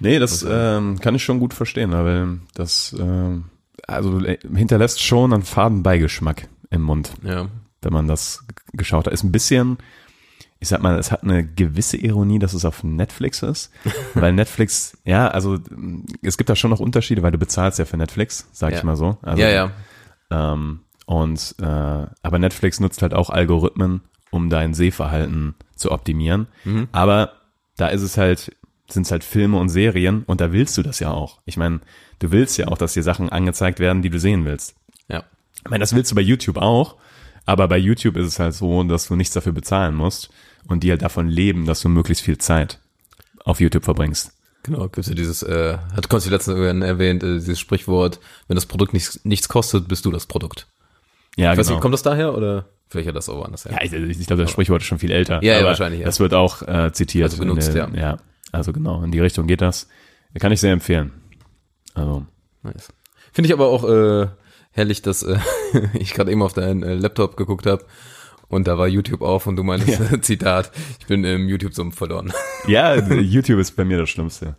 Nee, 0.00 0.18
das 0.18 0.44
ähm, 0.48 0.98
kann 1.00 1.14
ich 1.14 1.22
schon 1.22 1.38
gut 1.40 1.54
verstehen, 1.54 1.92
weil 1.92 2.40
das 2.54 2.94
ähm, 2.98 3.44
also 3.86 4.18
äh, 4.24 4.38
hinterlässt 4.54 5.02
schon 5.02 5.32
einen 5.32 5.42
faden 5.42 5.82
Beigeschmack 5.82 6.48
im 6.70 6.82
Mund, 6.82 7.12
Ja. 7.22 7.48
wenn 7.82 7.92
man 7.92 8.08
das 8.08 8.44
geschaut 8.72 9.06
hat. 9.06 9.12
Ist 9.12 9.22
ein 9.24 9.32
bisschen, 9.32 9.76
ich 10.58 10.68
sag 10.68 10.80
mal, 10.82 10.98
es 10.98 11.12
hat 11.12 11.22
eine 11.22 11.44
gewisse 11.46 11.98
Ironie, 11.98 12.38
dass 12.38 12.54
es 12.54 12.64
auf 12.64 12.82
Netflix 12.82 13.42
ist, 13.42 13.70
weil 14.14 14.32
Netflix, 14.32 14.96
ja, 15.04 15.28
also 15.28 15.58
es 16.22 16.36
gibt 16.38 16.48
da 16.50 16.56
schon 16.56 16.70
noch 16.70 16.80
Unterschiede, 16.80 17.22
weil 17.22 17.32
du 17.32 17.38
bezahlst 17.38 17.78
ja 17.78 17.84
für 17.84 17.96
Netflix, 17.98 18.48
sag 18.52 18.72
Ja. 18.72 18.78
ich 18.78 18.84
mal 18.84 18.96
so. 18.96 19.18
Also, 19.22 19.42
ja, 19.42 19.50
ja. 19.50 19.70
Ähm, 20.30 20.80
und 21.10 21.56
äh, 21.60 21.64
aber 21.64 22.38
Netflix 22.38 22.78
nutzt 22.78 23.02
halt 23.02 23.14
auch 23.14 23.30
Algorithmen, 23.30 24.02
um 24.30 24.48
dein 24.48 24.74
Sehverhalten 24.74 25.56
zu 25.74 25.90
optimieren. 25.90 26.46
Aber 26.92 27.32
da 27.76 27.88
ist 27.88 28.02
es 28.02 28.16
halt, 28.16 28.56
sind 28.88 29.06
es 29.06 29.10
halt 29.10 29.24
Filme 29.24 29.58
und 29.58 29.70
Serien 29.70 30.22
und 30.22 30.40
da 30.40 30.52
willst 30.52 30.78
du 30.78 30.84
das 30.84 31.00
ja 31.00 31.10
auch. 31.10 31.40
Ich 31.46 31.56
meine, 31.56 31.80
du 32.20 32.30
willst 32.30 32.58
ja 32.58 32.68
auch, 32.68 32.78
dass 32.78 32.92
dir 32.92 33.02
Sachen 33.02 33.28
angezeigt 33.28 33.80
werden, 33.80 34.02
die 34.02 34.10
du 34.10 34.20
sehen 34.20 34.44
willst. 34.44 34.76
Ja. 35.08 35.24
Ich 35.64 35.68
meine, 35.68 35.80
das 35.80 35.96
willst 35.96 36.12
du 36.12 36.14
bei 36.14 36.20
YouTube 36.20 36.58
auch, 36.58 36.94
aber 37.44 37.66
bei 37.66 37.78
YouTube 37.78 38.16
ist 38.16 38.28
es 38.28 38.38
halt 38.38 38.54
so, 38.54 38.84
dass 38.84 39.08
du 39.08 39.16
nichts 39.16 39.34
dafür 39.34 39.52
bezahlen 39.52 39.96
musst 39.96 40.30
und 40.68 40.84
die 40.84 40.90
halt 40.90 41.02
davon 41.02 41.26
leben, 41.26 41.66
dass 41.66 41.80
du 41.80 41.88
möglichst 41.88 42.22
viel 42.22 42.38
Zeit 42.38 42.78
auf 43.44 43.60
YouTube 43.60 43.82
verbringst. 43.82 44.30
Genau, 44.62 44.86
gibt's 44.88 45.08
ja 45.08 45.16
dieses, 45.16 45.42
äh, 45.42 45.76
hat 45.96 46.08
Konsti 46.08 46.30
letztens 46.30 46.56
erwähnt, 46.84 47.24
äh, 47.24 47.34
dieses 47.34 47.58
Sprichwort, 47.58 48.20
wenn 48.46 48.54
das 48.54 48.66
Produkt 48.66 48.92
nichts, 48.92 49.24
nichts 49.24 49.48
kostet, 49.48 49.88
bist 49.88 50.04
du 50.04 50.12
das 50.12 50.26
Produkt. 50.26 50.68
Ja, 51.36 51.52
Ich 51.52 51.58
genau. 51.58 51.70
nicht, 51.70 51.80
kommt 51.80 51.94
das 51.94 52.02
daher 52.02 52.34
oder 52.34 52.66
vielleicht 52.88 53.08
hat 53.08 53.16
das 53.16 53.28
auch 53.28 53.36
woanders 53.38 53.64
her? 53.64 53.72
Ja, 53.72 53.82
ich, 53.82 53.92
ich 53.92 54.26
glaube, 54.26 54.42
das 54.42 54.50
Sprichwort 54.50 54.82
ist 54.82 54.88
schon 54.88 54.98
viel 54.98 55.10
älter. 55.12 55.42
Ja, 55.42 55.58
ja, 55.58 55.64
wahrscheinlich, 55.64 56.00
ja. 56.00 56.06
Das 56.06 56.20
wird 56.20 56.34
auch 56.34 56.62
äh, 56.62 56.92
zitiert. 56.92 57.30
Also 57.30 57.38
benutzt, 57.38 57.74
der, 57.74 57.90
ja. 57.94 58.00
Ja, 58.00 58.16
also 58.52 58.72
genau, 58.72 59.02
in 59.02 59.12
die 59.12 59.20
Richtung 59.20 59.46
geht 59.46 59.60
das. 59.60 59.88
Kann 60.38 60.52
ich 60.52 60.60
sehr 60.60 60.72
empfehlen. 60.72 61.12
Also, 61.94 62.26
Nice. 62.62 62.92
Finde 63.32 63.46
ich 63.46 63.52
aber 63.52 63.68
auch 63.68 63.88
äh, 63.88 64.28
herrlich, 64.72 65.02
dass 65.02 65.22
äh, 65.22 65.38
ich 65.94 66.14
gerade 66.14 66.30
eben 66.30 66.42
auf 66.42 66.52
deinen 66.52 66.82
äh, 66.82 66.94
Laptop 66.94 67.36
geguckt 67.36 67.66
habe 67.66 67.84
und 68.48 68.66
da 68.66 68.76
war 68.78 68.88
YouTube 68.88 69.22
auf 69.22 69.46
und 69.46 69.56
du 69.56 69.62
meinst, 69.62 69.86
Zitat, 70.22 70.72
ich 70.98 71.06
bin 71.06 71.24
im 71.24 71.48
YouTube-Sumpf 71.48 71.96
verloren. 71.96 72.32
ja, 72.66 72.96
YouTube 72.96 73.60
ist 73.60 73.76
bei 73.76 73.84
mir 73.84 73.98
das 73.98 74.10
Schlimmste. 74.10 74.56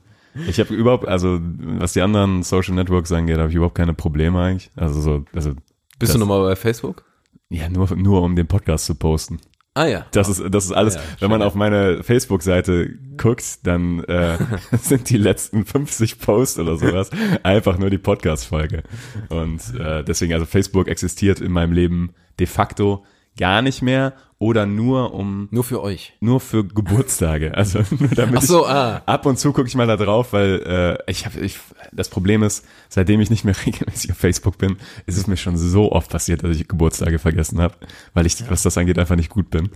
Ich 0.47 0.59
habe 0.61 0.73
überhaupt, 0.73 1.07
also 1.07 1.39
was 1.41 1.91
die 1.91 2.01
anderen 2.01 2.41
Social 2.43 2.73
Networks 2.73 3.11
angeht, 3.11 3.37
habe 3.37 3.49
ich 3.49 3.55
überhaupt 3.55 3.75
keine 3.75 3.93
Probleme 3.93 4.39
eigentlich. 4.41 4.71
Also 4.77 5.01
so, 5.01 5.25
also 5.33 5.53
Bist 6.01 6.09
Das- 6.09 6.19
du 6.19 6.19
nochmal 6.19 6.41
bei 6.43 6.55
Facebook? 6.55 7.03
ja, 7.49 7.69
nur, 7.69 7.95
nur 7.95 8.21
um 8.21 8.35
den 8.35 8.47
Podcast 8.47 8.85
zu 8.85 8.95
posten. 8.95 9.39
Ah 9.73 9.85
ja. 9.85 10.05
Das 10.11 10.27
ist, 10.27 10.43
das 10.53 10.65
ist 10.65 10.73
alles. 10.73 10.95
Ja, 10.95 11.01
Wenn 11.19 11.29
man 11.31 11.41
auf 11.41 11.55
meine 11.55 12.03
Facebook-Seite 12.03 12.89
guckt, 13.15 13.65
dann 13.65 14.03
äh, 14.03 14.37
sind 14.81 15.09
die 15.09 15.15
letzten 15.17 15.65
50 15.65 16.19
Posts 16.19 16.59
oder 16.59 16.75
sowas 16.75 17.09
einfach 17.43 17.77
nur 17.77 17.89
die 17.89 17.97
Podcast-Folge. 17.97 18.83
Und 19.29 19.61
äh, 19.79 20.03
deswegen, 20.03 20.33
also 20.33 20.45
Facebook 20.45 20.89
existiert 20.89 21.39
in 21.39 21.53
meinem 21.53 21.71
Leben 21.71 22.13
de 22.39 22.47
facto 22.47 23.05
gar 23.37 23.61
nicht 23.61 23.81
mehr 23.81 24.13
oder 24.41 24.65
nur 24.65 25.13
um 25.13 25.47
Nur 25.51 25.63
für 25.63 25.83
euch. 25.83 26.13
nur 26.19 26.39
für 26.39 26.65
Geburtstage. 26.65 27.53
Also 27.61 27.83
nur 27.91 28.09
damit 28.09 28.37
Ach 28.39 28.41
so, 28.41 28.63
ich, 28.63 28.71
ah. 28.71 29.03
ab 29.05 29.27
und 29.27 29.37
zu 29.37 29.53
gucke 29.53 29.67
ich 29.67 29.75
mal 29.75 29.85
da 29.85 29.97
drauf, 29.97 30.33
weil 30.33 30.97
äh, 31.05 31.11
ich 31.11 31.27
habe 31.27 31.39
ich 31.41 31.59
das 31.91 32.09
Problem 32.09 32.41
ist, 32.41 32.65
seitdem 32.89 33.21
ich 33.21 33.29
nicht 33.29 33.45
mehr 33.45 33.55
regelmäßig 33.65 34.11
auf 34.11 34.17
Facebook 34.17 34.57
bin, 34.57 34.77
ist 35.05 35.17
es 35.17 35.27
mir 35.27 35.37
schon 35.37 35.57
so 35.57 35.91
oft 35.91 36.09
passiert, 36.09 36.43
dass 36.43 36.57
ich 36.57 36.67
Geburtstage 36.67 37.19
vergessen 37.19 37.61
habe, 37.61 37.75
weil 38.15 38.25
ich 38.25 38.49
was 38.49 38.63
das 38.63 38.79
angeht 38.79 38.97
einfach 38.97 39.15
nicht 39.15 39.29
gut 39.29 39.51
bin. 39.51 39.69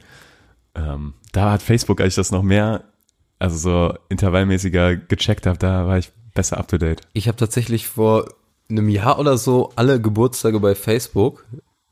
Ähm, 0.74 1.14
da 1.32 1.52
hat 1.52 1.62
Facebook, 1.62 2.02
als 2.02 2.14
ich 2.14 2.16
das 2.16 2.32
noch 2.32 2.42
mehr 2.42 2.86
also 3.38 3.58
so 3.58 3.94
intervallmäßiger 4.10 4.96
gecheckt 4.96 5.46
habe, 5.46 5.60
da 5.60 5.86
war 5.86 6.00
ich 6.00 6.12
besser 6.34 6.58
up 6.58 6.68
to 6.68 6.80
date. 6.80 7.02
Ich 7.14 7.28
habe 7.28 7.38
tatsächlich 7.38 7.88
vor 7.88 8.26
einem 8.68 8.90
Jahr 8.90 9.20
oder 9.20 9.38
so 9.38 9.72
alle 9.76 10.02
Geburtstage 10.02 10.60
bei 10.60 10.74
Facebook 10.74 11.46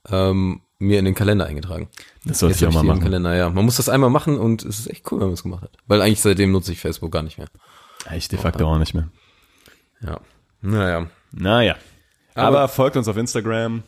ähm, 0.09 0.62
mir 0.84 1.00
in 1.00 1.06
den 1.06 1.15
Kalender 1.15 1.46
eingetragen. 1.46 1.88
Das 2.26 2.39
sollte 2.39 2.56
ich 2.58 2.65
auch 2.67 2.74
mal 2.74 2.84
machen. 2.84 3.02
Kalender, 3.02 3.36
ja. 3.36 3.50
Man 3.50 3.65
muss 3.65 3.78
das 3.78 3.89
einmal 3.89 4.10
machen 4.10 4.38
und 4.38 4.63
es 4.63 4.80
ist 4.80 4.88
echt 4.89 5.12
cool, 5.12 5.19
wenn 5.19 5.28
man 5.28 5.34
es 5.34 5.43
gemacht 5.43 5.63
hat. 5.63 5.72
Weil 5.88 6.02
eigentlich 6.02 6.22
seitdem 6.22 6.52
nutze 6.52 6.72
ich 6.72 6.80
Facebook 6.80 7.12
gar 7.12 7.24
nicht 7.24 7.38
mehr. 7.38 7.48
Ich 8.15 8.28
de 8.28 8.38
facto 8.39 8.65
auch 8.67 8.78
nicht 8.80 8.93
mehr. 8.93 9.10
Ja. 10.02 10.19
Naja. 10.62 11.08
Naja. 11.32 11.76
Aber- 12.36 12.48
Aber, 12.60 12.67
folgt 12.67 12.98
uns 12.98 13.08
auf 13.08 13.17
Instagram. 13.17 13.84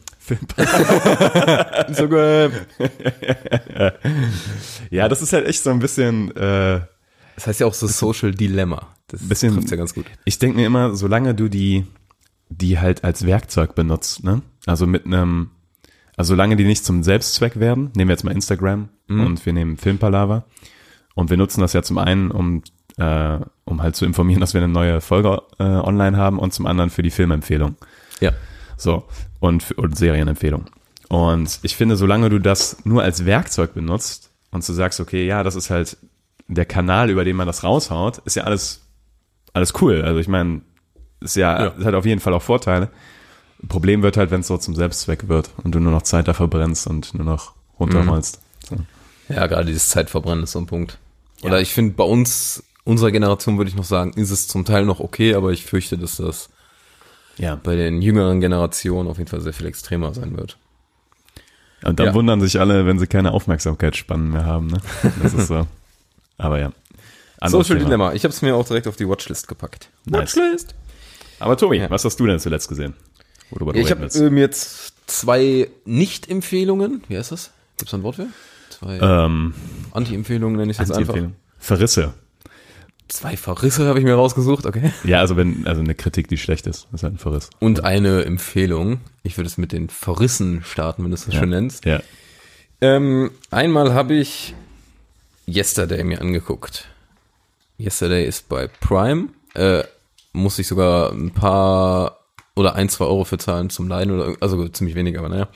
Instagram. 1.88 2.51
Ja, 4.89 5.08
das 5.10 5.21
ist 5.21 5.34
halt 5.34 5.45
echt 5.47 5.62
so 5.63 5.69
ein 5.71 5.79
bisschen 5.79 6.31
äh, 6.36 6.81
Das 7.36 7.47
heißt 7.47 7.60
ja 7.60 7.67
auch 7.67 7.73
so 7.73 7.88
Social 7.88 8.31
Dilemma. 8.31 8.88
Das 9.08 9.21
Bisschen- 9.27 9.53
trifft's 9.53 9.71
ja 9.71 9.77
ganz 9.77 9.93
gut. 9.93 10.05
Ich 10.25 10.39
denke 10.39 10.58
mir 10.58 10.65
immer, 10.65 10.95
solange 10.95 11.36
du 11.36 11.47
die, 11.49 11.86
die 12.49 12.79
halt 12.79 13.03
als 13.03 13.25
Werkzeug 13.25 13.75
benutzt, 13.75 14.23
ne? 14.23 14.41
Also 14.65 14.88
mit 14.88 15.05
einem, 15.05 15.51
also 16.17 16.30
solange 16.34 16.56
die 16.56 16.63
nicht 16.65 16.86
zum 16.86 17.04
Selbstzweck 17.04 17.60
werden, 17.60 17.91
nehmen 17.95 18.10
wir 18.10 18.13
jetzt 18.13 18.23
mal 18.23 18.32
Instagram 18.32 18.89
und 19.08 19.45
wir 19.45 19.54
nehmen 19.54 19.78
Filmpalava 19.78 20.45
und 21.13 21.30
wir 21.30 21.38
nutzen 21.38 21.62
das 21.62 21.73
ja 21.73 21.84
zum 21.84 21.97
einen, 21.97 22.32
um, 22.32 22.63
äh, 22.97 23.39
um 23.65 23.82
halt 23.84 23.95
zu 23.95 24.06
informieren, 24.06 24.41
dass 24.41 24.54
wir 24.54 24.62
eine 24.63 24.71
neue 24.71 25.01
Folge 25.01 25.41
äh, 25.60 25.63
online 25.63 26.17
haben 26.17 26.39
und 26.39 26.54
zum 26.54 26.65
anderen 26.65 26.89
für 26.89 27.01
die 27.04 27.12
Filmempfehlung. 27.12 27.75
Ja. 28.19 28.32
So, 28.78 29.04
und, 29.39 29.63
für- 29.63 29.75
und 29.75 29.97
Serienempfehlung. 29.97 30.65
Und 31.10 31.60
ich 31.63 31.75
finde, 31.75 31.95
solange 31.97 32.30
du 32.30 32.39
das 32.39 32.78
nur 32.86 33.04
als 33.04 33.25
Werkzeug 33.25 33.73
benutzt 33.73 34.32
und 34.51 34.67
du 34.67 34.73
sagst, 34.73 34.99
okay, 34.99 35.25
ja, 35.25 35.43
das 35.43 35.56
ist 35.56 35.69
halt 35.69 35.97
der 36.47 36.65
Kanal, 36.65 37.10
über 37.10 37.23
den 37.25 37.36
man 37.36 37.47
das 37.47 37.63
raushaut, 37.63 38.19
ist 38.25 38.36
ja 38.36 38.43
alles, 38.43 38.82
alles 39.54 39.73
cool. 39.82 40.01
Also 40.01 40.19
ich 40.19 40.28
meine, 40.28 40.62
ist 41.21 41.36
ja, 41.36 41.65
Ja. 41.65 41.73
es 41.78 41.86
hat 41.86 41.93
auf 41.93 42.06
jeden 42.06 42.21
Fall 42.21 42.34
auch 42.34 42.41
Vorteile. 42.41 42.89
Problem 43.67 44.01
wird 44.04 44.17
halt, 44.17 44.32
wenn 44.32 44.41
es 44.41 44.47
so 44.47 44.58
zum 44.58 44.75
Selbstzweck 44.75 45.28
wird 45.28 45.49
und 45.63 45.73
du 45.73 45.80
nur 45.80 45.91
noch 45.91 46.01
Zeit 46.04 46.28
da 46.28 46.34
verbrennst 46.34 46.88
und 46.88 47.13
nur 47.13 47.25
noch 47.25 47.54
runterholst. 47.80 48.39
So. 48.69 48.78
Ja, 49.30 49.47
gerade 49.47 49.65
dieses 49.65 49.89
Zeitverbrennen 49.89 50.43
ist 50.43 50.51
so 50.51 50.60
ein 50.60 50.65
Punkt. 50.67 50.97
Oder 51.41 51.62
ich 51.62 51.73
finde, 51.73 51.93
bei 51.95 52.04
uns, 52.04 52.63
unserer 52.84 53.12
Generation 53.12 53.58
würde 53.58 53.69
ich 53.69 53.75
noch 53.75 53.84
sagen, 53.84 54.13
ist 54.13 54.32
es 54.32 54.47
zum 54.47 54.65
Teil 54.65 54.86
noch 54.86 54.99
okay, 54.99 55.34
aber 55.36 55.51
ich 55.51 55.65
fürchte, 55.65 55.97
dass 55.97 56.17
das 56.17 56.49
Ja. 57.38 57.56
bei 57.56 57.75
den 57.75 58.01
jüngeren 58.01 58.39
Generationen 58.41 59.10
auf 59.10 59.17
jeden 59.17 59.30
Fall 59.30 59.41
sehr 59.41 59.54
viel 59.54 59.65
extremer 59.67 60.13
sein 60.13 60.38
wird. 60.38 60.58
Und 61.84 61.99
dann 61.99 62.08
Ja. 62.08 62.13
wundern 62.13 62.41
sich 62.41 62.60
alle, 62.60 62.86
wenn 62.86 62.97
sie 62.99 63.08
keine 63.08 63.32
Aufmerksamkeitsspannen 63.32 64.32
mehr 64.32 64.45
haben. 64.45 64.67
Ne? 64.67 64.78
Das 65.21 65.34
ist 65.34 65.47
so. 65.47 65.67
Aber 66.38 66.60
ja. 66.60 66.71
Anderes 67.39 67.67
Social 67.67 67.78
Thema. 67.80 67.89
Dilemma. 67.89 68.13
Ich 68.13 68.23
habe 68.23 68.34
es 68.34 68.41
mir 68.41 68.56
auch 68.56 68.65
direkt 68.65 68.88
auf 68.88 68.95
die 68.95 69.08
Watchlist 69.08 69.47
gepackt. 69.47 69.89
Nice. 70.06 70.36
Watchlist. 70.36 70.73
Aber 71.39 71.58
Tobi, 71.58 71.78
Ja. 71.78 71.89
was 71.89 72.06
hast 72.06 72.19
du 72.19 72.25
denn 72.25 72.39
zuletzt 72.39 72.69
gesehen? 72.69 72.93
Worüber 73.51 73.73
du 73.73 73.79
Ich 73.79 73.91
habe 73.91 74.08
ähm, 74.08 74.38
jetzt 74.38 74.93
zwei 75.08 75.69
Nicht-Empfehlungen. 75.86 77.03
Wie 77.08 77.17
heißt 77.17 77.31
das? 77.31 77.51
Gibt 77.77 77.89
es 77.89 77.93
ein 77.93 78.03
Wort 78.03 78.15
für? 78.15 78.27
Zwei 78.69 78.97
ähm, 78.97 79.53
Anti-Empfehlungen 79.91 80.58
nenne 80.58 80.71
ich 80.71 80.77
jetzt 80.77 80.91
einfach. 80.91 81.15
Verrisse. 81.60 82.13
Zwei 83.08 83.38
Verrisse 83.38 83.86
habe 83.86 83.99
ich 83.99 84.05
mir 84.05 84.15
rausgesucht, 84.15 84.65
okay. 84.65 84.91
Ja, 85.03 85.19
also 85.19 85.38
wenn, 85.38 85.67
also 85.67 85.81
eine 85.81 85.93
Kritik, 85.93 86.27
die 86.27 86.38
schlecht 86.38 86.65
ist, 86.65 86.88
ist 86.91 87.03
halt 87.03 87.13
ein 87.13 87.17
Verriss. 87.19 87.49
Und 87.60 87.84
eine 87.84 88.25
Empfehlung. 88.25 88.99
Ich 89.21 89.38
würde 89.38 89.47
es 89.47 89.58
mit 89.58 89.71
den 89.71 89.89
Verrissen 89.89 90.63
starten, 90.63 91.03
wenn 91.03 91.12
du 91.12 91.15
es 91.15 91.23
so 91.23 91.31
schön 91.31 91.49
nennst. 91.49 91.86
Ja. 91.86 92.01
Ähm, 92.81 93.31
einmal 93.51 93.93
habe 93.93 94.15
ich 94.15 94.55
Yesterday 95.47 96.03
mir 96.03 96.19
angeguckt. 96.19 96.88
Yesterday 97.79 98.25
ist 98.25 98.49
bei 98.49 98.67
Prime. 98.67 99.29
Äh, 99.53 99.84
muss 100.34 100.58
ich 100.58 100.67
sogar 100.67 101.12
ein 101.12 101.31
paar 101.31 102.24
oder 102.55 102.75
ein, 102.75 102.89
zwei 102.89 103.05
Euro 103.05 103.25
für 103.25 103.37
zahlen 103.37 103.69
zum 103.69 103.87
Leihen 103.87 104.11
oder 104.11 104.35
also 104.39 104.67
ziemlich 104.69 104.95
wenig, 104.95 105.17
aber 105.19 105.29
naja. 105.29 105.47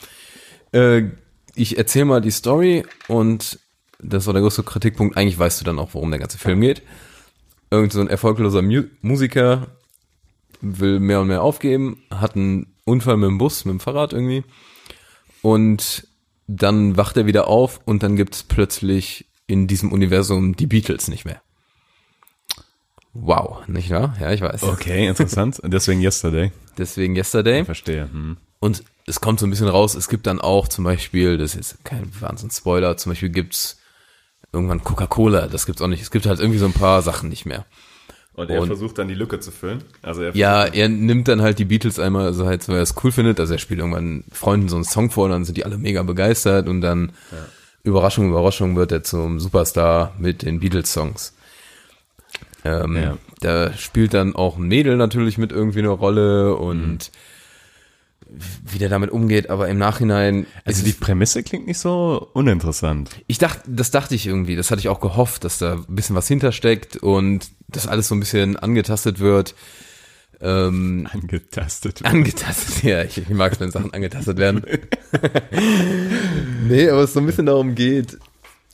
Äh, 0.71 1.09
ich 1.55 1.77
erzähle 1.77 2.05
mal 2.05 2.21
die 2.21 2.31
Story 2.31 2.85
und 3.07 3.59
das 3.99 4.25
war 4.27 4.33
der 4.33 4.41
größte 4.41 4.63
Kritikpunkt. 4.63 5.17
Eigentlich 5.17 5.39
weißt 5.39 5.59
du 5.59 5.65
dann 5.65 5.79
auch, 5.79 5.93
worum 5.93 6.11
der 6.11 6.19
ganze 6.19 6.37
Film 6.37 6.61
geht. 6.61 6.81
Irgend 7.71 7.91
so 7.91 7.99
ein 7.99 8.07
erfolgloser 8.07 8.61
Mu 8.61 8.83
Musiker 9.01 9.67
will 10.61 10.99
mehr 10.99 11.21
und 11.21 11.27
mehr 11.27 11.41
aufgeben, 11.41 12.03
hat 12.11 12.35
einen 12.35 12.75
Unfall 12.85 13.17
mit 13.17 13.29
dem 13.29 13.37
Bus, 13.37 13.65
mit 13.65 13.73
dem 13.73 13.79
Fahrrad 13.79 14.13
irgendwie 14.13 14.43
und 15.41 16.07
dann 16.47 16.97
wacht 16.97 17.17
er 17.17 17.25
wieder 17.25 17.47
auf 17.47 17.79
und 17.85 18.03
dann 18.03 18.15
gibt's 18.15 18.43
plötzlich 18.43 19.25
in 19.47 19.67
diesem 19.67 19.91
Universum 19.91 20.55
die 20.55 20.67
Beatles 20.67 21.07
nicht 21.07 21.25
mehr. 21.25 21.41
Wow, 23.13 23.67
nicht 23.67 23.89
wahr? 23.89 24.15
Ja, 24.19 24.31
ich 24.31 24.41
weiß. 24.41 24.63
Okay, 24.63 25.07
interessant. 25.07 25.59
Deswegen 25.63 26.01
Yesterday. 26.03 26.51
Deswegen 26.79 27.15
Yesterday. 27.15 27.63
Verstehe. 27.65 28.09
Hm. 28.11 28.37
Und 28.59 28.83
es 29.05 29.21
kommt 29.21 29.39
so 29.39 29.45
ein 29.47 29.49
bisschen 29.51 29.67
raus, 29.67 29.95
es 29.95 30.09
gibt 30.09 30.25
dann 30.27 30.41
auch 30.41 30.67
zum 30.67 30.83
Beispiel, 30.83 31.37
das 31.37 31.55
ist 31.55 31.83
kein 31.85 32.11
Wahnsinn-Spoiler, 32.19 32.97
zum 32.97 33.11
Beispiel 33.11 33.29
gibt's 33.29 33.79
irgendwann 34.51 34.83
Coca-Cola, 34.83 35.47
das 35.47 35.65
gibt's 35.65 35.81
auch 35.81 35.87
nicht. 35.87 36.01
Es 36.01 36.11
gibt 36.11 36.25
halt 36.25 36.39
irgendwie 36.39 36.59
so 36.59 36.65
ein 36.65 36.73
paar 36.73 37.01
Sachen 37.01 37.29
nicht 37.29 37.45
mehr. 37.45 37.65
Und 38.33 38.49
er 38.49 38.61
Und- 38.61 38.67
versucht 38.67 38.97
dann 38.97 39.07
die 39.07 39.13
Lücke 39.15 39.39
zu 39.39 39.51
füllen. 39.51 39.83
Also 40.01 40.21
er 40.23 40.35
Ja, 40.35 40.65
er 40.65 40.87
nimmt 40.89 41.27
dann 41.27 41.41
halt 41.41 41.59
die 41.59 41.65
Beatles 41.65 41.99
einmal, 41.99 42.25
also 42.25 42.45
halt, 42.45 42.67
weil 42.69 42.77
er 42.77 42.81
es 42.81 42.95
cool 43.03 43.11
findet, 43.11 43.39
also 43.39 43.53
er 43.53 43.59
spielt 43.59 43.79
irgendwann 43.79 44.23
Freunden 44.31 44.69
so 44.69 44.75
einen 44.75 44.85
Song 44.85 45.11
vor, 45.11 45.27
dann 45.29 45.45
sind 45.45 45.57
die 45.57 45.65
alle 45.65 45.77
mega 45.77 46.03
begeistert 46.03 46.67
und 46.69 46.81
dann 46.81 47.11
Überraschung, 47.83 48.29
Überraschung 48.29 48.75
wird 48.75 48.91
er 48.91 49.03
zum 49.03 49.39
Superstar 49.39 50.13
mit 50.19 50.41
den 50.43 50.59
Beatles-Songs. 50.59 51.33
Ähm, 52.65 52.95
Ja. 52.95 53.17
Da 53.41 53.73
spielt 53.73 54.13
dann 54.13 54.35
auch 54.35 54.57
ein 54.57 54.63
Mädel 54.67 54.97
natürlich 54.97 55.37
mit 55.37 55.51
irgendwie 55.51 55.79
eine 55.79 55.89
Rolle 55.89 56.55
und 56.55 57.11
wie 58.71 58.77
der 58.77 58.89
damit 58.89 59.09
umgeht, 59.09 59.49
aber 59.49 59.67
im 59.69 59.77
Nachhinein 59.79 60.45
Also 60.63 60.83
die 60.83 60.91
Prämisse 60.91 61.41
klingt 61.41 61.65
nicht 61.65 61.79
so 61.79 62.29
uninteressant. 62.33 63.09
ich 63.25 63.39
dachte, 63.39 63.61
das 63.65 63.89
dachte 63.91 64.13
ich 64.13 64.27
irgendwie, 64.27 64.55
das 64.55 64.69
hatte 64.69 64.79
ich 64.81 64.89
auch 64.89 64.99
gehofft, 64.99 65.43
dass 65.45 65.57
da 65.57 65.73
ein 65.87 65.95
bisschen 65.95 66.15
was 66.15 66.27
hintersteckt 66.27 66.97
und 66.97 67.49
das 67.69 67.87
alles 67.87 68.07
so 68.07 68.15
ein 68.15 68.19
bisschen 68.19 68.55
angetastet 68.55 69.19
wird. 69.19 69.55
Ähm, 70.41 71.07
Angetastet. 71.11 72.05
Angetastet, 72.05 72.83
ja, 72.83 73.03
ich, 73.03 73.17
ich 73.17 73.29
mag 73.29 73.51
es, 73.53 73.59
wenn 73.59 73.71
Sachen 73.71 73.93
angetastet 73.93 74.37
werden. 74.37 74.63
nee, 76.67 76.89
aber 76.89 77.01
es 77.03 77.13
so 77.13 77.19
ein 77.19 77.25
bisschen 77.25 77.47
darum 77.47 77.75
geht, 77.75 78.17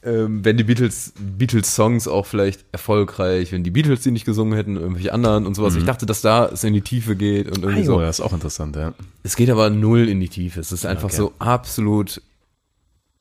ähm, 0.05 0.45
wenn 0.45 0.55
die 0.55 0.63
Beatles, 0.63 1.13
Beatles-Songs 1.19 2.07
auch 2.07 2.25
vielleicht 2.25 2.63
erfolgreich, 2.71 3.51
wenn 3.51 3.63
die 3.63 3.71
Beatles 3.71 4.01
die 4.01 4.11
nicht 4.11 4.25
gesungen 4.25 4.53
hätten, 4.55 4.75
irgendwelche 4.77 5.11
anderen 5.11 5.45
und 5.45 5.55
sowas. 5.55 5.75
Ich 5.75 5.83
dachte, 5.83 6.05
dass 6.05 6.21
da 6.21 6.45
es 6.45 6.63
in 6.63 6.73
die 6.73 6.81
Tiefe 6.81 7.15
geht 7.15 7.47
und 7.47 7.63
irgendwie 7.63 7.83
so. 7.83 7.95
so. 7.95 8.01
Das 8.01 8.19
ist 8.19 8.25
auch 8.25 8.33
interessant, 8.33 8.75
ja. 8.75 8.93
Es 9.23 9.35
geht 9.35 9.49
aber 9.49 9.69
null 9.69 10.07
in 10.07 10.19
die 10.19 10.29
Tiefe. 10.29 10.59
Es 10.59 10.71
ist 10.71 10.85
einfach 10.85 11.05
Okay. 11.09 11.15
so 11.17 11.33
absolut 11.39 12.21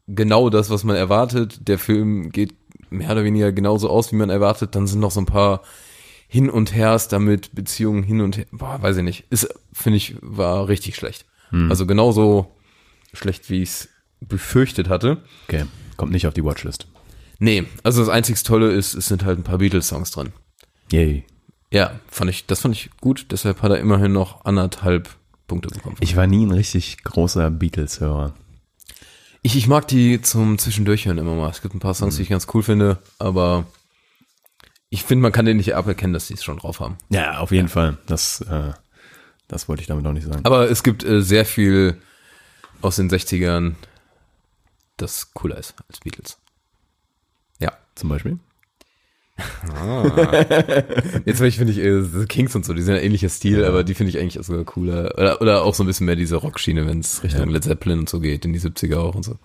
genau 0.07 0.51
das, 0.51 0.71
was 0.71 0.85
man 0.85 0.97
erwartet. 0.97 1.67
Der 1.69 1.79
Film 1.79 2.31
geht 2.31 2.55
mehr 2.91 3.11
oder 3.13 3.25
weniger 3.25 3.51
genauso 3.53 3.89
aus, 3.89 4.13
wie 4.13 4.17
man 4.17 4.31
erwartet. 4.31 4.75
Dann 4.75 4.87
sind 4.87 5.01
noch 5.01 5.11
so 5.11 5.21
ein 5.21 5.27
paar 5.27 5.63
Hin 6.29 6.51
und 6.51 6.75
Hers 6.75 7.09
damit, 7.09 7.55
Beziehungen 7.55 8.03
hin 8.03 8.21
und 8.21 8.37
her. 8.37 8.47
Boah, 8.53 8.83
weiß 8.83 8.99
ich 8.99 9.03
nicht. 9.05 9.25
Ist, 9.31 9.49
finde 9.73 9.97
ich, 9.97 10.17
war 10.21 10.69
richtig 10.69 10.97
schlecht. 10.97 11.25
Also 11.69 11.87
genauso 11.87 12.51
schlecht, 13.13 13.49
wie 13.49 13.63
ich 13.63 13.69
es 13.69 13.89
befürchtet 14.21 14.89
hatte. 14.89 15.19
Okay. 15.47 15.67
Kommt 15.97 16.13
nicht 16.13 16.27
auf 16.27 16.35
die 16.35 16.45
Watchlist. 16.45 16.87
Nee, 17.39 17.65
also 17.83 18.01
das 18.01 18.09
einzig 18.09 18.43
Tolle 18.43 18.71
ist, 18.71 18.95
es 18.95 19.07
sind 19.07 19.25
halt 19.25 19.39
ein 19.39 19.45
paar 19.45 19.59
Beatles-Songs 19.59 20.11
drin. 20.11 20.33
Yay. 20.91 21.25
Ja, 21.71 21.99
fand 22.09 22.31
ich, 22.31 22.47
das 22.47 22.61
fand 22.61 22.75
ich 22.75 22.91
gut. 23.01 23.27
Deshalb 23.31 23.63
hat 23.63 23.71
er 23.73 23.79
immerhin 23.79 24.13
noch 24.13 24.45
anderthalb 24.45 25.09
Punkte 25.49 25.69
bekommen. 25.69 25.97
Ich 26.01 26.17
war 26.17 26.27
nie 26.27 26.47
ein 26.47 26.53
richtig 26.53 27.03
großer 27.03 27.51
Beatles-Hörer. 27.51 28.35
Ich, 29.43 29.57
ich 29.57 29.67
mag 29.67 29.87
die 29.89 30.23
zum 30.23 30.59
Zwischendurchhören 30.59 31.19
immer 31.19 31.35
mal. 31.35 31.51
Es 31.51 31.61
gibt 31.61 31.75
ein 31.75 31.81
paar 31.81 31.95
Songs, 31.95 32.17
die 32.17 32.23
ich 32.23 32.31
ganz 32.31 32.47
cool 32.55 32.63
finde, 32.63 32.99
aber 33.19 33.67
ich 34.89 35.03
finde, 35.03 35.23
man 35.23 35.33
kann 35.33 35.45
denen 35.45 35.59
nicht 35.59 35.75
aberkennen, 35.75 36.15
dass 36.15 36.29
die 36.29 36.35
es 36.35 36.45
schon 36.45 36.59
drauf 36.59 36.81
haben. 36.81 36.97
Ja, 37.11 37.39
auf 37.39 37.51
jeden 37.51 37.69
Fall. 37.69 37.99
Das, 38.07 38.41
äh, 38.43 38.73
das 39.49 39.69
wollte 39.69 39.83
ich 39.83 39.89
damit 39.89 40.05
noch 40.05 40.13
nicht 40.13 40.27
sagen. 40.27 40.45
Aber 40.45 40.71
es 40.71 40.83
gibt 40.83 41.05
äh, 41.05 41.21
sehr 41.21 41.45
viel 41.45 42.01
aus 42.81 42.97
den 42.97 43.11
60ern, 43.11 43.75
das 44.97 45.33
cooler 45.35 45.59
ist 45.59 45.75
als 45.89 46.01
Beatles. 46.01 46.39
Ja. 47.61 47.73
Zum 47.95 48.09
Beispiel? 48.09 48.39
Jetzt 51.25 51.39
finde 51.39 51.73
ich, 51.73 51.79
äh, 51.79 52.27
Kings 52.27 52.55
und 52.55 52.65
so, 52.65 52.73
die 52.73 52.83
sind 52.83 52.95
ja 52.95 53.01
ähnlicher 53.01 53.29
Stil, 53.29 53.65
aber 53.65 53.83
die 53.83 53.95
finde 53.95 54.11
ich 54.11 54.19
eigentlich 54.19 54.45
sogar 54.45 54.65
cooler. 54.65 55.13
Oder, 55.19 55.41
oder 55.41 55.63
auch 55.65 55.75
so 55.75 55.83
ein 55.83 55.87
bisschen 55.87 56.07
mehr 56.07 56.17
diese 56.17 56.37
Rockschiene, 56.37 56.87
wenn 56.87 57.01
es 57.01 57.23
Richtung 57.23 57.49
Led 57.49 57.65
Zeppelin 57.65 58.01
und 58.01 58.09
so 58.09 58.21
geht, 58.21 58.45
in 58.45 58.53
die 58.53 58.61
70er 58.61 58.99
auch 58.99 59.15
und 59.15 59.25
so. 59.25 59.39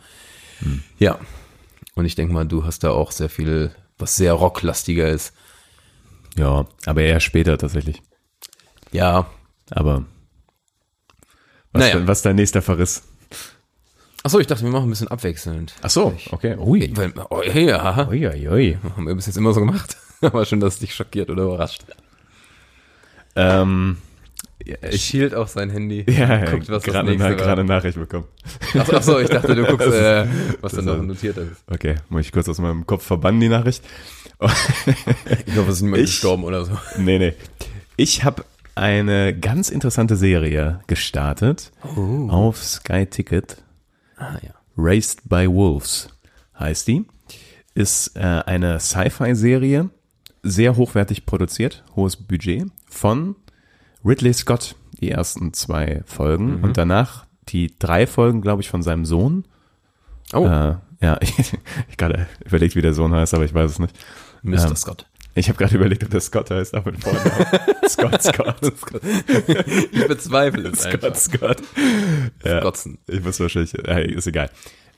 Ja. 0.99 1.19
Und 1.95 2.05
ich 2.05 2.15
denke 2.15 2.33
mal, 2.33 2.45
du 2.47 2.65
hast 2.65 2.83
da 2.83 2.91
auch 2.91 3.11
sehr 3.11 3.29
viel, 3.29 3.71
was 3.97 4.15
sehr 4.15 4.33
rocklastiger 4.33 5.09
ist. 5.09 5.33
Ja, 6.37 6.67
aber 6.85 7.01
eher 7.01 7.19
später 7.19 7.57
tatsächlich. 7.57 8.01
Ja. 8.91 9.29
Aber 9.71 10.05
was, 11.71 11.81
Naja. 11.93 12.07
was 12.07 12.19
ist 12.19 12.25
dein 12.25 12.35
nächster 12.35 12.61
Verriss? 12.61 13.03
Achso, 14.23 14.39
ich 14.39 14.47
dachte, 14.47 14.63
wir 14.63 14.71
machen 14.71 14.87
ein 14.87 14.89
bisschen 14.89 15.07
abwechselnd. 15.07 15.73
Ach 15.81 15.89
so, 15.89 16.13
okay. 16.31 16.55
Ui. 16.57 16.91
Weil, 16.95 17.13
oh, 17.29 17.41
ja, 17.41 18.07
Ui, 18.09 18.27
ui, 18.27 18.47
ui. 18.49 18.77
haben 18.95 19.07
wir 19.07 19.15
bis 19.15 19.27
jetzt 19.27 19.37
immer 19.37 19.53
so 19.53 19.61
gemacht. 19.61 19.95
Aber 20.21 20.43
schön, 20.45 20.59
dass 20.59 20.73
es 20.75 20.79
dich 20.79 20.93
schockiert 20.93 21.29
oder 21.29 21.43
überrascht. 21.43 21.83
Ähm, 23.35 23.97
ja, 24.65 24.75
Ich 24.91 25.03
schielt 25.05 25.33
auf 25.33 25.47
sein 25.49 25.69
Handy. 25.69 26.05
ja, 26.11 26.43
guckt, 26.45 26.69
was 26.69 26.83
das 26.83 26.83
gerade, 26.83 27.09
nächste 27.11 27.29
war. 27.29 27.35
gerade 27.35 27.61
eine 27.61 27.69
Nachricht 27.69 27.97
bekommen. 27.97 28.25
Ach, 28.77 28.89
ach 28.93 29.01
so, 29.03 29.19
ich 29.19 29.29
dachte, 29.29 29.55
du 29.55 29.63
guckst, 29.65 29.87
Das 29.87 29.95
ist- 29.95 30.01
äh, 30.01 30.27
was 30.61 30.71
das 30.73 30.83
du 30.83 30.91
noch 30.91 30.99
ist- 31.01 31.07
notiert 31.07 31.37
hast. 31.37 31.63
Okay, 31.73 31.95
muss 32.09 32.21
ich 32.25 32.31
kurz 32.33 32.49
aus 32.49 32.59
meinem 32.59 32.85
Kopf 32.85 33.05
verbannen, 33.05 33.39
die 33.39 33.47
Nachricht. 33.49 33.83
Ich 34.41 35.55
hoffe, 35.57 35.69
es 35.69 35.75
ist 35.77 35.81
niemand 35.81 36.03
Ich- 36.03 36.09
gestorben 36.11 36.43
oder 36.43 36.65
so. 36.65 36.77
nee, 36.97 37.19
nee. 37.19 37.33
Ich 37.95 38.23
habe 38.25 38.43
eine 38.75 39.37
ganz 39.37 39.69
interessante 39.69 40.15
Serie 40.17 40.81
gestartet 40.87 41.71
auf 42.29 42.61
Sky 42.63 43.05
Ticket. 43.05 43.57
Ah, 44.19 44.37
ja. 44.43 44.51
Raised 44.77 45.27
by 45.27 45.47
Wolves 45.49 46.09
heißt 46.57 46.87
die. 46.87 47.05
Ist 47.73 48.15
äh, 48.15 48.19
eine 48.45 48.79
Sci-Fi-Serie, 48.79 49.89
sehr 50.43 50.75
hochwertig 50.75 51.25
produziert, 51.25 51.83
hohes 51.95 52.15
Budget, 52.15 52.65
von 52.87 53.35
Ridley 54.03 54.33
Scott, 54.33 54.75
die 54.99 55.11
ersten 55.11 55.53
zwei 55.53 56.01
Folgen 56.05 56.63
und 56.63 56.77
danach 56.77 57.25
die 57.47 57.73
drei 57.79 58.05
Folgen, 58.07 58.41
glaube 58.41 58.61
ich, 58.61 58.69
von 58.69 58.83
seinem 58.83 59.05
Sohn. 59.05 59.45
Oh, 60.33 60.45
Äh, 60.45 60.75
ja, 61.01 61.17
ich, 61.21 61.53
ich 61.89 61.97
gerade 61.97 62.27
überlegt, 62.45 62.75
wie 62.75 62.81
der 62.81 62.93
Sohn 62.93 63.13
heißt, 63.13 63.33
aber 63.33 63.45
ich 63.45 63.53
weiß 63.53 63.71
es 63.71 63.79
nicht. 63.79 63.97
Mr. 64.43 64.67
ähm, 64.67 64.75
Scott. 64.75 65.08
Ich 65.35 65.47
habe 65.47 65.57
gerade 65.57 65.75
überlegt, 65.75 66.03
ob 66.03 66.09
der 66.09 66.21
Scott 66.21 66.49
heißt, 66.51 66.73
aber 66.73 66.91
mit 66.91 67.03
Vornamen. 67.03 67.45
Scott, 67.87 68.23
Scott. 68.23 69.01
Ich 69.91 70.07
bezweifle 70.07 70.69
es 70.69 70.79
Scott, 70.79 71.03
einfach. 71.05 71.15
Scott. 71.15 71.57
Ja, 72.43 72.71
ich 73.07 73.23
muss 73.23 73.39
wahrscheinlich, 73.39 73.73
hey, 73.85 74.11
ist 74.11 74.27
egal. 74.27 74.49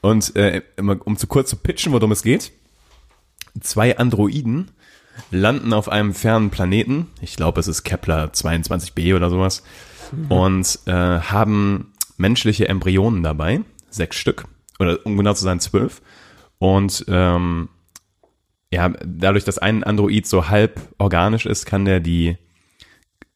Und 0.01 0.35
äh, 0.35 0.61
um 0.77 1.17
zu 1.17 1.27
kurz 1.27 1.49
zu 1.49 1.57
pitchen, 1.57 1.91
worum 1.91 2.11
es 2.11 2.23
geht. 2.23 2.51
Zwei 3.59 3.97
Androiden 3.97 4.71
landen 5.29 5.73
auf 5.73 5.89
einem 5.89 6.13
fernen 6.13 6.49
Planeten. 6.49 7.07
Ich 7.21 7.35
glaube, 7.35 7.59
es 7.59 7.67
ist 7.67 7.83
Kepler 7.83 8.31
22b 8.31 9.15
oder 9.15 9.29
sowas. 9.29 9.63
Und 10.29 10.79
äh, 10.85 10.91
haben 10.91 11.93
menschliche 12.17 12.67
Embryonen 12.67 13.23
dabei. 13.23 13.61
Sechs 13.89 14.17
Stück. 14.17 14.45
Oder 14.79 15.05
um 15.05 15.17
genau 15.17 15.33
zu 15.33 15.43
sein, 15.43 15.59
zwölf. 15.59 16.01
Und 16.57 17.05
ähm, 17.07 17.69
ja, 18.71 18.89
dadurch, 19.05 19.43
dass 19.43 19.57
ein 19.57 19.83
Android 19.83 20.25
so 20.25 20.47
halb 20.47 20.79
organisch 20.97 21.45
ist, 21.45 21.65
kann 21.65 21.85
der 21.85 21.99
die 21.99 22.37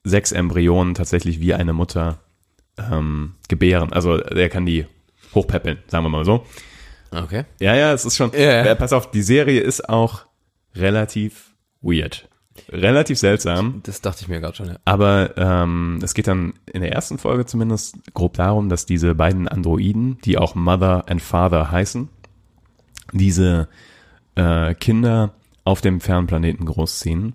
sechs 0.04 0.32
Embryonen 0.32 0.93
tatsächlich 0.93 1.39
wie 1.39 1.54
eine 1.54 1.74
Mutter 1.74 2.19
ähm, 2.78 3.36
gebären. 3.50 3.91
Also 3.91 4.17
der 4.17 4.50
kann 4.50 4.65
die 4.65 4.86
hochpäppeln, 5.34 5.80
sagen 5.88 6.06
wir 6.06 6.10
mal 6.10 6.26
so. 6.26 6.45
Okay. 7.12 7.45
Ja, 7.60 7.76
ja, 7.76 7.93
es 7.93 8.06
ist 8.06 8.15
schon. 8.15 8.34
Äh, 8.34 8.76
Pass 8.76 8.93
auf, 8.93 9.12
die 9.12 9.21
Serie 9.21 9.62
ist 9.62 9.89
auch 9.89 10.26
relativ 10.74 11.56
weird. 11.82 12.30
Relativ 12.69 13.19
seltsam. 13.19 13.82
Das 13.84 14.00
dachte 14.00 14.21
ich 14.21 14.28
mir 14.30 14.39
gerade 14.39 14.56
schon, 14.56 14.67
ja. 14.67 14.78
Aber 14.86 15.34
ähm, 15.36 16.00
es 16.02 16.13
geht 16.13 16.28
dann 16.28 16.54
in 16.71 16.82
der 16.82 16.93
ersten 16.93 17.17
Folge 17.17 17.45
zumindest 17.45 17.98
grob 18.13 18.36
darum, 18.36 18.69
dass 18.69 18.86
diese 18.86 19.13
beiden 19.13 19.48
Androiden, 19.50 20.19
die 20.24 20.38
auch 20.38 20.56
Mother 20.56 21.04
and 21.10 21.21
Father 21.21 21.71
heißen, 21.71 22.08
diese 23.12 23.67
äh, 24.36 24.74
Kinder 24.76 25.34
auf 25.63 25.82
dem 25.82 26.00
fernen 26.02 26.28
Planeten 26.28 26.65
großziehen. 26.65 27.34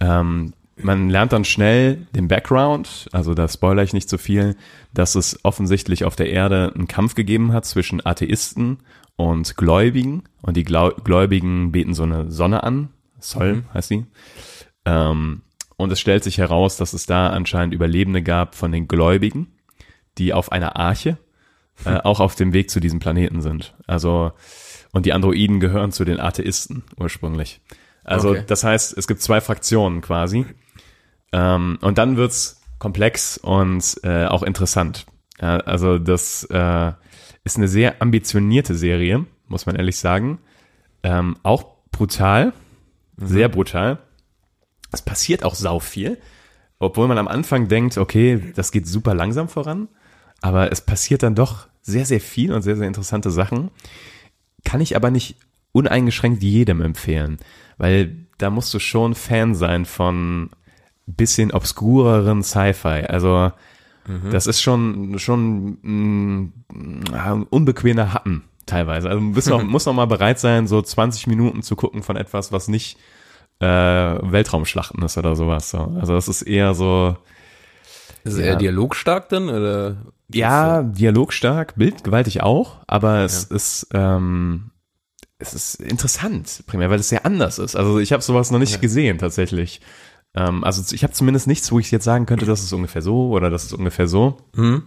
Ähm, 0.00 0.54
man 0.76 1.10
lernt 1.10 1.32
dann 1.32 1.44
schnell 1.44 2.06
den 2.14 2.28
Background, 2.28 3.08
also 3.12 3.34
da 3.34 3.46
spoiler 3.48 3.82
ich 3.82 3.92
nicht 3.92 4.08
zu 4.08 4.18
viel, 4.18 4.56
dass 4.94 5.14
es 5.14 5.44
offensichtlich 5.44 6.04
auf 6.04 6.16
der 6.16 6.30
Erde 6.30 6.72
einen 6.74 6.88
Kampf 6.88 7.14
gegeben 7.14 7.52
hat 7.52 7.66
zwischen 7.66 8.04
Atheisten 8.04 8.78
und 9.16 9.56
Gläubigen 9.56 10.24
und 10.40 10.56
die 10.56 10.64
Glau 10.64 10.90
Gläubigen 10.90 11.72
beten 11.72 11.94
so 11.94 12.04
eine 12.04 12.30
Sonne 12.30 12.62
an, 12.62 12.88
Sol 13.20 13.64
heißt 13.74 13.88
sie. 13.88 14.06
Ähm, 14.84 15.42
und 15.76 15.92
es 15.92 16.00
stellt 16.00 16.24
sich 16.24 16.38
heraus, 16.38 16.76
dass 16.76 16.92
es 16.92 17.06
da 17.06 17.28
anscheinend 17.28 17.74
Überlebende 17.74 18.22
gab 18.22 18.54
von 18.54 18.72
den 18.72 18.88
Gläubigen, 18.88 19.48
die 20.18 20.32
auf 20.32 20.52
einer 20.52 20.76
Arche 20.76 21.18
äh, 21.84 21.96
auch 22.04 22.20
auf 22.20 22.34
dem 22.34 22.52
Weg 22.52 22.70
zu 22.70 22.80
diesem 22.80 22.98
Planeten 22.98 23.42
sind. 23.42 23.74
Also 23.86 24.32
und 24.92 25.06
die 25.06 25.12
Androiden 25.12 25.60
gehören 25.60 25.92
zu 25.92 26.04
den 26.04 26.20
Atheisten 26.20 26.84
ursprünglich. 26.98 27.60
Also 28.04 28.30
Okay. 28.30 28.44
das 28.46 28.64
heißt, 28.64 28.96
es 28.96 29.06
gibt 29.06 29.20
zwei 29.22 29.40
Fraktionen 29.40 30.00
quasi. 30.00 30.46
Ähm, 31.32 31.78
und 31.80 31.98
dann 31.98 32.16
wird's 32.16 32.60
komplex 32.78 33.38
und 33.38 34.00
äh, 34.02 34.26
auch 34.26 34.42
interessant. 34.42 35.06
Ja, 35.40 35.56
also 35.58 35.98
das 35.98 36.44
äh, 36.50 36.92
ist 37.44 37.56
eine 37.56 37.68
sehr 37.68 38.02
ambitionierte 38.02 38.74
Serie, 38.74 39.24
muss 39.48 39.66
man 39.66 39.76
ehrlich 39.76 39.96
sagen. 39.98 40.38
Ähm, 41.02 41.36
auch 41.42 41.64
brutal, 41.90 42.52
sehr 43.16 43.48
brutal. 43.48 43.98
Es 44.92 45.00
passiert 45.02 45.44
auch 45.44 45.54
sau 45.54 45.78
viel, 45.78 46.18
obwohl 46.78 47.08
man 47.08 47.18
am 47.18 47.28
Anfang 47.28 47.68
denkt, 47.68 47.96
okay, 47.98 48.52
das 48.54 48.72
geht 48.72 48.86
super 48.86 49.14
langsam 49.14 49.48
voran, 49.48 49.88
aber 50.42 50.70
es 50.70 50.80
passiert 50.80 51.22
dann 51.22 51.34
doch 51.34 51.68
sehr, 51.80 52.04
sehr 52.04 52.20
viel 52.20 52.52
und 52.52 52.62
sehr, 52.62 52.76
sehr 52.76 52.86
interessante 52.86 53.30
Sachen. 53.30 53.70
Kann 54.64 54.80
ich 54.80 54.96
aber 54.96 55.10
nicht 55.10 55.36
uneingeschränkt 55.72 56.42
jedem 56.42 56.82
empfehlen, 56.82 57.38
weil 57.78 58.16
da 58.38 58.50
musst 58.50 58.72
du 58.74 58.78
schon 58.78 59.14
Fan 59.14 59.54
sein 59.54 59.84
von 59.84 60.50
bisschen 61.06 61.52
obskureren 61.52 62.42
Sci-Fi. 62.42 63.06
Also 63.08 63.52
das 64.30 64.46
ist 64.46 64.60
schon 64.60 65.18
schon 65.18 65.78
ein 65.84 67.46
unbequemer 67.50 68.12
Happen 68.12 68.44
teilweise. 68.66 69.08
Also 69.08 69.20
du 69.20 69.50
noch, 69.50 69.62
muss 69.64 69.86
noch 69.86 69.94
mal 69.94 70.06
bereit 70.06 70.38
sein, 70.40 70.66
so 70.66 70.82
20 70.82 71.26
Minuten 71.26 71.62
zu 71.62 71.76
gucken 71.76 72.02
von 72.02 72.16
etwas, 72.16 72.52
was 72.52 72.68
nicht 72.68 72.98
äh, 73.60 73.66
Weltraumschlachten 73.66 75.02
ist 75.02 75.18
oder 75.18 75.36
sowas. 75.36 75.70
So. 75.70 75.94
Also 76.00 76.14
das 76.14 76.28
ist 76.28 76.42
eher 76.42 76.74
so, 76.74 77.16
Ist 78.24 78.38
Ja. 78.38 78.44
er 78.44 78.56
dialogstark 78.56 79.28
dann? 79.28 79.48
Oder? 79.48 79.96
ja, 80.32 80.82
dialogstark, 80.82 81.74
bildgewaltig 81.76 82.42
auch, 82.42 82.78
aber 82.86 83.18
es 83.20 83.44
ist 83.44 83.88
ähm, 83.92 84.70
es 85.38 85.54
ist 85.54 85.74
interessant, 85.74 86.62
primär, 86.66 86.88
weil 86.88 87.00
es 87.00 87.08
sehr 87.08 87.26
anders 87.26 87.58
ist. 87.58 87.74
Also 87.76 87.98
ich 87.98 88.12
habe 88.12 88.22
sowas 88.22 88.50
noch 88.50 88.58
nicht 88.60 88.80
gesehen 88.80 89.18
tatsächlich. 89.18 89.80
Ähm, 90.34 90.62
also 90.64 90.94
ich 90.94 91.02
habe 91.02 91.12
zumindest 91.12 91.46
nichts, 91.48 91.70
wo 91.72 91.78
ich 91.80 91.90
jetzt 91.90 92.04
sagen 92.04 92.26
könnte, 92.26 92.46
das 92.46 92.62
ist 92.62 92.72
ungefähr 92.72 93.02
so 93.02 93.30
oder 93.30 93.50
das 93.50 93.64
ist 93.64 93.72
ungefähr 93.72 94.06
so. 94.08 94.38
Mhm. 94.54 94.84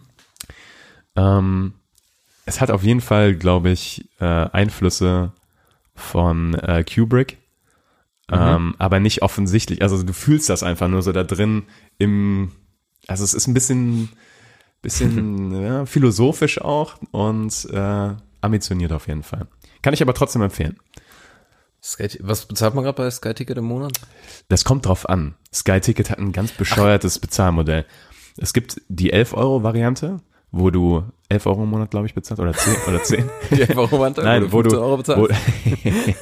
Ähm, 1.15 1.74
es 2.45 2.62
hat 2.62 2.71
auf 2.71 2.84
jeden 2.84 3.02
Fall, 3.02 3.36
glaube 3.36 3.69
ich, 3.69 4.10
äh, 4.19 4.26
Einflüsse 4.26 5.34
von 5.93 6.54
äh, 6.56 6.84
Kubrick, 6.84 7.38
ähm, 8.32 8.76
aber 8.80 9.00
nicht 9.00 9.21
offensichtlich. 9.21 9.82
Also 9.82 10.02
du 10.02 10.13
fühlst 10.13 10.50
das 10.50 10.63
einfach 10.63 10.88
nur 10.88 11.02
so 11.04 11.12
da 11.12 11.24
drin 11.24 11.63
im, 11.98 12.52
also 13.08 13.24
es 13.24 13.34
ist 13.34 13.48
ein 13.48 13.54
bisschen, 13.54 14.10
bisschen 14.82 15.62
ja, 15.63 15.86
philosophisch 15.86 16.62
auch 16.62 16.96
und 17.12 17.68
äh, 17.72 18.13
ambitioniert 18.41 18.91
auf 18.91 19.08
jeden 19.08 19.24
Fall. 19.24 19.48
Kann 19.82 19.94
ich 19.94 20.02
aber 20.02 20.13
trotzdem 20.13 20.41
empfehlen. 20.41 20.78
Sky, 21.84 22.10
was 22.22 22.48
bezahlt 22.48 22.74
man 22.74 22.84
gerade 22.84 22.98
bei 22.98 23.10
Sky 23.12 23.34
Ticket 23.36 23.58
im 23.58 23.65
Monat? 23.65 24.00
Das 24.50 24.65
kommt 24.65 24.88
drauf 24.88 25.08
an. 25.08 25.36
Sky 25.54 25.80
Ticket 25.80 26.10
hat 26.10 26.18
ein 26.18 26.32
ganz 26.32 26.52
bescheuertes 26.52 27.20
Bezahlmodell. 27.20 27.86
Es 28.38 28.54
gibt 28.54 28.82
die 28.89 29.13
11-Euro-Variante, 29.13 30.20
wo 30.58 30.70
du 30.70 31.04
11 31.30 31.46
Euro 31.48 31.63
im 31.63 31.70
Monat, 31.70 31.91
glaube 31.91 32.06
ich, 32.08 32.13
bezahlst, 32.13 32.41
oder 32.41 32.54
10, 32.54 32.74
oder 32.88 33.04
10. 33.04 33.30
Ja, 33.58 33.68
warum 33.76 34.02
hat 34.04 34.18
Nein, 34.18 34.52
wo 34.52 34.62
du, 34.62 34.70
15 34.70 34.80
Euro 34.80 34.98
bezahlt? 34.98 35.20
wo, 35.20 35.28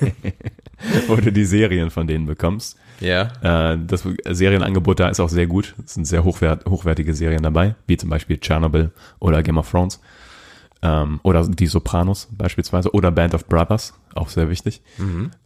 wo 1.08 1.16
du 1.18 1.32
die 1.32 1.46
Serien 1.46 1.90
von 1.90 2.08
denen 2.08 2.26
bekommst. 2.26 2.78
ja. 3.00 3.72
Äh, 3.74 3.78
das 3.86 4.08
Serienangebot 4.30 5.00
da 5.00 5.10
ist 5.10 5.20
auch 5.20 5.30
sehr 5.30 5.48
gut. 5.48 5.76
Es 5.86 5.94
sind 5.94 6.06
sehr 6.06 6.24
hochwert, 6.24 6.66
hochwertige 6.66 7.14
Serien 7.14 7.44
dabei, 7.44 7.76
wie 7.88 7.98
zum 7.98 8.10
Beispiel 8.10 8.38
Chernobyl 8.40 8.92
oder 9.20 9.44
Game 9.44 9.58
of 9.58 9.70
Thrones. 9.70 10.00
Ähm, 10.82 11.20
oder 11.24 11.48
Die 11.48 11.68
Sopranos 11.68 12.28
beispielsweise. 12.32 12.92
Oder 12.94 13.12
Band 13.12 13.34
of 13.34 13.46
Brothers, 13.46 13.94
auch 14.16 14.30
sehr 14.30 14.50
wichtig. 14.50 14.82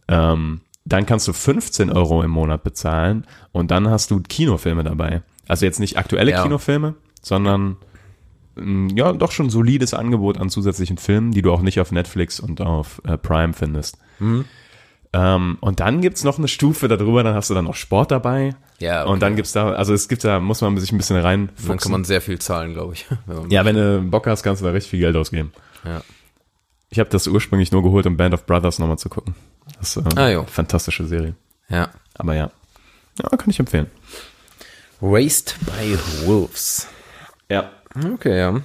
Ähm, 0.08 0.60
dann 0.84 1.06
kannst 1.06 1.28
du 1.28 1.32
15 1.32 1.92
Euro 1.92 2.22
im 2.22 2.30
Monat 2.30 2.62
bezahlen 2.64 3.26
und 3.52 3.70
dann 3.70 3.88
hast 3.88 4.10
du 4.10 4.20
Kinofilme 4.20 4.84
dabei. 4.84 5.22
Also 5.46 5.66
jetzt 5.66 5.80
nicht 5.80 5.96
aktuelle 5.98 6.30
Ja. 6.30 6.42
Kinofilme, 6.42 6.94
sondern 7.22 7.76
ja, 8.94 9.12
doch 9.12 9.32
schon 9.32 9.50
solides 9.50 9.94
Angebot 9.94 10.38
an 10.38 10.50
zusätzlichen 10.50 10.98
Filmen, 10.98 11.32
die 11.32 11.42
du 11.42 11.52
auch 11.52 11.60
nicht 11.62 11.80
auf 11.80 11.92
Netflix 11.92 12.40
und 12.40 12.60
auf 12.60 13.00
äh, 13.04 13.16
Prime 13.18 13.52
findest. 13.52 13.98
Ähm, 15.12 15.56
und 15.60 15.80
dann 15.80 16.00
gibt's 16.02 16.22
noch 16.24 16.38
eine 16.38 16.48
Stufe 16.48 16.86
darüber, 16.88 17.22
dann 17.22 17.34
hast 17.34 17.48
du 17.50 17.54
dann 17.54 17.64
noch 17.64 17.74
Sport 17.74 18.10
dabei. 18.10 18.54
Ja, 18.78 19.02
okay. 19.04 19.12
Und 19.12 19.22
dann 19.22 19.36
gibt's 19.36 19.52
da, 19.52 19.70
also 19.72 19.94
es 19.94 20.08
gibt 20.08 20.22
da, 20.24 20.38
muss 20.38 20.60
man 20.60 20.76
sich 20.78 20.92
ein 20.92 20.98
bisschen 20.98 21.16
Dann 21.16 21.24
reinfuchsen. 21.24 21.78
kann 21.78 21.92
man 21.92 22.04
sehr 22.04 22.20
viel 22.20 22.38
zahlen, 22.38 22.74
glaube 22.74 22.92
ich. 22.94 23.06
wenn 23.26 23.50
ja, 23.50 23.64
wenn 23.64 23.76
du 23.76 24.02
Bock 24.02 24.26
hast, 24.26 24.42
kannst 24.42 24.60
du 24.62 24.66
da 24.66 24.72
richtig 24.72 24.90
viel 24.90 25.00
Geld 25.00 25.16
ausgeben. 25.16 25.52
ja. 25.84 26.02
Ich 26.90 26.98
habe 26.98 27.10
das 27.10 27.26
ursprünglich 27.26 27.70
nur 27.70 27.82
geholt, 27.82 28.06
um 28.06 28.16
Band 28.16 28.32
of 28.32 28.46
Brothers 28.46 28.78
nochmal 28.78 28.96
zu 28.98 29.10
gucken. 29.10 29.34
Das 29.78 29.94
ist 29.94 30.16
äh, 30.16 30.38
Ah, 30.40 30.44
fantastische 30.46 31.06
Serie. 31.06 31.34
ja. 31.68 31.90
Aber 32.14 32.34
ja. 32.34 32.50
Ja, 33.22 33.28
kann 33.36 33.50
ich 33.50 33.60
empfehlen. 33.60 33.88
Raised 35.02 35.54
by 35.66 35.98
Wolves. 36.26 36.88
Ja. 37.50 37.70
Okay, 37.94 38.38
ja. 38.38 38.60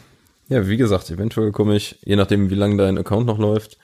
Ja, 0.50 0.68
wie 0.68 0.78
gesagt, 0.78 1.10
eventuell 1.10 1.52
komme 1.52 1.76
ich, 1.76 1.98
je 2.04 2.16
nachdem, 2.16 2.50
wie 2.50 2.56
lange 2.56 2.78
dein 2.78 2.98
Account 2.98 3.26
noch 3.26 3.40
läuft, 3.40 3.78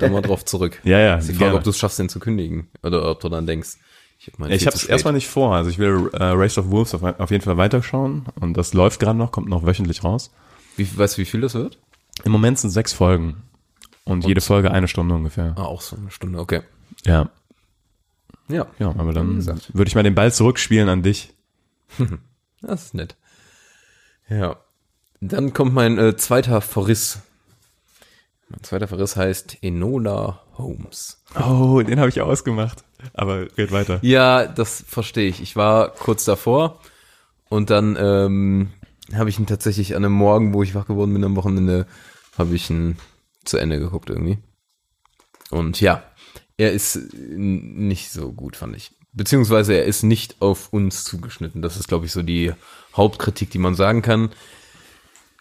da 0.00 0.08
mal 0.08 0.22
drauf 0.22 0.44
zurück. 0.44 0.80
Ja, 0.84 0.98
ja. 0.98 1.16
Ist 1.16 1.28
die 1.28 1.32
Frage, 1.34 1.46
gerne. 1.46 1.58
ob 1.58 1.64
du 1.64 1.70
es 1.70 1.78
schaffst, 1.78 1.98
den 1.98 2.08
zu 2.08 2.18
kündigen. 2.18 2.68
Oder 2.82 3.10
ob 3.10 3.20
du 3.20 3.28
dann 3.28 3.46
denkst, 3.46 3.76
ich 4.18 4.66
habe 4.66 4.76
es 4.76 4.84
erstmal 4.84 5.12
nicht 5.12 5.28
vor. 5.28 5.54
Also 5.54 5.70
ich 5.70 5.78
will 5.78 6.10
äh, 6.14 6.24
Race 6.24 6.58
of 6.58 6.70
Wolves 6.70 6.94
auf, 6.94 7.02
auf 7.02 7.30
jeden 7.30 7.44
Fall 7.44 7.58
weiterschauen. 7.58 8.24
Und 8.40 8.56
das 8.56 8.72
läuft 8.72 8.98
gerade 8.98 9.18
noch, 9.18 9.30
kommt 9.30 9.48
noch 9.48 9.64
wöchentlich 9.66 10.02
raus. 10.04 10.32
Wie, 10.76 10.88
weißt 10.98 11.16
du, 11.16 11.22
wie 11.22 11.26
viel 11.26 11.42
das 11.42 11.54
wird? 11.54 11.78
Im 12.24 12.32
Moment 12.32 12.58
sind 12.58 12.70
sechs 12.70 12.92
Folgen. 12.92 13.42
Und, 14.04 14.24
jede 14.24 14.40
Folge 14.40 14.70
eine 14.70 14.88
Stunde 14.88 15.14
ungefähr. 15.14 15.54
Ah, 15.56 15.64
auch 15.64 15.80
so 15.80 15.96
eine 15.96 16.10
Stunde, 16.10 16.38
okay. 16.38 16.62
Ja. 17.04 17.30
Ja, 18.48 18.66
Ja, 18.78 18.94
aber 18.96 19.12
dann 19.12 19.44
würde 19.44 19.88
ich 19.88 19.94
mal 19.94 20.04
den 20.04 20.14
Ball 20.14 20.32
zurückspielen 20.32 20.88
an 20.88 21.02
dich. 21.02 21.34
das 22.62 22.86
ist 22.86 22.94
nett. 22.94 23.16
Ja. 24.28 24.56
Dann 25.28 25.52
kommt 25.52 25.74
mein 25.74 25.98
äh, 25.98 26.16
zweiter 26.16 26.60
Verriss. 26.60 27.20
Mein 28.48 28.62
zweiter 28.62 28.88
Verriss 28.88 29.16
heißt 29.16 29.58
Enola 29.62 30.40
Holmes. 30.56 31.22
Oh, 31.34 31.82
den 31.82 31.98
habe 31.98 32.08
ich 32.08 32.20
ausgemacht. 32.20 32.84
Aber 33.12 33.46
red 33.58 33.72
weiter. 33.72 33.98
Ja, 34.02 34.46
das 34.46 34.84
verstehe 34.86 35.28
ich. 35.28 35.40
Ich 35.42 35.56
war 35.56 35.90
kurz 35.90 36.24
davor 36.24 36.80
und 37.48 37.70
dann 37.70 37.96
ähm, 37.98 38.70
habe 39.14 39.28
ich 39.30 39.38
ihn 39.38 39.46
tatsächlich 39.46 39.94
an 39.96 40.04
einem 40.04 40.14
Morgen, 40.14 40.54
wo 40.54 40.62
ich 40.62 40.74
wach 40.74 40.86
geworden 40.86 41.12
bin 41.12 41.24
am 41.24 41.36
Wochenende, 41.36 41.86
habe 42.38 42.54
ich 42.54 42.70
ihn 42.70 42.96
zu 43.44 43.58
Ende 43.58 43.78
geguckt 43.78 44.10
irgendwie. 44.10 44.38
Und 45.50 45.80
ja, 45.80 46.02
er 46.56 46.72
ist 46.72 47.12
nicht 47.14 48.10
so 48.10 48.32
gut, 48.32 48.56
fand 48.56 48.76
ich. 48.76 48.92
beziehungsweise 49.12 49.74
er 49.74 49.84
ist 49.84 50.02
nicht 50.02 50.36
auf 50.40 50.72
uns 50.72 51.04
zugeschnitten. 51.04 51.62
Das 51.62 51.76
ist, 51.76 51.88
glaube 51.88 52.06
ich, 52.06 52.12
so 52.12 52.22
die 52.22 52.52
Hauptkritik, 52.96 53.50
die 53.50 53.58
man 53.58 53.74
sagen 53.74 54.02
kann. 54.02 54.30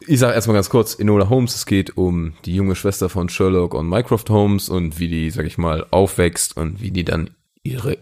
Ich 0.08 0.20
sage 0.20 0.34
erstmal 0.34 0.56
ganz 0.56 0.70
kurz, 0.70 0.96
Enola 1.00 1.30
Holmes, 1.30 1.56
es 1.56 1.66
geht 1.66 1.98
um 1.98 2.34
die 2.46 2.56
junge 2.56 2.76
Schwester 2.76 3.10
von 3.10 3.30
Sherlock 3.30 3.74
und 3.74 3.88
Mycroft 3.88 4.30
Holmes 4.30 4.70
und 4.70 5.00
wie 5.00 5.08
die, 5.08 5.30
sag 5.32 5.46
ich 5.46 5.58
mal, 5.58 5.86
aufwächst 5.92 6.58
und 6.58 6.82
wie 6.82 6.92
die 6.92 7.06
dann 7.06 7.32
ihre, 7.64 7.98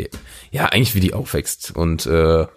ja, 0.51 0.65
eigentlich 0.65 0.95
wie 0.95 0.99
die 0.99 1.13
aufwächst 1.13 1.75
und 1.75 2.05
äh, 2.05 2.47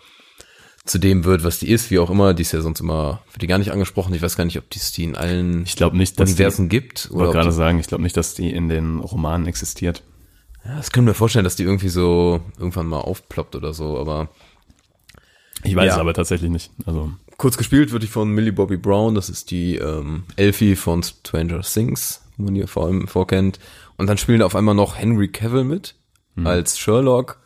zu 0.85 0.99
dem 0.99 1.25
wird, 1.25 1.44
was 1.44 1.59
die 1.59 1.68
ist, 1.68 1.90
wie 1.90 1.99
auch 1.99 2.11
immer, 2.11 2.33
die 2.33 2.42
ist 2.42 2.53
ja 2.53 2.61
sonst 2.61 2.81
immer, 2.81 3.20
wird 3.33 3.42
die 3.42 3.46
gar 3.46 3.59
nicht 3.59 3.72
angesprochen. 3.72 4.14
Ich 4.14 4.22
weiß 4.22 4.37
gar 4.37 4.44
nicht, 4.44 4.59
ob 4.59 4.70
die 4.70 4.79
es 4.79 4.92
die 4.92 5.05
in 5.05 5.16
allen 5.16 5.64
Ich 5.64 5.79
nicht, 5.79 6.18
dass 6.18 6.31
Universen 6.31 6.68
die, 6.68 6.81
gibt. 6.81 7.07
Ich 7.07 7.12
wollte 7.12 7.33
gerade 7.33 7.53
sagen, 7.53 7.79
ich 7.81 7.88
glaube 7.88 8.03
nicht, 8.05 8.16
dass 8.16 8.35
die 8.35 8.51
in 8.53 8.68
den 8.68 9.01
Romanen 9.01 9.46
existiert. 9.46 10.03
ja, 10.64 10.77
das 10.77 10.92
können 10.92 11.07
wir 11.09 11.14
vorstellen, 11.14 11.44
dass 11.44 11.57
die 11.57 11.64
irgendwie 11.64 11.88
so 11.88 12.40
irgendwann 12.57 12.87
mal 12.87 13.01
aufploppt 13.01 13.57
oder 13.57 13.75
so, 13.75 13.99
aber 13.99 14.29
Ich 15.64 15.75
weiß 15.75 15.87
Ja. 15.87 15.92
es 15.94 15.99
aber 15.99 16.14
tatsächlich 16.14 16.51
nicht. 16.51 16.70
Also 16.87 17.11
kurz 17.37 17.57
gespielt 17.57 17.92
wird 17.92 18.03
die 18.03 18.09
von 18.09 18.31
Millie 18.31 18.53
Bobby 18.53 18.77
Brown, 18.77 19.14
das 19.14 19.29
ist 19.29 19.51
die 19.51 19.77
ähm, 19.77 20.25
Elfie 20.37 20.77
von 20.77 21.03
Stranger 21.03 21.61
Things, 21.61 22.22
wo 22.37 22.44
man 22.44 22.55
hier 22.55 22.68
vor 22.68 22.87
allem 22.87 23.09
vorkennt. 23.09 23.59
Und 23.96 24.09
dann 24.09 24.18
spielen 24.18 24.42
auf 24.42 24.55
einmal 24.57 24.75
noch 24.75 24.96
Henry 24.96 25.29
Cavill 25.29 25.64
mit 25.64 25.94
als 26.44 26.79
Sherlock 26.79 27.40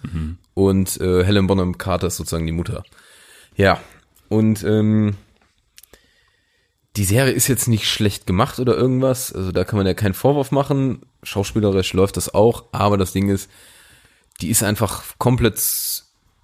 und 0.55 1.01
äh, 1.01 1.25
Helen 1.25 1.47
Bonham 1.47 1.79
Carter 1.79 2.09
ist 2.09 2.17
sozusagen 2.17 2.47
die 2.47 2.53
Mutter. 2.53 2.83
Ja, 3.57 3.81
und 4.29 4.65
ähm, 4.65 5.15
die 6.97 7.05
Serie 7.05 7.33
ist 7.33 7.47
jetzt 7.47 7.69
nicht 7.69 7.89
schlecht 7.89 8.27
gemacht 8.27 8.59
oder 8.59 8.77
irgendwas, 8.77 9.33
also 9.33 9.53
da 9.53 9.65
kann 9.65 9.77
man 9.77 9.87
ja 9.87 9.95
keinen 9.95 10.15
Vorwurf 10.15 10.51
machen. 10.51 11.03
Schauspielerisch 11.23 11.93
läuft 11.93 12.17
das 12.17 12.35
auch, 12.35 12.65
aber 12.73 12.99
das 12.99 13.13
Ding 13.13 13.29
ist, 13.29 13.49
die 14.41 14.51
ist 14.51 14.63
einfach 14.63 15.05
komplett 15.19 15.61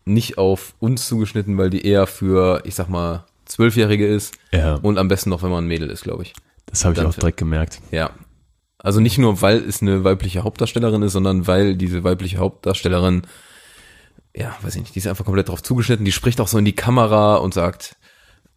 nicht 0.04 0.38
auf 0.38 0.74
uns 0.78 1.08
zugeschnitten, 1.08 1.58
weil 1.58 1.70
die 1.70 1.84
eher 1.84 2.06
für, 2.06 2.62
ich 2.64 2.76
sag 2.76 2.88
mal, 2.88 3.24
Zwölfjährige 3.46 4.06
ist 4.06 4.36
Ja. 4.52 4.74
und 4.74 4.98
am 4.98 5.08
besten 5.08 5.30
noch, 5.30 5.42
wenn 5.42 5.50
man 5.50 5.64
ein 5.64 5.68
Mädel 5.68 5.88
ist, 5.90 6.02
glaube 6.02 6.22
ich. 6.24 6.34
das 6.66 6.84
habe 6.84 6.92
ich 6.94 6.98
Dann 6.98 7.06
auch 7.06 7.14
direkt 7.14 7.38
gemerkt. 7.38 7.80
Ja. 7.90 8.10
Also 8.78 9.00
nicht 9.00 9.18
nur, 9.18 9.40
weil 9.42 9.58
es 9.58 9.80
eine 9.82 10.04
weibliche 10.04 10.42
Hauptdarstellerin 10.44 11.02
ist, 11.02 11.12
sondern 11.12 11.46
weil 11.46 11.76
diese 11.76 12.04
weibliche 12.04 12.38
Hauptdarstellerin, 12.38 13.22
ja, 14.34 14.54
weiß 14.62 14.74
ich 14.76 14.82
nicht, 14.82 14.94
die 14.94 14.98
ist 14.98 15.06
einfach 15.06 15.24
komplett 15.24 15.48
drauf 15.48 15.62
zugeschnitten. 15.62 16.04
Die 16.04 16.12
spricht 16.12 16.40
auch 16.40 16.48
so 16.48 16.58
in 16.58 16.64
die 16.64 16.74
Kamera 16.74 17.36
und 17.36 17.54
sagt 17.54 17.96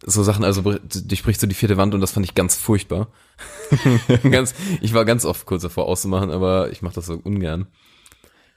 so 0.06 0.24
Sachen, 0.24 0.44
also 0.44 0.62
die 0.84 1.16
spricht 1.18 1.40
so 1.42 1.48
die 1.48 1.56
vierte 1.56 1.78
Wand 1.78 1.94
und 1.94 2.02
das 2.02 2.12
fand 2.12 2.26
ich 2.26 2.36
ganz 2.36 2.56
furchtbar. 2.56 3.08
ganz, 4.30 4.54
ich 4.82 4.94
war 4.94 5.06
ganz 5.06 5.26
oft 5.26 5.46
kurz 5.46 5.62
davor 5.64 5.86
auszumachen, 5.88 6.32
aber 6.32 6.72
ich 6.72 6.82
mache 6.82 6.96
das 6.96 7.06
so 7.08 7.16
ungern. 7.24 7.68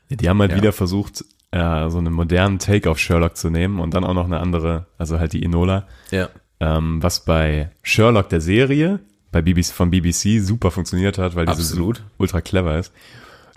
Ja, 0.08 0.16
die 0.16 0.28
haben 0.28 0.40
halt 0.40 0.52
Ja. 0.52 0.56
wieder 0.56 0.72
versucht, 0.72 1.24
äh, 1.52 1.88
so 1.90 1.98
einen 1.98 2.12
modernen 2.12 2.58
Take 2.58 2.90
auf 2.90 2.98
Sherlock 2.98 3.36
zu 3.36 3.48
nehmen 3.50 3.78
und 3.78 3.94
dann 3.94 4.04
auch 4.04 4.14
noch 4.14 4.24
eine 4.26 4.40
andere, 4.40 4.86
also 4.98 5.18
halt 5.20 5.32
die 5.32 5.44
Enola, 5.44 5.86
Ja. 6.10 6.28
ähm, 6.60 7.02
was 7.02 7.24
bei 7.24 7.70
Sherlock 7.82 8.28
der 8.30 8.40
Serie, 8.40 9.00
bei 9.30 9.40
BBC, 9.42 9.66
von 9.72 9.90
BBC 9.90 10.40
super 10.42 10.70
funktioniert 10.70 11.16
hat, 11.18 11.34
weil 11.36 11.46
diese 11.46 11.58
Absolut. 11.60 11.98
so 11.98 12.02
ultra 12.18 12.40
clever 12.40 12.78
ist. 12.78 12.92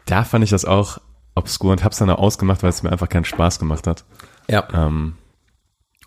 Da 0.05 0.23
fand 0.23 0.43
ich 0.43 0.49
das 0.51 0.65
auch 0.65 0.99
obskur 1.35 1.71
und 1.71 1.83
hab's 1.83 1.97
dann 1.97 2.09
auch 2.09 2.19
ausgemacht, 2.19 2.63
weil 2.63 2.69
es 2.69 2.83
mir 2.83 2.91
einfach 2.91 3.09
keinen 3.09 3.25
Spaß 3.25 3.59
gemacht 3.59 3.87
hat. 3.87 4.05
Ja. 4.49 4.67
Ähm, 4.73 5.15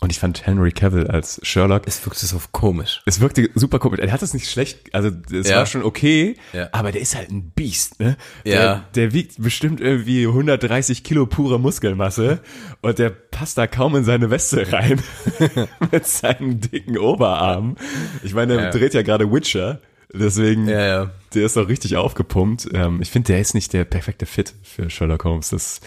und 0.01 0.11
ich 0.11 0.19
fand 0.19 0.45
Henry 0.47 0.71
Cavill 0.71 1.07
als 1.07 1.39
Sherlock 1.43 1.83
Es 1.85 2.05
wirkt 2.05 2.17
so 2.19 2.39
komisch. 2.51 3.01
es 3.05 3.19
wirkte 3.19 3.49
super 3.55 3.79
komisch. 3.79 3.99
Er 3.99 4.11
hat 4.11 4.21
es 4.21 4.33
nicht 4.33 4.49
schlecht, 4.49 4.93
also 4.93 5.09
es 5.31 5.49
Ja. 5.49 5.57
war 5.57 5.65
schon 5.65 5.83
okay, 5.83 6.35
Ja. 6.53 6.69
aber 6.71 6.91
der 6.91 7.01
ist 7.01 7.15
halt 7.15 7.29
ein 7.31 7.51
Biest, 7.51 7.99
ne? 7.99 8.15
Der, 8.45 8.63
Ja. 8.63 8.85
der 8.95 9.13
wiegt 9.13 9.41
bestimmt 9.41 9.81
irgendwie 9.81 10.25
130 10.25 11.03
Kilo 11.03 11.25
pure 11.25 11.59
Muskelmasse 11.59 12.39
und 12.81 12.97
der 12.97 13.09
passt 13.09 13.57
da 13.57 13.67
kaum 13.67 13.95
in 13.97 14.03
seine 14.05 14.29
Weste 14.31 14.71
rein 14.71 15.01
mit 15.91 16.05
seinen 16.07 16.61
dicken 16.61 16.97
Oberarmen. 16.97 17.75
Ich 18.23 18.33
meine, 18.33 18.53
der 18.55 18.63
Ja. 18.65 18.71
dreht 18.71 18.93
ja 18.93 19.01
gerade 19.01 19.31
Witcher, 19.31 19.81
deswegen, 20.13 20.67
Ja, 20.69 20.85
ja. 20.87 21.11
der 21.33 21.45
ist 21.45 21.57
doch 21.57 21.67
richtig 21.67 21.97
aufgepumpt. 21.97 22.69
Ähm, 22.73 23.01
ich 23.01 23.11
finde, 23.11 23.27
der 23.33 23.41
ist 23.41 23.53
nicht 23.53 23.73
der 23.73 23.83
perfekte 23.83 24.25
Fit 24.25 24.53
für 24.63 24.89
Sherlock 24.89 25.25
Holmes. 25.25 25.49
Das, 25.49 25.81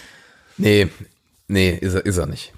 Nee, 0.58 0.88
nee, 1.48 1.70
ist 1.80 1.94
er, 1.94 2.04
ist 2.04 2.18
er 2.18 2.26
nicht. 2.26 2.52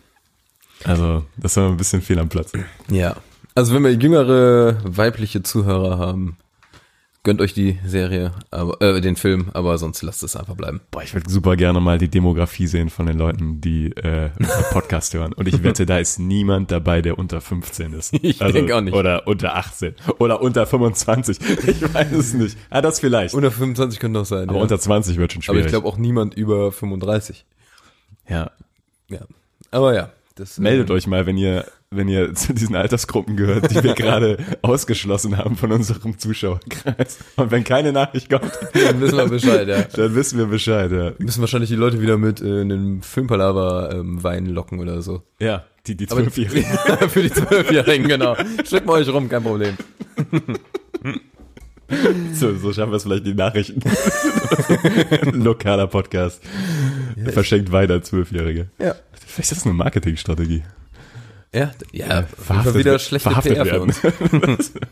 Also, 0.84 1.24
das 1.36 1.56
war 1.56 1.68
ein 1.68 1.76
bisschen 1.76 2.02
fehl 2.02 2.18
am 2.18 2.28
Platz. 2.28 2.52
Ja. 2.90 3.16
Also 3.54 3.74
wenn 3.74 3.84
wir 3.84 3.92
jüngere 3.92 4.78
weibliche 4.84 5.42
Zuhörer 5.42 5.98
haben, 5.98 6.36
gönnt 7.24 7.40
euch 7.40 7.54
die 7.54 7.78
Serie, 7.86 8.32
aber 8.50 8.80
äh, 8.82 9.00
den 9.00 9.16
Film, 9.16 9.48
aber 9.54 9.78
sonst 9.78 10.02
lasst 10.02 10.22
es 10.22 10.36
einfach 10.36 10.54
bleiben. 10.54 10.82
Boah, 10.90 11.02
ich 11.02 11.14
würde 11.14 11.30
super 11.30 11.56
gerne 11.56 11.80
mal 11.80 11.96
die 11.96 12.08
Demografie 12.08 12.66
sehen 12.66 12.90
von 12.90 13.06
den 13.06 13.16
Leuten, 13.16 13.60
die 13.60 13.86
äh, 13.96 14.30
Podcast 14.72 15.14
hören. 15.14 15.32
Und 15.32 15.48
ich 15.48 15.62
wette, 15.62 15.86
da 15.86 15.98
ist 15.98 16.18
niemand 16.18 16.70
dabei, 16.70 17.00
der 17.00 17.18
unter 17.18 17.40
15 17.40 17.92
ist. 17.94 18.14
Ich 18.24 18.38
denk 18.38 18.72
auch 18.72 18.80
nicht. 18.80 18.94
Oder 18.94 19.26
unter 19.26 19.56
18. 19.56 19.94
Oder 20.18 20.40
unter 20.42 20.66
25. 20.66 21.38
Ich 21.66 21.94
weiß 21.94 22.12
es 22.12 22.34
nicht. 22.34 22.58
Ah, 22.70 22.82
das 22.82 23.00
vielleicht. 23.00 23.34
Unter 23.34 23.50
25 23.50 23.98
könnte 24.00 24.18
noch 24.18 24.26
sein. 24.26 24.48
Aber 24.48 24.58
ja. 24.58 24.62
unter 24.62 24.78
20 24.78 25.16
wird 25.16 25.32
schon 25.32 25.40
aber 25.40 25.54
schwierig. 25.54 25.66
ich 25.66 25.72
glaube 25.72 25.88
auch 25.88 25.96
niemand 25.96 26.34
über 26.34 26.72
35. 26.72 27.44
ja. 28.28 28.50
Ja. 29.08 29.20
Aber 29.70 29.94
ja. 29.94 30.10
Das, 30.36 30.58
Meldet 30.58 30.90
äh, 30.90 30.94
euch 30.94 31.06
mal, 31.06 31.26
wenn 31.26 31.36
ihr, 31.36 31.64
wenn 31.90 32.08
ihr 32.08 32.34
zu 32.34 32.52
diesen 32.54 32.74
Altersgruppen 32.74 33.36
gehört, 33.36 33.70
die 33.70 33.82
wir 33.84 33.94
gerade 33.94 34.38
ausgeschlossen 34.62 35.38
haben 35.38 35.56
von 35.56 35.70
unserem 35.70 36.18
Zuschauerkreis. 36.18 37.18
Und 37.36 37.52
wenn 37.52 37.62
keine 37.62 37.92
Nachricht 37.92 38.28
kommt, 38.28 38.50
Dann 38.72 39.00
wissen 39.00 39.16
wir 39.16 39.28
Bescheid, 39.28 39.68
ja. 39.68 39.82
dann 39.82 40.14
wissen 40.16 40.38
wir 40.38 40.46
Bescheid, 40.46 40.90
ja. 40.90 41.12
Müssen 41.18 41.40
wahrscheinlich 41.40 41.70
die 41.70 41.76
Leute 41.76 42.00
wieder 42.00 42.18
mit 42.18 42.40
äh, 42.40 42.62
einem 42.62 43.02
Filmpalava 43.02 43.92
ähm, 43.92 44.24
Wein 44.24 44.46
locken 44.46 44.80
oder 44.80 45.02
so. 45.02 45.22
Ja, 45.38 45.64
die, 45.86 45.96
die 45.96 46.08
Zwölfjährigen. 46.08 46.64
für 47.08 47.22
die 47.22 47.30
Zwölfjährigen, 47.30 48.08
genau. 48.08 48.36
Schickt 48.64 48.86
mal 48.86 48.94
euch 48.94 49.08
rum, 49.08 49.28
kein 49.28 49.42
Problem. 49.44 49.76
So, 52.34 52.56
so 52.56 52.72
schaffen 52.72 52.90
wir 52.90 52.96
es 52.96 53.04
vielleicht 53.04 53.26
die 53.26 53.34
Nachrichten. 53.34 53.80
Lokaler 55.32 55.86
Podcast. 55.86 56.42
Verschenkt 57.26 57.70
weiter 57.72 58.02
Zwölfjährige. 58.02 58.68
Ja. 58.78 58.94
Vielleicht 59.26 59.52
ist 59.52 59.58
das 59.58 59.64
eine 59.66 59.74
Marketingstrategie. 59.74 60.62
Ja, 61.52 61.70
ja, 61.92 62.22
Fall 62.22 62.26
Verhaftet 62.36 62.74
wieder 62.74 62.98
schlechte 62.98 63.28
verhaftet 63.30 63.54
PR 63.54 63.64
für 63.64 63.72
werden. 63.72 63.94
uns. 64.56 64.72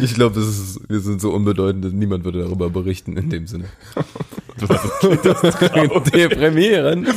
Ich 0.00 0.14
glaube, 0.14 0.34
das 0.38 0.46
ist, 0.46 0.80
wir 0.88 1.00
sind 1.00 1.20
so 1.20 1.32
unbedeutend, 1.32 1.84
dass 1.84 1.92
niemand 1.92 2.24
würde 2.24 2.40
darüber 2.40 2.68
berichten 2.70 3.16
in 3.16 3.30
dem 3.30 3.46
Sinne. 3.46 3.64
Deprimierend. 6.12 7.08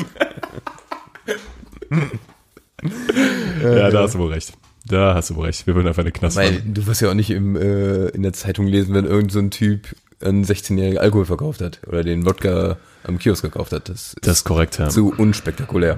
ja, 3.61 3.89
da 3.91 4.03
hast 4.03 4.15
du 4.15 4.19
wohl 4.19 4.31
recht. 4.31 4.53
Da 4.85 5.13
hast 5.13 5.29
du 5.29 5.41
recht. 5.41 5.67
Wir 5.67 5.75
würden 5.75 5.87
einfach 5.87 6.01
eine 6.01 6.11
Knast 6.11 6.37
Weil 6.37 6.61
du 6.61 6.85
wirst 6.87 7.01
ja 7.01 7.09
auch 7.09 7.13
nicht 7.13 7.29
im, 7.29 7.55
äh, 7.55 8.07
in 8.09 8.23
der 8.23 8.33
Zeitung 8.33 8.65
lesen, 8.67 8.93
wenn 8.93 9.05
irgend 9.05 9.31
so 9.31 9.39
ein 9.39 9.51
Typ 9.51 9.95
einen 10.21 10.43
16-jährigen 10.43 10.97
Alkohol 10.97 11.25
verkauft 11.25 11.61
hat 11.61 11.79
oder 11.87 12.03
den 12.03 12.25
Wodka 12.25 12.77
am 13.03 13.19
Kiosk 13.19 13.43
gekauft 13.43 13.71
hat. 13.71 13.89
Das 13.89 14.13
ist 14.13 14.17
Das 14.21 14.37
ist 14.39 14.43
korrekt, 14.43 14.77
ja. 14.77 14.89
zu 14.89 15.13
unspektakulär. 15.15 15.97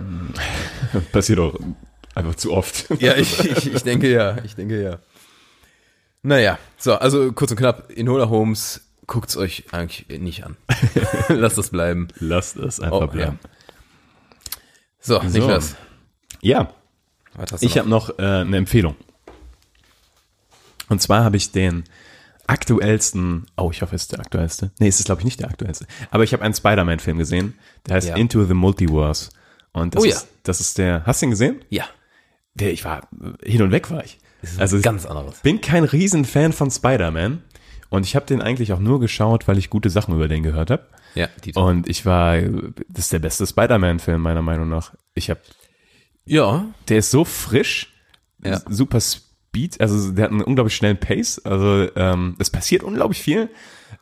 Passiert 1.12 1.39
auch 1.39 1.56
einfach 2.15 2.36
zu 2.36 2.52
oft. 2.54 2.86
Ja, 3.00 3.15
ich, 3.15 3.39
ich, 3.39 3.74
ich 3.74 3.84
denke 3.84 4.10
ja, 4.12 4.38
ich 4.44 4.56
denke 4.56 4.82
ja. 4.82 5.00
Naja, 6.24 6.60
so, 6.78 6.94
also 6.94 7.32
kurz 7.32 7.52
und 7.52 7.58
knapp, 7.58 7.91
Enola 7.96 8.30
Holmes, 8.30 8.82
guckt's 9.08 9.38
euch 9.38 9.65
eigentlich 9.72 10.20
nicht 10.22 10.44
an. 10.46 10.56
Lasst 11.30 11.58
das 11.58 11.70
bleiben. 11.72 12.10
Lasst 12.20 12.58
es 12.58 12.80
einfach 12.80 13.02
Oh, 13.02 13.08
bleiben. 13.08 13.39
So, 15.00 15.20
Niklas, 15.24 15.76
Ja, 16.41 16.72
ich 17.62 17.78
habe 17.78 17.89
noch 17.89 18.17
äh, 18.20 18.22
eine 18.24 18.58
Empfehlung. 18.58 18.96
Und 20.89 21.02
zwar 21.02 21.24
habe 21.24 21.38
ich 21.38 21.52
den 21.52 21.84
aktuellsten, 22.48 23.46
oh, 23.58 23.70
ich 23.72 23.82
hoffe, 23.82 23.96
es 23.96 24.04
ist 24.04 24.12
der 24.12 24.20
aktuellste. 24.20 24.72
Nee, 24.80 24.89
es 24.89 25.00
ist, 25.00 25.06
glaube 25.06 25.22
ich, 25.22 25.26
nicht 25.26 25.39
der 25.39 25.50
aktuellste. 25.50 25.86
Aber 26.10 26.24
ich 26.24 26.34
habe 26.34 26.44
einen 26.44 26.54
Spider-Man-Film 26.54 27.17
gesehen, 27.17 27.54
der 27.88 27.96
heißt 27.96 28.10
Ja. 28.10 28.15
Into 28.17 28.44
the 28.44 28.54
Multiverse. 28.54 29.30
Und 29.72 29.96
das, 29.96 30.04
Oh 30.04 30.06
ja. 30.06 30.15
ist, 30.15 30.28
das 30.44 30.60
ist 30.60 30.78
der, 30.78 31.06
hast 31.06 31.22
du 31.22 31.28
ihn 31.28 31.30
gesehen? 31.32 31.62
Ja, 31.70 31.86
Der, 32.56 32.74
ich 32.74 32.84
war, 32.84 33.08
hin 33.41 33.62
und 33.62 33.72
weg 33.72 33.89
war 33.89 34.04
ich. 34.04 34.20
das 34.41 34.52
ist 34.52 34.60
Also 34.60 34.76
also 34.76 34.84
ganz 34.84 35.06
anderes. 35.06 35.39
bin 35.39 35.62
kein 35.62 35.86
Riesenfan 35.86 36.51
von 36.51 36.70
Spider-Man. 36.70 37.41
Und 37.89 38.06
ich 38.06 38.16
habe 38.16 38.26
den 38.26 38.41
eigentlich 38.41 38.74
auch 38.74 38.80
nur 38.80 38.99
geschaut, 38.99 39.47
weil 39.47 39.58
ich 39.58 39.70
gute 39.70 39.89
Sachen 39.89 40.14
über 40.16 40.28
den 40.28 40.43
gehört 40.43 40.72
habe. 40.72 40.88
Ja, 41.16 41.28
die 41.43 41.53
Und 41.53 41.89
ich 41.89 42.06
war, 42.06 42.38
das 42.89 43.06
ist 43.06 43.14
der 43.14 43.20
beste 43.20 43.45
Spider-Man-Film 43.47 44.22
meiner 44.22 44.41
Meinung 44.41 44.68
nach. 44.70 44.93
Ich 45.14 45.30
habe, 45.30 45.39
Ja, 46.32 46.66
der 46.88 47.00
ist 47.00 47.12
so 47.12 47.26
frisch, 47.26 47.94
Ja. 48.44 48.62
super 48.70 49.02
Speed, 49.02 49.82
also 49.82 50.12
der 50.14 50.24
hat 50.26 50.32
einen 50.32 50.42
unglaublich 50.42 50.76
schnellen 50.76 50.98
Pace. 50.98 51.40
Also 51.44 51.90
ähm, 51.96 52.36
es 52.40 52.50
passiert 52.50 52.84
unglaublich 52.84 53.22
viel, 53.22 53.50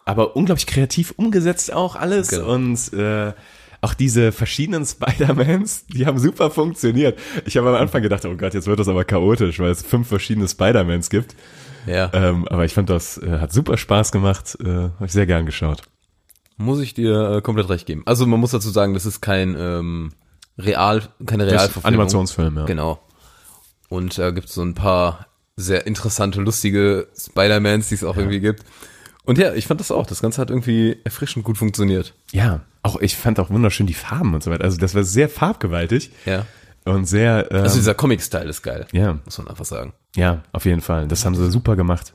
aber 0.06 0.36
unglaublich 0.36 0.68
kreativ 0.68 1.12
umgesetzt 1.18 1.74
auch 1.74 1.96
alles 1.96 2.30
Genau. 2.30 2.54
und 2.54 2.94
äh, 2.94 3.34
auch 3.82 3.96
diese 3.96 4.32
verschiedenen 4.32 4.86
Spider-Mans, 4.94 5.88
die 5.88 6.06
haben 6.06 6.20
super 6.20 6.52
funktioniert. 6.52 7.18
Ich 7.46 7.58
habe 7.58 7.70
am 7.70 7.76
Anfang 7.76 8.04
gedacht, 8.04 8.24
oh 8.26 8.36
Gott, 8.36 8.54
jetzt 8.54 8.68
wird 8.68 8.80
das 8.80 8.88
aber 8.90 9.06
chaotisch, 9.06 9.58
weil 9.60 9.72
es 9.72 9.82
fünf 9.82 10.08
verschiedene 10.08 10.48
Spider-Mans 10.48 11.10
gibt. 11.10 11.36
ja. 11.88 12.12
Ähm, 12.14 12.48
aber 12.48 12.64
ich 12.66 12.74
fand 12.76 12.92
das, 12.92 13.18
äh, 13.18 13.40
hat 13.40 13.52
super 13.52 13.76
Spaß 13.78 14.12
gemacht, 14.12 14.56
äh, 14.64 14.68
habe 14.68 15.06
ich 15.06 15.12
sehr 15.14 15.26
gern 15.26 15.48
geschaut. 15.48 15.82
Muss 16.58 16.80
ich 16.82 16.94
dir 16.94 17.38
äh, 17.38 17.42
komplett 17.42 17.70
recht 17.70 17.88
geben. 17.88 18.04
Also 18.06 18.28
man 18.28 18.40
muss 18.40 18.52
dazu 18.52 18.70
sagen, 18.70 18.94
das 18.94 19.06
ist 19.08 19.22
kein 19.22 19.56
ähm, 19.58 20.12
Real, 20.60 21.03
keine 21.26 21.45
Realverfilmung. 21.47 21.86
Animationsfilm, 21.86 22.57
ja. 22.57 22.66
Genau. 22.66 22.99
Und 23.89 24.18
da 24.18 24.32
gibt 24.32 24.49
es 24.49 24.53
so 24.55 24.62
ein 24.62 24.76
paar 24.76 25.26
sehr 25.55 25.88
interessante, 25.88 26.39
lustige 26.41 27.07
Spider-Mans, 27.18 27.89
die 27.89 27.95
es 27.95 28.03
auch 28.03 28.18
irgendwie 28.18 28.39
gibt. 28.39 28.64
Und 29.26 29.38
ja, 29.38 29.53
ich 29.53 29.68
fand 29.68 29.80
das 29.80 29.91
auch. 29.91 30.05
Das 30.07 30.22
Ganze 30.22 30.41
hat 30.41 30.49
irgendwie 30.49 30.97
erfrischend 31.03 31.43
gut 31.45 31.57
funktioniert. 31.57 32.14
Ja, 32.32 32.62
auch 32.84 32.99
ich 33.01 33.16
fand 33.16 33.39
auch 33.39 33.49
wunderschön 33.49 33.88
die 33.88 33.93
Farben 33.93 34.34
und 34.34 34.43
so 34.43 34.51
weiter. 34.51 34.64
Also 34.64 34.78
das 34.78 34.95
war 34.95 35.03
sehr 35.03 35.28
farbgewaltig 35.30 36.12
Ja. 36.26 36.45
und 36.86 37.05
sehr 37.05 37.51
ähm, 37.51 37.64
Also 37.64 37.76
dieser 37.78 37.93
Comic-Style 37.93 38.49
ist 38.49 38.62
geil. 38.62 38.88
ja, 38.91 39.20
Muss 39.26 39.38
man 39.38 39.47
einfach 39.47 39.66
sagen. 39.66 39.93
ja, 40.16 40.43
auf 40.51 40.66
jeden 40.66 40.82
Fall. 40.82 41.07
Das 41.07 41.26
haben 41.26 41.36
sie 41.36 41.49
super 41.51 41.76
gemacht. 41.76 42.14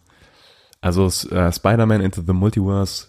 Also 0.80 1.06
äh, 1.30 1.52
Spider-Man 1.52 2.00
Into 2.00 2.22
the 2.26 2.32
Multiverse 2.32 3.06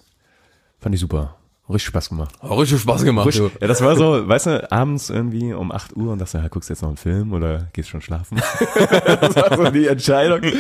fand 0.80 0.96
ich 0.96 1.02
super. 1.02 1.36
Richtig 1.68 1.88
Spaß 1.88 2.10
gemacht. 2.10 2.36
Hat 2.42 2.52
richtig 2.52 2.80
Spaß 2.82 3.04
gemacht. 3.04 3.26
Richtig, 3.26 3.52
ja, 3.60 3.68
das 3.68 3.82
war 3.82 3.96
so, 3.96 4.28
weißt 4.28 4.46
du, 4.46 4.72
abends 4.72 5.10
irgendwie 5.10 5.52
um 5.54 5.72
8 5.72 5.96
Uhr 5.96 6.12
und 6.12 6.20
dachte, 6.20 6.38
ja, 6.38 6.48
guckst 6.48 6.70
du 6.70 6.74
jetzt 6.74 6.82
noch 6.82 6.90
einen 6.90 6.98
Film 6.98 7.34
oder 7.34 7.70
gehst 7.74 7.90
schon 7.90 8.02
schlafen? 8.02 8.38
das 8.76 9.36
war 9.36 9.58
so 9.58 9.72
die 9.72 9.88
Entscheidung. 9.88 10.42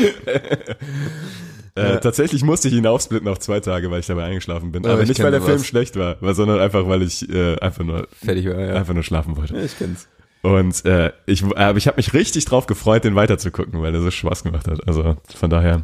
Äh, 1.77 1.99
tatsächlich 1.99 2.41
musste 2.41 2.69
ich 2.69 2.73
ihn 2.73 2.87
aufsplitten 2.87 3.27
auf 3.27 3.39
zwei 3.39 3.59
Tage, 3.59 3.91
weil 3.91 3.99
ich 3.99 4.05
dabei 4.05 4.23
eingeschlafen 4.23 4.71
bin. 4.71 4.85
Oh, 4.85 4.89
Aber 4.91 5.01
ich 5.01 5.09
nicht, 5.09 5.21
weil 5.21 5.31
der 5.31 5.41
Film 5.41 5.57
sowas. 5.57 5.67
schlecht 5.67 5.97
war, 5.97 6.15
sondern 6.33 6.61
einfach, 6.61 6.87
weil 6.87 7.01
ich 7.01 7.29
äh, 7.29 7.59
einfach 7.59 7.83
nur 7.83 8.07
Fertig 8.23 8.47
war, 8.47 8.57
ja. 8.57 8.75
einfach 8.75 8.93
nur 8.93 9.03
schlafen 9.03 9.35
wollte. 9.35 9.57
Ja, 9.57 9.61
ich 9.61 9.77
kenn's. 9.77 10.07
Und 10.41 10.85
äh, 10.85 11.11
ich, 11.25 11.43
aber 11.43 11.77
ich 11.77 11.87
habe 11.87 11.97
mich 11.97 12.13
richtig 12.13 12.45
drauf 12.45 12.65
gefreut, 12.65 13.03
den 13.03 13.15
weiterzugucken, 13.15 13.81
weil 13.81 13.91
der 13.91 13.99
so 13.99 14.09
Spaß 14.09 14.43
gemacht 14.43 14.69
hat. 14.69 14.87
Also 14.87 15.17
von 15.35 15.49
daher 15.49 15.83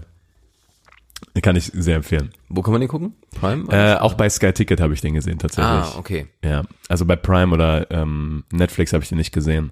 kann 1.42 1.56
ich 1.56 1.66
sehr 1.74 1.98
empfehlen. 1.98 2.32
Wo 2.50 2.62
kann 2.62 2.72
man 2.72 2.82
den 2.82 2.90
gucken? 2.90 3.14
Prime? 3.40 3.72
Äh, 3.72 3.96
auch 3.96 4.14
bei 4.16 4.30
Sky 4.30 4.52
Ticket 4.54 4.82
habe 4.82 4.94
ich 4.94 5.02
den 5.02 5.14
gesehen 5.14 5.40
tatsächlich. 5.40 5.66
ah, 5.72 5.96
okay. 5.98 6.28
Ja, 6.44 6.64
also 6.90 7.06
bei 7.06 7.16
Prime 7.16 7.54
oder 7.54 7.90
ähm, 7.92 8.44
Netflix 8.52 8.94
habe 8.94 9.04
ich 9.04 9.10
den 9.10 9.18
nicht 9.18 9.32
gesehen. 9.32 9.72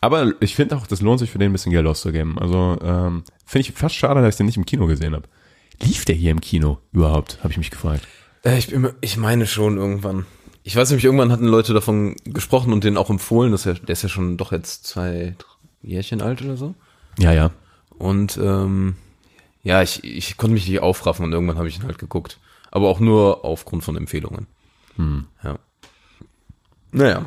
Aber 0.00 0.32
ich 0.40 0.54
finde 0.54 0.76
auch, 0.76 0.86
das 0.86 1.00
lohnt 1.00 1.18
sich 1.18 1.30
für 1.30 1.38
den 1.38 1.50
ein 1.50 1.52
bisschen 1.52 1.72
Geld 1.72 1.86
auszugeben. 1.86 2.38
Also 2.38 2.78
ähm, 2.82 3.24
finde 3.44 3.68
ich 3.68 3.72
fast 3.72 3.96
schade, 3.96 4.20
dass 4.20 4.34
ich 4.34 4.36
den 4.36 4.46
nicht 4.46 4.56
im 4.56 4.66
Kino 4.66 4.86
gesehen 4.86 5.14
habe. 5.14 5.28
Lief 5.82 6.04
der 6.04 6.14
hier 6.14 6.30
im 6.30 6.40
Kino 6.40 6.78
überhaupt? 6.92 7.38
Habe 7.42 7.52
ich 7.52 7.58
mich 7.58 7.70
gefragt. 7.70 8.06
Äh, 8.44 8.58
ich, 8.58 8.68
bin, 8.68 8.90
ich 9.00 9.16
meine 9.16 9.46
schon 9.46 9.76
irgendwann. 9.76 10.26
Ich 10.62 10.76
weiß 10.76 10.90
nämlich, 10.90 11.04
irgendwann 11.04 11.32
hatten 11.32 11.46
Leute 11.46 11.72
davon 11.72 12.14
gesprochen 12.24 12.72
und 12.72 12.84
den 12.84 12.96
auch 12.96 13.10
empfohlen. 13.10 13.52
Das 13.52 13.64
ist 13.64 13.78
ja, 13.78 13.84
der 13.84 13.92
ist 13.92 14.02
ja 14.02 14.08
schon 14.08 14.36
doch 14.36 14.52
jetzt 14.52 14.86
zwei 14.86 15.34
Jährchen 15.82 16.20
alt 16.20 16.42
oder 16.42 16.56
so. 16.56 16.74
Ja, 17.18 17.32
ja. 17.32 17.50
Und 17.96 18.38
ähm, 18.42 18.96
ja, 19.62 19.82
ich, 19.82 20.04
ich 20.04 20.36
konnte 20.36 20.54
mich 20.54 20.68
nicht 20.68 20.80
aufraffen 20.80 21.24
und 21.24 21.32
irgendwann 21.32 21.58
habe 21.58 21.68
ich 21.68 21.78
ihn 21.78 21.84
halt 21.84 21.98
geguckt. 21.98 22.38
Aber 22.70 22.88
auch 22.88 23.00
nur 23.00 23.44
aufgrund 23.44 23.84
von 23.84 23.96
Empfehlungen. 23.96 24.46
Ja. 25.42 25.58
Naja. 26.92 27.26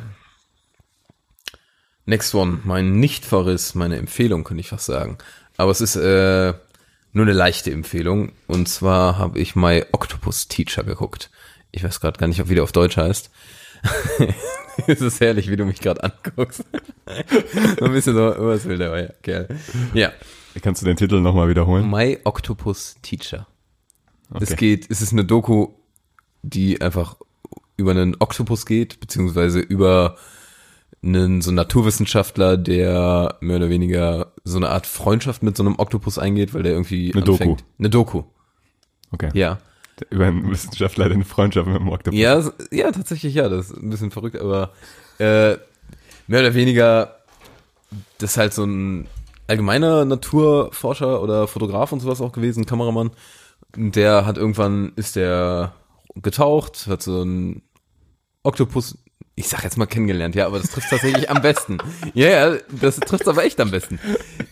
Next 2.04 2.34
one. 2.34 2.60
Mein 2.64 2.98
Nichtverriss, 3.00 3.74
meine 3.74 3.96
Empfehlung, 3.96 4.44
könnte 4.44 4.60
ich 4.60 4.68
fast 4.68 4.86
sagen. 4.86 5.18
Aber 5.56 5.70
es 5.70 5.80
ist 5.80 5.96
äh, 5.96 6.54
nur 7.12 7.24
eine 7.24 7.32
leichte 7.32 7.70
Empfehlung. 7.70 8.32
Und 8.46 8.68
zwar 8.68 9.18
habe 9.18 9.38
ich 9.38 9.56
My 9.56 9.84
Octopus 9.92 10.48
Teacher 10.48 10.84
geguckt. 10.84 11.30
Ich 11.70 11.84
weiß 11.84 12.00
gerade 12.00 12.18
gar 12.18 12.26
nicht, 12.26 12.40
ob 12.40 12.48
wie 12.48 12.54
der 12.54 12.64
auf 12.64 12.72
Deutsch 12.72 12.96
heißt. 12.96 13.30
es 14.86 15.00
ist 15.00 15.20
herrlich, 15.20 15.50
wie 15.50 15.56
du 15.56 15.64
mich 15.64 15.80
gerade 15.80 16.04
anguckst. 16.04 16.64
so 17.78 17.84
ein 17.84 17.92
bisschen 17.92 18.14
so, 18.14 18.34
was 18.38 18.64
will 18.64 18.78
der 18.78 19.00
ja, 19.00 19.08
Kerl. 19.22 19.48
Ja. 19.94 20.12
Kannst 20.60 20.82
du 20.82 20.86
den 20.86 20.96
Titel 20.96 21.20
nochmal 21.20 21.48
wiederholen? 21.48 21.88
My 21.90 22.18
Octopus 22.24 22.96
Teacher. 23.02 23.46
Es 24.34 24.52
Okay. 24.52 24.56
geht, 24.56 24.90
es 24.90 25.00
ist 25.02 25.12
eine 25.12 25.24
Doku, 25.24 25.68
die 26.42 26.80
einfach 26.80 27.16
über 27.76 27.92
einen 27.92 28.16
Oktopus 28.18 28.66
geht, 28.66 29.00
beziehungsweise 29.00 29.60
über 29.60 30.16
einen 31.02 31.40
so 31.42 31.50
einen 31.50 31.56
Naturwissenschaftler, 31.56 32.56
der 32.56 33.36
mehr 33.40 33.56
oder 33.56 33.70
weniger 33.70 34.32
so 34.44 34.56
eine 34.58 34.70
Art 34.70 34.86
Freundschaft 34.86 35.42
mit 35.42 35.56
so 35.56 35.62
einem 35.64 35.76
Oktopus 35.78 36.18
eingeht, 36.18 36.54
weil 36.54 36.62
der 36.62 36.72
irgendwie 36.72 37.12
Eine 37.12 37.24
Doku. 37.24 37.56
Eine 37.78 37.90
Doku, 37.90 38.22
Okay. 39.10 39.30
ja. 39.34 39.58
Über 40.10 40.26
einen 40.26 40.50
Wissenschaftler, 40.50 41.04
der 41.06 41.14
eine 41.16 41.24
Freundschaft 41.24 41.66
mit 41.68 41.76
dem 41.78 41.88
Oktopus. 41.88 42.18
Ja, 42.18 42.42
ja, 42.70 42.90
tatsächlich 42.90 43.34
ja, 43.34 43.48
das 43.48 43.70
ist 43.70 43.76
ein 43.76 43.90
bisschen 43.90 44.10
verrückt, 44.10 44.36
aber 44.40 44.72
äh, 45.18 45.56
mehr 46.26 46.40
oder 46.40 46.54
weniger 46.54 47.16
das 48.18 48.32
ist 48.32 48.36
halt 48.38 48.54
so 48.54 48.64
ein 48.64 49.06
allgemeiner 49.46 50.04
Naturforscher 50.04 51.22
oder 51.22 51.46
Fotograf 51.46 51.92
und 51.92 52.00
sowas 52.00 52.20
auch 52.20 52.32
gewesen, 52.32 52.66
Kameramann. 52.66 53.10
Der 53.76 54.26
hat 54.26 54.36
irgendwann, 54.38 54.92
ist 54.96 55.16
der 55.16 55.72
getaucht, 56.14 56.86
hat 56.88 57.02
so 57.02 57.22
ein 57.22 57.62
Oktopus, 58.42 58.98
ich 59.34 59.48
sag 59.48 59.64
jetzt 59.64 59.78
mal 59.78 59.86
kennengelernt, 59.86 60.34
ja, 60.34 60.46
aber 60.46 60.58
das 60.58 60.70
trifft 60.70 60.90
tatsächlich 60.90 61.30
am 61.30 61.40
besten. 61.42 61.78
Ja, 62.14 62.28
ja, 62.28 62.58
das 62.80 63.00
trifft 63.00 63.28
aber 63.28 63.44
echt 63.44 63.60
am 63.60 63.70
besten. 63.70 63.98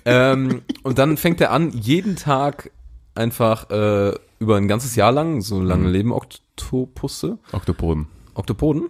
Ähm, 0.05 0.62
und 0.82 0.99
dann 0.99 1.16
fängt 1.16 1.41
er 1.41 1.51
an, 1.51 1.70
jeden 1.72 2.16
Tag 2.16 2.70
einfach 3.14 3.68
äh, 3.70 4.14
über 4.38 4.57
ein 4.57 4.68
ganzes 4.68 4.97
Jahr 4.97 5.12
lang, 5.12 5.43
so 5.43 5.61
lange 5.61 5.88
leben 5.91 6.12
Oktopusse, 6.12 7.38
Oktopoden. 7.53 8.07
Oktopoden, 8.34 8.88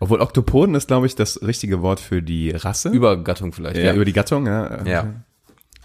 Obwohl 0.00 0.20
Oktopoden 0.20 0.74
ist, 0.74 0.88
glaube 0.88 1.06
ich, 1.06 1.14
das 1.14 1.40
richtige 1.40 1.80
Wort 1.80 2.00
für 2.00 2.20
die 2.22 2.50
Rasse. 2.50 2.90
Übergattung 2.90 3.52
vielleicht. 3.52 3.78
ja, 3.78 3.94
über 3.94 4.04
die 4.04 4.12
Gattung, 4.12 4.46
ja. 4.46 4.84
ja. 4.84 5.24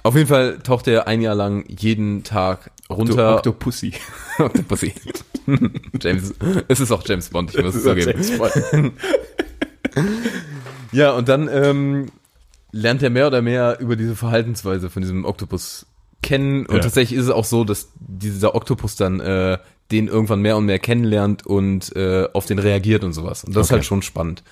Auf 0.03 0.15
jeden 0.15 0.27
Fall 0.27 0.59
taucht 0.59 0.87
er 0.87 1.07
ein 1.07 1.21
Jahr 1.21 1.35
lang 1.35 1.65
jeden 1.67 2.23
Tag 2.23 2.71
runter. 2.89 3.37
Octopussy. 3.37 3.93
Octopussy. 4.39 4.93
James, 6.01 6.33
es 6.67 6.79
ist 6.79 6.91
auch 6.91 7.03
James 7.05 7.29
Bond, 7.29 7.53
ich 7.55 7.61
muss 7.63 7.75
es 7.75 7.83
zugeben. 7.83 8.93
Ja, 10.91 11.11
und 11.11 11.27
dann 11.27 11.49
ähm, 11.51 12.07
lernt 12.71 13.03
er 13.03 13.09
mehr 13.09 13.27
oder 13.27 13.41
mehr 13.41 13.77
über 13.79 13.95
diese 13.95 14.15
Verhaltensweise 14.15 14.89
von 14.89 15.01
diesem 15.01 15.25
Oktopus 15.25 15.85
kennen. 16.21 16.65
Und 16.65 16.75
Ja. 16.77 16.81
tatsächlich 16.81 17.17
ist 17.19 17.25
es 17.25 17.31
auch 17.31 17.45
so, 17.45 17.63
dass 17.63 17.89
dieser 17.99 18.55
Oktopus 18.55 18.95
dann 18.95 19.19
äh, 19.19 19.57
den 19.91 20.07
irgendwann 20.07 20.41
mehr 20.41 20.55
und 20.57 20.65
mehr 20.65 20.79
kennenlernt 20.79 21.45
und 21.45 21.95
äh, 21.95 22.27
auf 22.33 22.45
den 22.45 22.59
reagiert 22.59 23.03
und 23.03 23.13
sowas. 23.13 23.43
Und 23.43 23.55
das 23.55 23.67
ist 23.67 23.71
Okay. 23.71 23.77
halt 23.79 23.85
schon 23.85 24.01
spannend 24.01 24.43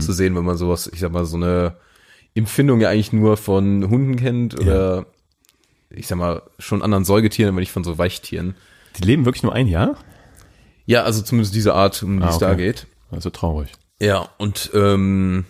zu 0.00 0.12
sehen, 0.12 0.34
wenn 0.36 0.44
man 0.44 0.56
sowas, 0.58 0.90
ich 0.92 1.00
sag 1.00 1.12
mal, 1.12 1.24
so 1.24 1.36
eine 1.36 1.74
Empfindung 2.38 2.80
ja 2.80 2.88
eigentlich 2.88 3.12
nur 3.12 3.36
von 3.36 3.88
Hunden 3.90 4.16
kennt 4.16 4.58
oder 4.58 5.06
ich 5.90 6.06
sag 6.06 6.18
mal, 6.18 6.42
schon 6.58 6.82
anderen 6.82 7.04
Säugetieren, 7.04 7.48
aber 7.50 7.60
nicht 7.60 7.72
von 7.72 7.84
so 7.84 7.96
Weichtieren. 7.98 8.54
Die 8.98 9.02
leben 9.02 9.24
wirklich 9.24 9.42
nur 9.42 9.54
ein 9.54 9.66
Jahr? 9.66 9.96
Ja, 10.86 11.02
also 11.04 11.22
zumindest 11.22 11.54
diese 11.54 11.74
Art, 11.74 12.02
um 12.02 12.18
die 12.18 12.24
Ah, 12.24 12.30
es 12.30 12.36
okay. 12.36 12.44
da 12.44 12.54
geht. 12.54 12.86
Also 13.10 13.30
traurig. 13.30 13.72
Ja, 14.00 14.28
und 14.38 14.70
ähm, 14.74 15.44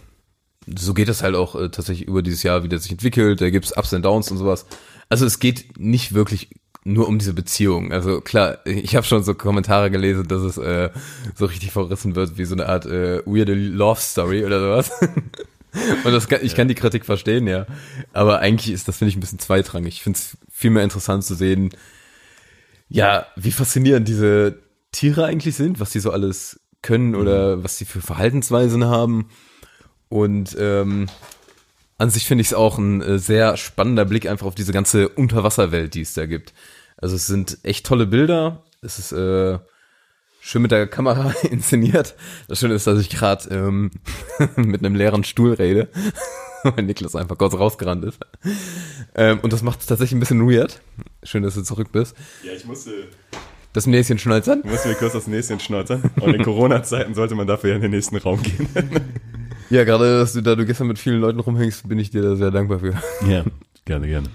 so 0.66 0.94
geht 0.94 1.08
es 1.08 1.22
halt 1.22 1.34
auch 1.34 1.54
äh, 1.54 1.70
tatsächlich 1.70 2.06
über 2.06 2.22
dieses 2.22 2.42
Jahr, 2.42 2.62
wie 2.62 2.68
der 2.68 2.78
sich 2.78 2.92
entwickelt. 2.92 3.40
Da 3.40 3.50
gibt's 3.50 3.76
Ups 3.76 3.92
und 3.92 4.04
Downs 4.04 4.30
und 4.30 4.38
sowas. 4.38 4.66
Also 5.08 5.26
es 5.26 5.38
geht 5.38 5.78
nicht 5.78 6.14
wirklich 6.14 6.50
nur 6.84 7.08
um 7.08 7.18
diese 7.18 7.34
Beziehung. 7.34 7.92
Also 7.92 8.20
klar, 8.20 8.58
ich 8.64 8.94
habe 8.96 9.06
schon 9.06 9.22
so 9.22 9.34
Kommentare 9.34 9.90
gelesen, 9.90 10.28
dass 10.28 10.42
es 10.42 10.56
äh, 10.56 10.90
so 11.34 11.46
richtig 11.46 11.72
verrissen 11.72 12.14
wird, 12.16 12.38
wie 12.38 12.44
so 12.44 12.54
eine 12.54 12.68
Art 12.68 12.86
äh, 12.86 13.22
weirde 13.26 13.54
Love 13.54 14.00
Story 14.00 14.44
oder 14.44 14.60
sowas. 14.60 14.90
Und 16.04 16.12
das 16.12 16.28
kann, 16.28 16.40
ich 16.42 16.54
kann 16.54 16.68
die 16.68 16.74
Kritik 16.74 17.04
verstehen, 17.04 17.46
ja. 17.46 17.66
Aber 18.12 18.40
eigentlich 18.40 18.72
ist 18.72 18.88
das, 18.88 18.98
finde 18.98 19.10
ich, 19.10 19.16
ein 19.16 19.20
bisschen 19.20 19.38
zweitrangig. 19.38 19.94
Ich 19.94 20.02
finde 20.02 20.18
es 20.18 20.36
viel 20.50 20.70
mehr 20.70 20.84
interessant 20.84 21.24
zu 21.24 21.34
sehen, 21.34 21.70
ja, 22.88 23.26
wie 23.36 23.52
faszinierend 23.52 24.08
diese 24.08 24.58
Tiere 24.92 25.26
eigentlich 25.26 25.56
sind, 25.56 25.80
was 25.80 25.90
die 25.90 26.00
so 26.00 26.10
alles 26.10 26.60
können 26.82 27.14
oder 27.14 27.62
was 27.62 27.76
die 27.76 27.84
für 27.84 28.00
Verhaltensweisen 28.00 28.84
haben. 28.84 29.28
Und 30.08 30.56
ähm, 30.58 31.06
an 31.98 32.10
sich 32.10 32.26
finde 32.26 32.42
ich 32.42 32.48
es 32.48 32.54
auch 32.54 32.78
ein 32.78 33.02
äh, 33.02 33.18
sehr 33.18 33.56
spannender 33.56 34.04
Blick 34.04 34.28
einfach 34.28 34.46
auf 34.46 34.54
diese 34.54 34.72
ganze 34.72 35.08
Unterwasserwelt, 35.08 35.94
die 35.94 36.02
es 36.02 36.14
da 36.14 36.26
gibt. 36.26 36.54
Also 36.96 37.16
es 37.16 37.26
sind 37.26 37.58
echt 37.62 37.84
tolle 37.84 38.06
Bilder. 38.06 38.62
Es 38.80 38.98
ist 38.98 39.12
äh, 39.12 39.58
schön 40.40 40.62
mit 40.62 40.70
der 40.70 40.86
Kamera 40.86 41.32
inszeniert. 41.50 42.14
Das 42.48 42.60
Schöne 42.60 42.74
ist, 42.74 42.86
dass 42.86 43.00
ich 43.00 43.10
gerade 43.10 43.48
ähm, 43.54 43.90
mit 44.56 44.84
einem 44.84 44.94
leeren 44.94 45.24
Stuhl 45.24 45.52
rede, 45.54 45.88
weil 46.62 46.84
Niklas 46.84 47.14
einfach 47.16 47.38
kurz 47.38 47.54
rausgerannt 47.54 48.04
ist. 48.04 48.18
Ähm, 49.14 49.40
und 49.40 49.52
das 49.52 49.62
macht 49.62 49.80
es 49.80 49.86
tatsächlich 49.86 50.16
ein 50.16 50.20
bisschen 50.20 50.48
weird. 50.50 50.80
Schön, 51.22 51.42
dass 51.42 51.54
du 51.54 51.62
zurück 51.62 51.92
bist. 51.92 52.16
Ja, 52.44 52.52
ich 52.52 52.64
musste, 52.64 52.90
Das 53.72 53.86
Näschen 53.86 54.18
schnäuzern. 54.18 54.62
ich 54.64 54.70
musste 54.70 54.88
mir 54.88 54.94
kurz 54.94 55.12
das 55.12 55.26
Näschen 55.26 55.60
schnauzern. 55.60 56.10
Und 56.20 56.34
in 56.34 56.42
Corona-Zeiten 56.42 57.14
sollte 57.14 57.34
man 57.34 57.46
dafür 57.46 57.70
ja 57.70 57.76
in 57.76 57.82
den 57.82 57.90
nächsten 57.90 58.16
Raum 58.16 58.42
gehen. 58.42 58.68
Ja, 59.70 59.84
gerade, 59.84 60.18
dass 60.18 60.32
du 60.32 60.40
da 60.40 60.54
du 60.54 60.64
gestern 60.64 60.86
mit 60.86 60.98
vielen 60.98 61.20
Leuten 61.20 61.40
rumhängst, 61.40 61.86
bin 61.88 61.98
ich 61.98 62.10
dir 62.10 62.22
da 62.22 62.36
sehr 62.36 62.50
dankbar 62.50 62.78
für. 62.78 62.94
ja, 63.28 63.44
gerne, 63.84 64.06
gerne. 64.06 64.28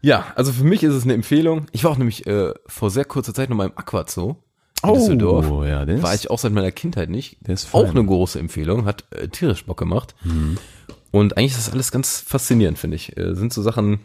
Ja, 0.00 0.26
also 0.34 0.52
für 0.52 0.64
mich 0.64 0.82
ist 0.82 0.94
es 0.94 1.04
eine 1.04 1.14
Empfehlung. 1.14 1.66
Ich 1.72 1.84
war 1.84 1.90
auch 1.90 1.98
nämlich 1.98 2.26
äh, 2.26 2.54
vor 2.66 2.90
sehr 2.90 3.04
kurzer 3.04 3.34
Zeit 3.34 3.50
noch 3.50 3.56
mal 3.56 3.66
im 3.66 3.76
Aquazoo 3.76 4.36
in 4.82 4.94
Düsseldorf. 4.94 5.50
Oh, 5.50 5.64
ja, 5.64 5.84
der 5.84 6.02
War 6.02 6.14
ich 6.14 6.30
auch 6.30 6.38
seit 6.38 6.52
meiner 6.52 6.70
Kindheit 6.72 7.08
nicht. 7.10 7.36
Der 7.40 7.54
ist 7.54 7.74
auch 7.74 7.88
eine 7.90 8.04
große 8.04 8.38
Empfehlung, 8.38 8.84
hat 8.86 9.04
äh, 9.10 9.28
tierisch 9.28 9.64
Bock 9.64 9.78
gemacht. 9.78 10.14
Und 11.10 11.36
eigentlich 11.36 11.52
ist 11.52 11.66
das 11.66 11.72
alles 11.72 11.90
ganz 11.92 12.20
faszinierend, 12.20 12.78
finde 12.78 12.96
ich. 12.96 13.16
Äh, 13.16 13.34
sind 13.34 13.52
so 13.52 13.62
Sachen, 13.62 14.00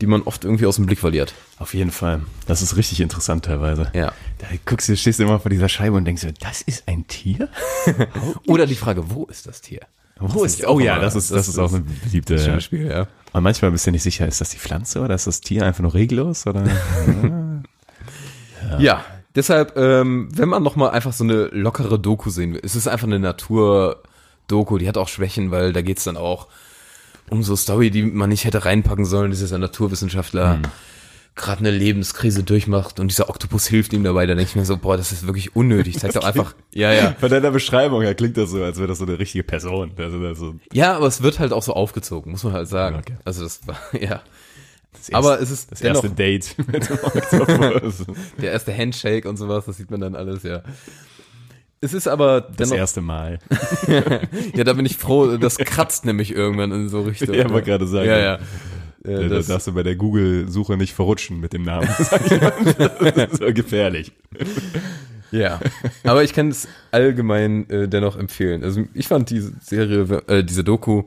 die 0.00 0.06
man 0.06 0.22
oft 0.22 0.44
irgendwie 0.44 0.66
aus 0.66 0.76
dem 0.76 0.86
Blick 0.86 0.98
verliert. 1.00 1.34
Auf 1.58 1.74
jeden 1.74 1.90
Fall. 1.90 2.20
Das 2.46 2.62
ist 2.62 2.76
richtig 2.76 3.00
interessant 3.00 3.44
teilweise. 3.46 3.90
Ja. 3.94 4.12
Da 4.38 4.46
guckst 4.64 4.88
du, 4.88 4.96
stehst 4.96 5.18
du 5.18 5.24
immer 5.24 5.40
vor 5.40 5.50
dieser 5.50 5.68
Scheibe 5.68 5.96
und 5.96 6.04
denkst 6.04 6.22
dir, 6.22 6.34
das 6.38 6.62
ist 6.62 6.86
ein 6.86 7.06
Tier? 7.08 7.48
Oder 8.46 8.66
die 8.66 8.74
Frage, 8.74 9.10
wo 9.10 9.24
ist 9.24 9.46
das 9.46 9.60
Tier? 9.60 9.80
Wo 10.18 10.44
ist- 10.44 10.66
Oh 10.66 10.80
ja, 10.80 10.98
das 10.98 11.14
ist, 11.16 11.30
das 11.30 11.48
ist 11.48 11.58
auch 11.58 11.72
eine 11.72 11.82
beliebte. 12.04 12.38
schönes 12.38 12.64
Spiel, 12.64 12.86
ja. 12.86 13.06
Und 13.32 13.42
manchmal 13.42 13.70
bist 13.70 13.86
du 13.86 13.90
nicht 13.90 14.02
sicher, 14.02 14.26
ist 14.26 14.40
das 14.40 14.50
die 14.50 14.56
Pflanze 14.58 15.00
oder 15.00 15.14
ist 15.14 15.26
das 15.26 15.40
Tier 15.42 15.64
einfach 15.66 15.82
nur 15.82 15.92
reglos? 15.94 16.46
Oder? 16.46 16.64
Ja, 18.78 19.04
deshalb, 19.36 19.76
ähm, 19.76 20.28
wenn 20.32 20.48
man 20.48 20.62
noch 20.62 20.74
mal 20.74 20.88
einfach 20.88 21.12
so 21.12 21.22
eine 21.22 21.44
lockere 21.52 21.98
Doku 21.98 22.30
sehen 22.30 22.54
will, 22.54 22.60
es 22.64 22.74
ist 22.74 22.88
einfach 22.88 23.06
eine 23.06 23.20
Natur-Doku, 23.20 24.78
die 24.78 24.88
hat 24.88 24.96
auch 24.96 25.08
Schwächen, 25.08 25.50
weil 25.50 25.72
da 25.72 25.82
geht's 25.82 26.04
dann 26.04 26.16
auch 26.16 26.48
um 27.30 27.42
so 27.42 27.54
Story, 27.56 27.90
die 27.90 28.02
man 28.02 28.30
nicht 28.30 28.44
hätte 28.44 28.64
reinpacken 28.64 29.04
sollen. 29.04 29.30
Das 29.30 29.40
ist 29.40 29.52
ein 29.52 29.60
Naturwissenschaftler, 29.60 30.60
gerade 31.34 31.60
eine 31.60 31.70
Lebenskrise 31.70 32.42
durchmacht 32.42 32.98
und 32.98 33.08
dieser 33.08 33.28
Oktopus 33.28 33.66
hilft 33.66 33.92
ihm 33.92 34.02
dabei. 34.02 34.26
Da 34.26 34.34
denke 34.34 34.48
ich 34.48 34.56
mir 34.56 34.64
so, 34.64 34.76
boah, 34.78 34.96
das 34.96 35.12
ist 35.12 35.26
wirklich 35.26 35.54
unnötig. 35.54 35.98
Zeigt 35.98 36.16
doch 36.16 36.24
einfach, 36.24 36.54
ja, 36.72 36.92
ja. 36.92 37.14
Von 37.20 37.30
deiner 37.30 37.50
Beschreibung 37.50 38.02
her 38.02 38.14
klingt 38.14 38.36
das 38.36 38.50
so, 38.50 38.62
als 38.62 38.78
wäre 38.78 38.88
das 38.88 38.98
so 38.98 39.04
eine 39.04 39.18
richtige 39.18 39.44
Person. 39.44 39.92
Also 39.98 40.34
so 40.34 40.54
Ja, 40.72 40.96
aber 40.96 41.06
es 41.06 41.22
wird 41.22 41.38
halt 41.38 41.52
auch 41.52 41.62
so 41.62 41.74
aufgezogen, 41.74 42.32
muss 42.32 42.42
man 42.42 42.54
halt 42.54 42.68
sagen. 42.68 42.96
Okay. 42.98 43.16
Also 43.24 43.42
das 43.42 43.66
war, 43.66 43.76
ja. 44.00 44.22
Das 44.98 45.12
Aber 45.14 45.40
es 45.40 45.50
ist 45.50 45.70
das 45.72 45.80
dennoch- 45.80 46.04
erste 46.04 46.10
Date 46.16 46.54
mit. 46.66 46.88
Der 48.40 48.52
erste 48.52 48.76
Handshake 48.76 49.28
und 49.28 49.36
sowas, 49.36 49.64
das 49.66 49.76
sieht 49.76 49.90
man 49.90 50.00
dann 50.00 50.14
alles, 50.14 50.42
ja. 50.42 50.62
Es 51.80 51.92
ist 51.92 52.08
aber 52.08 52.40
Das 52.40 52.56
dennoch, 52.56 52.76
erste 52.76 53.00
Mal. 53.02 53.38
ja, 54.54 54.64
da 54.64 54.72
bin 54.72 54.86
ich 54.86 54.96
froh, 54.96 55.36
das 55.36 55.58
kratzt 55.58 56.04
nämlich 56.06 56.32
irgendwann 56.32 56.72
in 56.72 56.88
so 56.88 57.02
Richtung. 57.02 57.34
Ja, 57.34 57.48
wollte 57.50 57.66
gerade 57.70 57.86
sagen. 57.86 58.08
Ja, 58.08 58.18
ja. 58.18 58.38
Da, 59.02 59.10
Äh, 59.12 59.28
da 59.28 59.36
das, 59.36 59.46
darfst 59.46 59.66
du 59.68 59.72
bei 59.74 59.82
der 59.84 59.94
Google-Suche 59.94 60.76
nicht 60.76 60.94
verrutschen 60.94 61.38
mit 61.38 61.52
dem 61.52 61.62
Namen. 61.62 61.86
Sag 61.98 62.24
ich 62.30 62.40
mal. 62.40 62.52
Das 63.14 63.32
ist 63.32 63.38
so 63.42 63.52
gefährlich. 63.52 64.10
ja. 65.30 65.60
Aber 66.02 66.24
ich 66.24 66.32
kann 66.32 66.48
es 66.48 66.66
allgemein 66.90 67.68
äh, 67.70 67.86
dennoch 67.88 68.16
empfehlen. 68.16 68.64
Also 68.64 68.84
ich 68.94 69.06
fand 69.06 69.30
diese 69.30 69.52
Serie, 69.62 70.22
äh, 70.28 70.42
diese 70.42 70.64
Doku, 70.64 71.04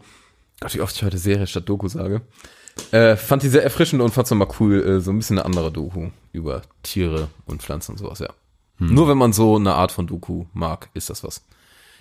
Gott, 0.62 0.76
wie 0.76 0.82
oft 0.82 0.96
ich 0.96 1.04
heute 1.04 1.18
Serie 1.18 1.48
statt 1.48 1.68
Doku 1.68 1.88
sage, 1.90 2.22
äh, 2.92 3.16
fand 3.16 3.44
die 3.44 3.50
sehr 3.50 3.64
erfrischend 3.64 4.02
und 4.02 4.12
fand's 4.12 4.32
nochmal 4.32 4.50
cool, 4.60 4.82
äh, 4.84 5.00
so 5.02 5.12
ein 5.12 5.18
bisschen 5.18 5.38
eine 5.38 5.46
andere 5.46 5.72
Doku 5.72 6.10
über 6.32 6.62
Tiere 6.84 7.28
und 7.46 7.62
Pflanzen 7.62 7.92
und 7.94 7.98
sowas, 7.98 8.20
ja. 8.20 8.30
Nur 8.82 9.10
wenn 9.10 9.18
man 9.18 9.34
so 9.34 9.58
eine 9.58 9.74
Art 9.76 9.92
von 9.92 10.08
Doku 10.08 10.46
mag, 10.54 10.90
ist 10.94 11.10
das 11.10 11.22
was. 11.24 11.44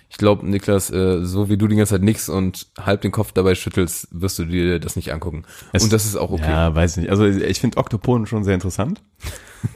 Ich 0.09 0.17
glaube, 0.17 0.49
Niklas, 0.49 0.89
äh, 0.89 1.23
so 1.25 1.49
wie 1.49 1.57
du 1.57 1.67
die 1.67 1.75
ganze 1.75 1.95
Zeit 1.95 2.01
nix 2.03 2.29
und 2.29 2.67
halb 2.79 3.01
den 3.01 3.11
Kopf 3.11 3.31
dabei 3.33 3.53
schüttelst, 3.53 4.07
wirst 4.11 4.39
du 4.39 4.45
dir 4.45 4.79
das 4.79 4.95
nicht 4.95 5.11
angucken. 5.13 5.43
Es- 5.73 5.83
und 5.83 5.91
das 5.93 6.05
ist 6.05 6.15
auch 6.15 6.31
okay. 6.31 6.49
Ja, 6.49 6.73
weiß 6.73 6.97
nicht. 6.97 7.09
Also 7.09 7.25
ich 7.25 7.59
finde 7.59 7.77
Oktopoden 7.77 8.25
schon 8.27 8.43
sehr 8.43 8.53
interessant. 8.55 9.01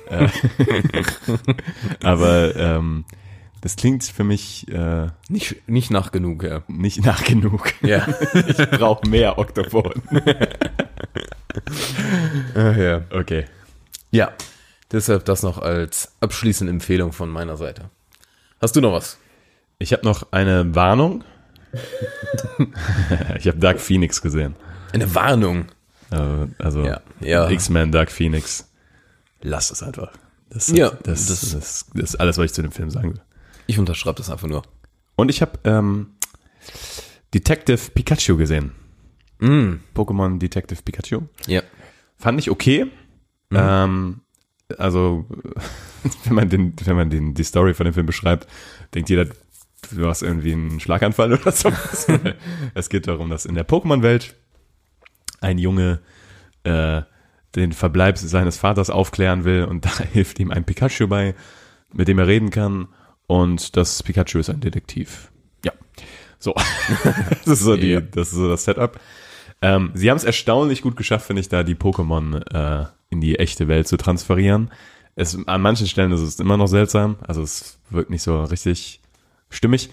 Äh, 0.10 0.30
Aber 2.04 2.56
ähm, 2.56 3.04
das 3.60 3.76
klingt 3.76 4.04
für 4.06 4.24
mich 4.24 4.66
äh, 4.70 5.08
Nicht, 5.28 5.68
nicht 5.68 5.92
nach 5.92 6.12
genug, 6.12 6.44
ja. 6.44 6.62
nicht 6.70 7.04
nach 7.06 7.24
genug. 7.26 7.74
Ja. 7.82 8.08
Ich 8.48 8.58
brauche 8.72 9.08
mehr 9.10 9.38
Oktopoden. 9.38 10.02
Ja. 12.56 13.02
Okay. 13.12 13.46
Ja. 14.12 14.32
Deshalb 14.92 15.26
das 15.26 15.42
noch 15.44 15.58
als 15.58 16.14
abschließende 16.20 16.72
Empfehlung 16.72 17.12
von 17.14 17.30
meiner 17.30 17.58
Seite. 17.58 17.90
Hast 18.62 18.76
du 18.76 18.82
noch 18.82 18.94
was? 18.94 19.18
Ich 19.80 19.92
habe 19.92 20.04
noch 20.06 20.32
eine 20.32 20.76
Warnung. 20.76 21.24
ich 23.38 23.48
habe 23.48 23.58
Dark 23.58 23.80
Phoenix 23.80 24.22
gesehen. 24.22 24.56
Eine 24.94 25.14
Warnung. 25.16 25.66
Äh, 26.12 26.48
Also 26.60 26.84
Ja. 26.86 27.02
Ja. 27.20 27.50
X-Men 27.50 27.92
Dark 27.92 28.12
Phoenix. 28.12 28.70
Lass 29.42 29.72
es 29.72 29.82
einfach. 29.84 30.12
Das, 30.50 30.68
Ja, 30.68 30.92
das, 30.92 31.26
das- 31.28 31.42
das, 31.42 31.52
das, 31.52 31.86
das 31.96 32.04
ist 32.12 32.16
alles, 32.20 32.38
was 32.38 32.46
ich 32.46 32.54
zu 32.54 32.62
dem 32.62 32.72
Film 32.72 32.90
sagen 32.92 33.14
will. 33.14 33.22
Ich 33.66 33.80
unterschreibe 33.80 34.18
das 34.18 34.30
einfach 34.30 34.48
nur. 34.48 34.62
Und 35.16 35.30
ich 35.30 35.42
habe 35.42 35.54
ähm, 35.64 36.12
Detective 37.34 37.80
Pikachu 37.94 38.38
gesehen. 38.38 38.74
Mm. 39.40 39.76
Pokémon 39.96 40.38
Detective 40.38 40.82
Pikachu. 40.84 41.22
Ja. 41.48 41.62
Fand 42.24 42.40
ich 42.40 42.50
okay. 42.50 42.86
Mhm. 43.50 43.58
Ähm, 43.60 44.22
also, 44.78 45.26
wenn 46.24 46.36
man, 46.36 46.48
den, 46.48 46.74
wenn 46.86 46.96
man 46.96 47.10
den, 47.10 47.34
die 47.34 47.44
Story 47.44 47.74
von 47.74 47.84
dem 47.84 47.94
Film 47.94 48.06
beschreibt, 48.06 48.48
denkt 48.94 49.10
jeder, 49.10 49.26
du 49.92 50.08
hast 50.08 50.22
irgendwie 50.22 50.54
einen 50.54 50.80
Schlaganfall 50.80 51.34
oder 51.42 51.52
sowas. 51.52 52.08
es 52.76 52.88
geht 52.88 53.10
darum, 53.10 53.30
dass 53.30 53.46
in 53.46 53.56
der 53.56 53.68
Pokémon-Welt 53.68 54.36
ein 55.42 55.58
Junge 55.58 56.00
äh, 56.64 57.02
den 57.58 57.74
Verbleib 57.74 58.18
seines 58.18 58.56
Vaters 58.56 58.90
aufklären 58.90 59.44
will 59.44 59.66
und 59.66 59.84
da 59.84 60.00
hilft 60.00 60.40
ihm 60.40 60.50
ein 60.50 60.64
Pikachu 60.64 61.10
bei, 61.10 61.36
mit 61.92 62.08
dem 62.08 62.20
er 62.20 62.28
reden 62.28 62.52
kann. 62.52 62.88
Und 63.28 63.76
das 63.76 64.02
Pikachu 64.02 64.40
ist 64.40 64.50
ein 64.50 64.62
Detektiv. 64.62 65.30
Ja. 65.66 65.74
So. 66.40 66.56
das 67.44 67.48
ist 67.48 67.64
so 67.64 67.76
die, 67.76 68.00
das 68.12 68.30
ist 68.30 68.36
so 68.36 68.48
das 68.48 68.64
Setup. 68.64 68.98
Ähm, 69.64 69.92
sie 69.94 70.10
haben 70.10 70.18
es 70.18 70.26
erstaunlich 70.26 70.82
gut 70.82 70.98
geschafft, 70.98 71.26
finde 71.26 71.40
ich, 71.40 71.48
da 71.48 71.64
die 71.64 71.76
Pokémon 71.76 72.44
äh, 72.54 72.86
in 73.10 73.22
die 73.22 73.40
echte 73.40 73.70
Welt 73.70 73.88
zu 73.88 73.96
transferieren. 73.96 74.72
Es, 75.16 75.38
an 75.48 75.62
manchen 75.62 75.88
Stellen 75.88 76.12
ist 76.12 76.22
es 76.22 76.40
immer 76.40 76.58
noch 76.58 76.68
seltsam, 76.68 77.16
also 77.26 77.42
es 77.42 77.80
wirkt 77.90 78.10
nicht 78.10 78.24
so 78.24 78.44
richtig 78.44 79.00
stimmig, 79.50 79.90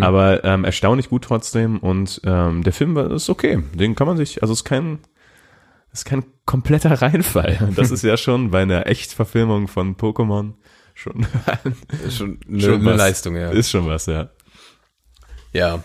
aber 0.00 0.44
ähm, 0.44 0.64
erstaunlich 0.64 1.08
gut 1.08 1.24
trotzdem 1.24 1.78
und 1.78 2.20
ähm, 2.24 2.64
der 2.64 2.72
Film 2.72 2.96
ist 2.96 3.30
okay, 3.30 3.62
den 3.72 3.94
kann 3.94 4.08
man 4.08 4.16
sich, 4.16 4.42
also 4.42 4.52
es 4.52 4.58
ist 4.58 4.64
kein, 4.64 4.98
es 5.92 6.00
ist 6.00 6.04
kein 6.04 6.24
kompletter 6.44 6.90
Reinfall. 7.02 7.72
Das 7.76 7.92
ist 7.92 8.02
ja 8.02 8.16
schon 8.16 8.50
bei 8.50 8.62
einer 8.62 8.88
Echtverfilmung 8.88 9.68
von 9.68 9.96
Pokémon 9.96 10.54
schon, 10.94 11.26
schon 12.10 12.40
eine, 12.48 12.60
schon 12.60 12.80
eine. 12.80 12.96
Leistung, 12.96 13.36
ja. 13.36 13.50
Ist 13.50 13.70
schon 13.70 13.86
was, 13.86 14.06
ja. 14.06 14.30
Ja. 15.52 15.82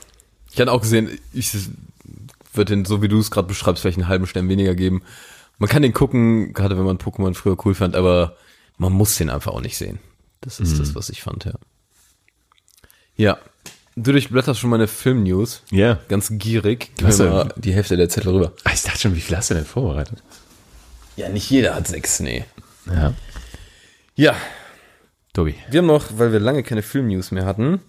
Ich 0.51 0.59
hatte 0.59 0.71
auch 0.71 0.81
gesehen, 0.81 1.09
ich 1.31 1.51
würde 2.53 2.75
den, 2.75 2.85
so 2.85 3.01
wie 3.01 3.07
du 3.07 3.19
es 3.19 3.31
gerade 3.31 3.47
beschreibst, 3.47 3.81
vielleicht 3.81 3.97
einen 3.97 4.07
halben 4.07 4.27
Stern 4.27 4.49
weniger 4.49 4.75
geben. 4.75 5.01
Man 5.57 5.69
kann 5.69 5.81
den 5.81 5.93
gucken, 5.93 6.53
gerade 6.53 6.77
wenn 6.77 6.85
man 6.85 6.97
Pokémon 6.97 7.33
früher 7.33 7.57
cool 7.65 7.75
fand, 7.75 7.95
aber 7.95 8.35
man 8.77 8.93
muss 8.93 9.15
den 9.17 9.29
einfach 9.29 9.51
auch 9.51 9.61
nicht 9.61 9.77
sehen. 9.77 9.99
Das 10.41 10.59
ist 10.59 10.79
das, 10.79 10.95
was 10.95 11.09
ich 11.09 11.21
fand, 11.21 11.45
ja. 11.45 11.53
Ja. 13.17 13.37
Du 13.97 14.13
durchblätterst 14.13 14.59
schon 14.61 14.69
meine 14.69 14.87
Film-News. 14.87 15.63
Ja. 15.71 15.99
Ganz 16.07 16.29
gierig. 16.31 16.91
Gib 16.95 17.07
mir 17.09 17.29
mal 17.29 17.53
die 17.57 17.73
Hälfte 17.73 17.97
der 17.97 18.07
Zettel 18.07 18.31
rüber. 18.33 18.53
Ah, 18.63 18.71
Ich 18.73 18.83
dachte 18.83 18.99
schon, 18.99 19.15
wie 19.15 19.19
viel 19.19 19.35
hast 19.35 19.49
du 19.49 19.55
denn 19.55 19.65
vorbereitet? 19.65 20.23
Ja, 21.17 21.27
nicht 21.27 21.49
jeder 21.49 21.75
hat 21.75 21.87
sechs, 21.87 22.21
nee. 22.21 22.45
Ja. 22.85 23.13
Ja, 24.15 24.35
Tobi. 25.33 25.55
wir 25.69 25.79
haben 25.79 25.85
noch, 25.87 26.05
weil 26.17 26.31
wir 26.31 26.39
lange 26.39 26.63
keine 26.63 26.81
Film-News 26.81 27.31
mehr 27.31 27.45
hatten, 27.45 27.81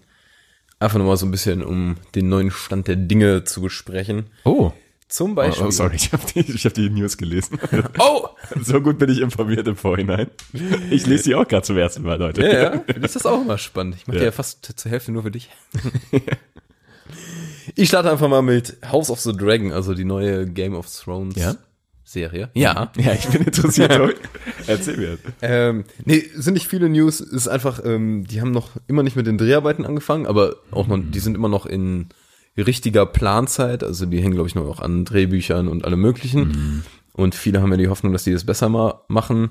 einfach 0.81 0.99
nochmal 0.99 1.17
so 1.17 1.27
ein 1.27 1.31
bisschen, 1.31 1.63
um 1.63 1.97
den 2.15 2.29
neuen 2.29 2.51
Stand 2.51 2.89
der 2.89 2.97
Dinge 2.97 3.45
zu 3.45 3.61
besprechen. 3.61 4.27
Oh. 4.45 4.73
Zum 5.09 5.33
Oh, 5.33 5.35
Beispiel. 5.35 5.67
oh 5.67 5.71
sorry, 5.73 5.97
ich 5.97 6.13
habe 6.13 6.23
die, 6.35 6.39
ich 6.53 6.65
hab 6.65 6.73
die 6.75 6.89
News 6.89 7.17
gelesen. 7.17 7.59
Oh! 7.99 8.29
so 8.63 8.81
gut 8.81 8.99
bin 8.99 9.11
ich 9.11 9.21
informiert 9.21 9.67
im 9.67 9.75
Vorhinein. 9.77 10.29
Ich 10.91 11.05
lese 11.07 11.25
die 11.25 11.35
auch 11.35 11.47
gerade 11.49 11.63
zum 11.67 11.77
ersten 11.77 12.03
Mal, 12.03 12.17
Leute. 12.19 12.43
Ja, 12.43 12.63
ja. 12.75 12.83
Für 12.87 12.95
dich 12.95 13.05
ist 13.05 13.17
das 13.17 13.27
auch 13.27 13.41
immer 13.43 13.59
spannend. 13.59 13.97
Ich 13.97 14.07
mache 14.07 14.17
Ja. 14.17 14.21
die 14.21 14.27
ja 14.27 14.33
fast 14.33 14.73
zur 14.77 14.91
Hälfte 14.91 15.11
nur 15.13 15.25
für 15.25 15.31
dich. 15.33 15.51
ich 17.75 17.89
starte 17.89 18.11
einfach 18.11 18.29
mal 18.29 18.43
mit 18.43 18.77
House 18.91 19.11
of 19.11 19.21
the 19.21 19.33
Dragon, 19.33 19.73
also 19.73 19.95
die 19.95 20.05
neue 20.05 20.47
Game 20.47 20.75
of 20.75 20.87
Thrones 20.89 21.37
Ja? 21.37 21.57
Serie. 22.11 22.51
Ja. 22.55 22.91
Ja, 22.97 23.13
ich 23.13 23.29
bin 23.29 23.43
interessiert. 23.43 24.17
Erzähl 24.67 24.97
mir. 24.97 25.19
Ähm, 25.43 25.85
nee, 26.05 26.25
sind 26.35 26.55
nicht 26.55 26.67
viele 26.67 26.89
News. 26.89 27.21
Ist 27.21 27.49
einfach, 27.49 27.81
ähm, 27.85 28.27
die 28.27 28.41
haben 28.41 28.51
noch 28.51 28.71
immer 28.89 29.03
nicht 29.03 29.17
mit 29.17 29.27
den 29.27 29.39
Dreharbeiten 29.39 29.87
angefangen, 29.87 30.27
aber 30.27 30.57
auch 30.71 30.87
noch, 30.89 30.99
die 31.01 31.21
sind 31.21 31.35
immer 31.37 31.49
noch 31.49 31.67
in 31.67 32.09
richtiger 32.57 33.07
Planzeit. 33.07 33.85
Also 33.85 34.07
die 34.07 34.21
hängen, 34.21 34.35
glaube 34.35 34.49
ich, 34.49 34.55
noch 34.55 34.67
auch 34.69 34.81
an 34.81 35.05
Drehbüchern 35.05 35.69
und 35.69 35.85
allem 35.85 36.01
möglichen. 36.01 36.83
Und 37.13 37.35
viele 37.35 37.63
haben 37.63 37.71
ja 37.71 37.77
die 37.77 37.89
Hoffnung, 37.89 38.13
dass 38.13 38.25
die 38.25 38.33
das 38.33 38.45
besser 38.45 38.69
mal 38.69 39.01
machen. 39.09 39.51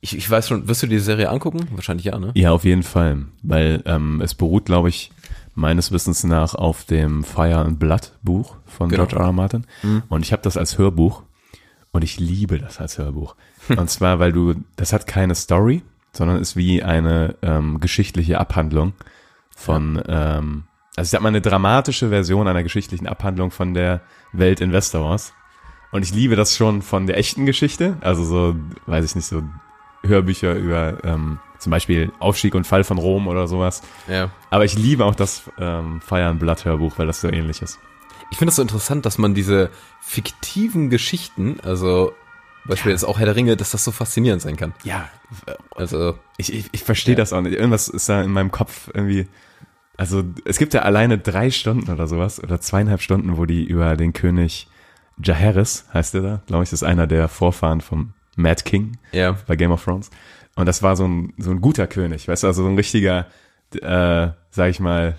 Ich, 0.00 0.16
ich 0.16 0.28
weiß 0.28 0.48
schon, 0.48 0.66
wirst 0.68 0.82
du 0.82 0.88
die 0.88 0.98
Serie 0.98 1.30
angucken? 1.30 1.60
Wahrscheinlich 1.74 2.06
ja, 2.06 2.18
ne? 2.18 2.32
Ja, 2.34 2.50
auf 2.50 2.64
jeden 2.64 2.82
Fall. 2.82 3.26
Weil 3.42 3.82
ähm, 3.86 4.20
es 4.20 4.34
beruht, 4.34 4.64
glaube 4.66 4.88
ich, 4.88 5.12
meines 5.54 5.92
Wissens 5.92 6.24
nach 6.24 6.54
auf 6.56 6.84
dem 6.84 7.22
Fire 7.22 7.58
and 7.58 7.78
Blood 7.78 8.12
Buch 8.22 8.56
von 8.66 8.88
Genau. 8.88 9.06
George 9.06 9.22
R. 9.22 9.26
R. 9.28 9.32
Martin. 9.32 9.64
Und 10.08 10.24
ich 10.24 10.32
habe 10.32 10.42
das 10.42 10.56
als 10.56 10.78
Hörbuch. 10.78 11.22
Und 11.92 12.02
ich 12.02 12.18
liebe 12.18 12.58
das 12.58 12.80
als 12.80 12.98
Hörbuch. 12.98 13.36
Und 13.68 13.90
zwar, 13.90 14.18
weil 14.18 14.32
du, 14.32 14.54
das 14.76 14.92
hat 14.92 15.06
keine 15.06 15.34
Story, 15.34 15.82
sondern 16.12 16.38
ist 16.38 16.56
wie 16.56 16.82
eine 16.82 17.36
ähm, 17.42 17.80
geschichtliche 17.80 18.40
Abhandlung 18.40 18.94
von, 19.54 20.02
ähm, 20.08 20.64
also 20.96 21.08
ich 21.08 21.10
sag 21.10 21.20
mal, 21.20 21.28
eine 21.28 21.42
dramatische 21.42 22.08
Version 22.08 22.48
einer 22.48 22.62
geschichtlichen 22.62 23.06
Abhandlung 23.06 23.50
von 23.50 23.74
der 23.74 24.00
Welt 24.32 24.60
in 24.60 24.72
Westeros. 24.72 25.34
Und 25.90 26.02
ich 26.02 26.14
liebe 26.14 26.36
das 26.36 26.56
schon 26.56 26.80
von 26.80 27.06
der 27.06 27.18
echten 27.18 27.44
Geschichte, 27.44 27.98
also 28.00 28.24
so, 28.24 28.56
weiß 28.86 29.04
ich 29.04 29.14
nicht, 29.14 29.26
so 29.26 29.42
Hörbücher 30.02 30.54
über 30.54 31.04
ähm, 31.04 31.38
zum 31.58 31.70
Beispiel 31.70 32.10
Aufstieg 32.18 32.54
und 32.54 32.66
Fall 32.66 32.84
von 32.84 32.98
Rom 32.98 33.28
oder 33.28 33.46
sowas. 33.46 33.82
Ja. 34.08 34.30
Aber 34.50 34.64
ich 34.64 34.76
liebe 34.76 35.04
auch 35.04 35.14
das 35.14 35.50
ähm, 35.58 36.00
Fire 36.00 36.24
and 36.24 36.40
Blood 36.40 36.64
Hörbuch, 36.64 36.98
weil 36.98 37.06
das 37.06 37.20
so 37.20 37.28
ähnlich 37.28 37.62
ist. 37.62 37.78
Ich 38.32 38.38
finde 38.38 38.48
es 38.48 38.56
so 38.56 38.62
interessant, 38.62 39.04
dass 39.04 39.18
man 39.18 39.34
diese 39.34 39.70
fiktiven 40.00 40.88
Geschichten, 40.88 41.60
also 41.62 42.14
Beispiel 42.64 42.92
jetzt 42.92 43.04
auch 43.04 43.18
Herr 43.18 43.26
der 43.26 43.36
Ringe, 43.36 43.58
dass 43.58 43.72
das 43.72 43.84
so 43.84 43.90
faszinierend 43.90 44.40
sein 44.40 44.56
kann. 44.56 44.72
Ja, 44.84 45.10
Also, 45.76 46.18
ich, 46.38 46.50
ich, 46.50 46.70
ich 46.72 46.82
verstehe 46.82 47.14
das 47.14 47.34
auch 47.34 47.42
nicht. 47.42 47.52
Irgendwas 47.52 47.88
ist 47.88 48.08
da 48.08 48.22
in 48.22 48.30
meinem 48.30 48.50
Kopf 48.50 48.88
irgendwie. 48.94 49.28
Also 49.98 50.24
es 50.46 50.56
gibt 50.56 50.72
ja 50.72 50.80
alleine 50.80 51.18
drei 51.18 51.50
Stunden 51.50 51.90
oder 51.92 52.06
sowas 52.06 52.42
oder 52.42 52.58
zweieinhalb 52.58 53.02
Stunden, 53.02 53.36
wo 53.36 53.44
die 53.44 53.64
über 53.64 53.96
den 53.96 54.14
König 54.14 54.66
Jaehaerys, 55.22 55.84
heißt 55.92 56.14
der 56.14 56.22
da, 56.22 56.42
glaube 56.46 56.64
ich, 56.64 56.70
das 56.70 56.80
ist 56.80 56.88
einer 56.88 57.06
der 57.06 57.28
Vorfahren 57.28 57.82
vom 57.82 58.14
Mad 58.34 58.62
King 58.64 58.96
ja. 59.12 59.36
bei 59.46 59.56
Game 59.56 59.72
of 59.72 59.84
Thrones. 59.84 60.10
Und 60.56 60.64
das 60.66 60.82
war 60.82 60.96
so 60.96 61.06
ein, 61.06 61.34
so 61.36 61.50
ein 61.50 61.60
guter 61.60 61.86
König, 61.86 62.28
weißt 62.28 62.44
du, 62.44 62.46
also 62.46 62.62
so 62.62 62.68
ein 62.70 62.76
richtiger, 62.76 63.26
äh, 63.74 64.28
sag 64.50 64.70
ich 64.70 64.80
mal, 64.80 65.16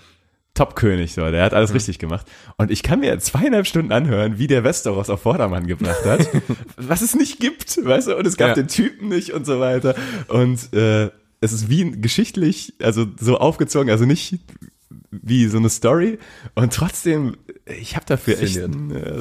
Top-König, 0.56 1.14
so, 1.14 1.30
der 1.32 1.44
hat 1.44 1.54
alles 1.54 1.74
richtig 1.74 1.98
gemacht. 1.98 2.28
Und 2.58 2.70
ich 2.70 2.84
kann 2.84 3.00
mir 3.00 3.18
zweieinhalb 3.20 3.66
Stunden 3.66 3.92
anhören, 3.92 4.38
wie 4.38 4.46
der 4.48 4.64
Westeros 4.64 5.10
auf 5.10 5.22
Vordermann 5.24 5.66
gebracht 5.66 6.06
hat, 6.06 6.30
was 6.78 7.02
es 7.02 7.16
nicht 7.16 7.40
gibt, 7.40 7.84
weißt 7.84 8.10
du, 8.10 8.16
und 8.18 8.28
es 8.28 8.38
gab 8.38 8.50
Ja. 8.50 8.54
den 8.56 8.68
Typen 8.68 9.10
nicht 9.10 9.32
und 9.32 9.46
so 9.46 9.60
weiter. 9.60 9.96
Und 10.28 10.72
äh, 10.74 11.10
es 11.42 11.54
ist 11.54 11.70
wie 11.70 11.92
geschichtlich, 12.00 12.74
also 12.82 13.06
so 13.20 13.38
aufgezogen, 13.38 13.90
also 13.90 14.06
nicht 14.06 14.40
wie 15.12 15.48
so 15.48 15.58
eine 15.58 15.70
Story. 15.70 16.20
Und 16.56 16.74
trotzdem, 16.74 17.36
ich 17.66 17.96
habe 17.96 18.06
dafür 18.06 18.40
echt, 18.42 18.58
äh, 18.58 18.68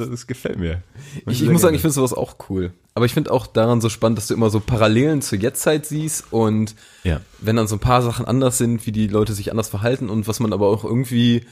das 0.09 0.27
gefällt 0.27 0.59
mir. 0.59 0.81
Ich, 1.27 1.41
ich 1.41 1.49
muss 1.49 1.61
sagen, 1.61 1.75
ich 1.75 1.81
finde 1.81 1.93
sowas 1.93 2.13
auch 2.13 2.35
cool. 2.49 2.73
Aber 2.93 3.05
ich 3.05 3.13
finde 3.13 3.31
auch 3.31 3.47
daran 3.47 3.79
so 3.81 3.89
spannend, 3.89 4.17
dass 4.17 4.27
du 4.27 4.33
immer 4.33 4.49
so 4.49 4.59
Parallelen 4.59 5.21
zur 5.21 5.39
Jetztzeit 5.39 5.85
siehst 5.85 6.25
und 6.31 6.75
Ja. 7.03 7.21
wenn 7.39 7.55
dann 7.55 7.67
so 7.67 7.75
ein 7.75 7.79
paar 7.79 8.01
Sachen 8.01 8.25
anders 8.25 8.57
sind, 8.57 8.85
wie 8.85 8.91
die 8.91 9.07
Leute 9.07 9.33
sich 9.33 9.49
anders 9.51 9.69
verhalten 9.69 10.09
und 10.09 10.27
was 10.27 10.39
man 10.39 10.51
aber 10.53 10.67
auch 10.67 10.83
irgendwie, 10.83 11.45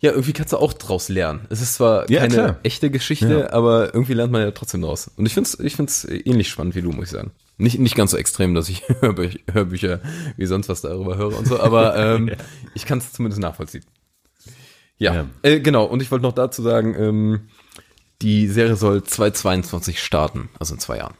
ja, 0.00 0.10
irgendwie 0.10 0.32
kannst 0.32 0.52
du 0.52 0.56
auch 0.58 0.72
draus 0.72 1.08
lernen. 1.08 1.46
Es 1.50 1.62
ist 1.62 1.74
zwar 1.74 2.10
Ja, 2.10 2.20
keine 2.22 2.34
klar. 2.34 2.58
echte 2.64 2.90
Geschichte, 2.90 3.52
aber 3.52 3.94
irgendwie 3.94 4.14
lernt 4.14 4.32
man 4.32 4.42
ja 4.42 4.50
trotzdem 4.50 4.82
draus. 4.82 5.08
Und 5.16 5.26
ich 5.26 5.34
finde 5.34 5.48
es 5.48 5.60
ich 5.60 5.76
find's 5.76 6.04
ähnlich 6.04 6.48
spannend 6.48 6.74
wie 6.74 6.82
du, 6.82 6.90
muss 6.90 7.04
ich 7.06 7.10
sagen. 7.12 7.30
Nicht, 7.58 7.78
nicht 7.78 7.94
ganz 7.94 8.10
so 8.10 8.16
extrem, 8.16 8.54
dass 8.54 8.68
ich 8.68 8.82
Hörbü 9.00 9.30
Hörbücher 9.52 10.00
wie 10.36 10.46
sonst 10.46 10.68
was 10.68 10.80
darüber 10.80 11.16
höre 11.16 11.38
und 11.38 11.46
so, 11.46 11.60
aber 11.60 11.96
ähm, 12.16 12.32
ich 12.74 12.86
kann 12.86 12.98
es 12.98 13.12
zumindest 13.12 13.40
nachvollziehen. 13.40 13.84
Ja, 15.02 15.14
Ja. 15.14 15.26
Äh, 15.42 15.60
genau. 15.60 15.84
Und 15.84 16.00
ich 16.02 16.10
wollte 16.10 16.24
noch 16.24 16.32
dazu 16.32 16.62
sagen, 16.62 16.94
ähm, 16.96 17.40
die 18.22 18.46
Serie 18.46 18.76
soll 18.76 19.02
2022 19.02 20.00
starten, 20.00 20.48
also 20.58 20.74
in 20.74 20.80
zwei 20.80 20.98
Jahren. 20.98 21.14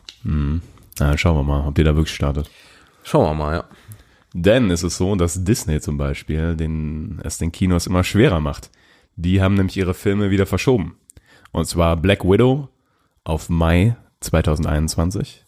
Na, 0.98 1.16
schauen 1.18 1.36
wir 1.36 1.42
mal, 1.42 1.66
ob 1.66 1.74
die 1.74 1.82
da 1.84 1.96
wirklich 1.96 2.14
startet. 2.14 2.48
Schauen 3.02 3.24
wir 3.24 3.34
mal, 3.34 3.54
ja. 3.54 3.64
Denn 4.34 4.70
es 4.70 4.82
ist 4.82 4.96
so, 4.96 5.14
dass 5.16 5.44
Disney 5.44 5.80
zum 5.80 5.98
Beispiel 5.98 6.54
den, 6.56 7.20
es 7.24 7.38
den 7.38 7.52
Kinos 7.52 7.86
immer 7.86 8.04
schwerer 8.04 8.40
macht. 8.40 8.70
Die 9.16 9.42
haben 9.42 9.54
nämlich 9.54 9.76
ihre 9.76 9.94
Filme 9.94 10.30
wieder 10.30 10.46
verschoben. 10.46 10.96
Und 11.50 11.66
zwar 11.66 11.96
Black 11.96 12.24
Widow 12.24 12.68
auf 13.24 13.48
Mai 13.48 13.96
2021. 14.20 15.44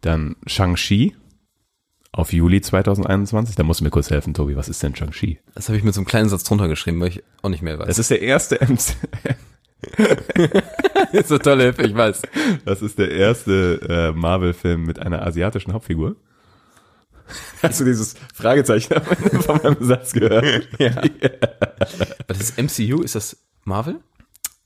Dann 0.00 0.36
Shang-Chi 0.46 1.14
auf 2.12 2.32
Juli 2.32 2.60
2021. 2.60 3.56
Da 3.56 3.62
musst 3.62 3.80
du 3.80 3.84
mir 3.84 3.90
kurz 3.90 4.10
helfen, 4.10 4.34
Tobi. 4.34 4.56
Was 4.56 4.68
ist 4.68 4.82
denn 4.82 4.94
Shang-Chi? 4.94 5.40
Das 5.54 5.68
habe 5.68 5.78
ich 5.78 5.84
mit 5.84 5.94
so 5.94 6.00
einem 6.00 6.06
kleinen 6.06 6.28
Satz 6.28 6.44
drunter 6.44 6.68
geschrieben, 6.68 7.00
weil 7.00 7.08
ich 7.08 7.22
auch 7.42 7.48
nicht 7.48 7.62
mehr 7.62 7.78
weiß. 7.78 7.88
Das 7.88 7.98
ist 7.98 8.10
der 8.10 8.22
erste 8.22 8.56
MC 8.56 8.96
ist 11.12 11.28
so 11.28 11.38
tolle 11.38 11.64
Hilfe, 11.64 11.82
ich 11.82 11.94
weiß. 11.94 12.22
Das 12.64 12.82
ist 12.82 12.98
der 12.98 13.10
erste 13.10 13.80
äh, 13.88 14.16
Marvel-Film 14.16 14.84
mit 14.84 14.98
einer 14.98 15.26
asiatischen 15.26 15.72
Hauptfigur. 15.72 16.16
Hast 17.62 17.80
du 17.80 17.84
dieses 17.84 18.14
Fragezeichen 18.34 19.00
von 19.40 19.60
meinem 19.62 19.76
Satz 19.80 20.12
gehört? 20.12 20.68
Ja. 20.78 20.90
Das 22.26 22.38
ist 22.38 22.58
MCU, 22.58 23.02
ist 23.02 23.14
das 23.14 23.36
Marvel? 23.64 24.00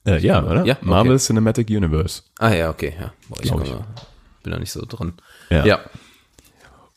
Äh, 0.07 0.19
ja, 0.19 0.43
oder? 0.45 0.65
Ja, 0.65 0.75
okay. 0.75 0.85
Marvel 0.85 1.19
Cinematic 1.19 1.69
Universe. 1.69 2.23
Ah 2.39 2.53
ja, 2.53 2.71
okay, 2.71 2.95
ja. 2.99 3.13
Boah, 3.29 3.39
ich 3.41 3.49
Glaub 3.49 3.63
bin, 3.63 3.73
bin 4.43 4.53
da 4.53 4.59
nicht 4.59 4.73
so 4.73 4.85
drin. 4.87 5.15
Ja. 5.51 5.65
ja. 5.65 5.81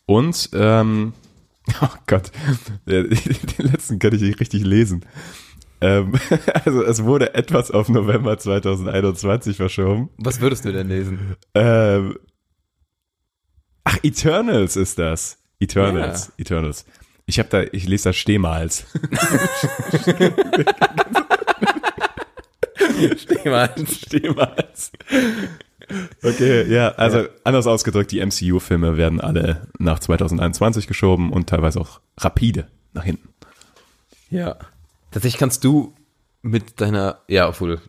Und, 0.10 0.50
ähm, 0.54 1.14
oh 1.84 1.88
Gott, 2.08 2.32
den 2.88 3.12
letzten 3.60 4.00
kann 4.00 4.16
ich 4.16 4.22
nicht 4.22 4.40
richtig 4.40 4.66
lesen. 4.66 5.06
Ähm, 5.82 6.14
also 6.66 6.84
es 6.84 7.04
wurde 7.04 7.36
etwas 7.36 7.70
auf 7.70 7.90
November 7.90 8.36
2021 8.36 9.58
verschoben. 9.58 10.10
Was 10.18 10.42
würdest 10.42 10.66
du 10.66 10.74
denn 10.74 10.88
lesen? 10.88 11.36
Ähm, 11.54 12.18
ach, 13.84 14.00
Eternals 14.02 14.78
ist 14.78 14.98
das. 14.98 15.38
Eternals, 15.60 16.32
Eternals. 16.38 16.86
Ich 17.28 17.38
habe 17.38 17.50
da, 17.50 17.62
ich 17.72 17.88
lese 17.88 18.06
da 18.06 18.14
Stehmals. 18.14 18.88
Stehmals. 23.16 23.96
Stehmals. 23.96 24.92
Okay, 26.24 26.72
ja, 26.72 26.90
also 26.90 27.26
anders 27.44 27.68
ausgedrückt, 27.68 28.12
die 28.12 28.24
MCU-Filme 28.24 28.98
werden 28.98 29.20
alle 29.20 29.68
nach 29.80 30.00
2021 30.00 30.88
geschoben 30.88 31.32
und 31.32 31.50
teilweise 31.50 31.80
auch 31.80 32.00
rapide 32.18 32.68
nach 32.94 33.04
hinten. 33.04 33.30
Ja. 34.30 34.58
Tatsächlich 35.12 35.40
kannst 35.40 35.64
du 35.64 35.94
mit 36.42 36.80
deiner, 36.80 37.20
ja, 37.28 37.50
obwohl, 37.50 37.82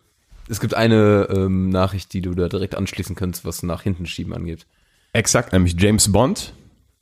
es 0.49 0.59
gibt 0.59 0.73
eine 0.73 1.27
ähm, 1.31 1.69
Nachricht, 1.69 2.13
die 2.13 2.21
du 2.21 2.33
da 2.33 2.49
direkt 2.49 2.75
anschließen 2.75 3.15
kannst, 3.15 3.45
was 3.45 3.63
nach 3.63 3.83
hinten 3.83 4.05
schieben 4.05 4.33
angeht. 4.33 4.65
Exakt, 5.13 5.53
nämlich 5.53 5.75
James 5.79 6.11
Bond, 6.11 6.53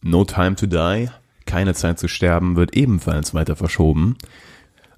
No 0.02 0.26
Time 0.26 0.56
to 0.56 0.66
Die, 0.66 1.10
Keine 1.45 1.74
Zeit 1.74 2.00
zu 2.00 2.08
sterben, 2.08 2.56
wird 2.56 2.76
ebenfalls 2.76 3.34
weiter 3.34 3.56
verschoben. 3.56 4.18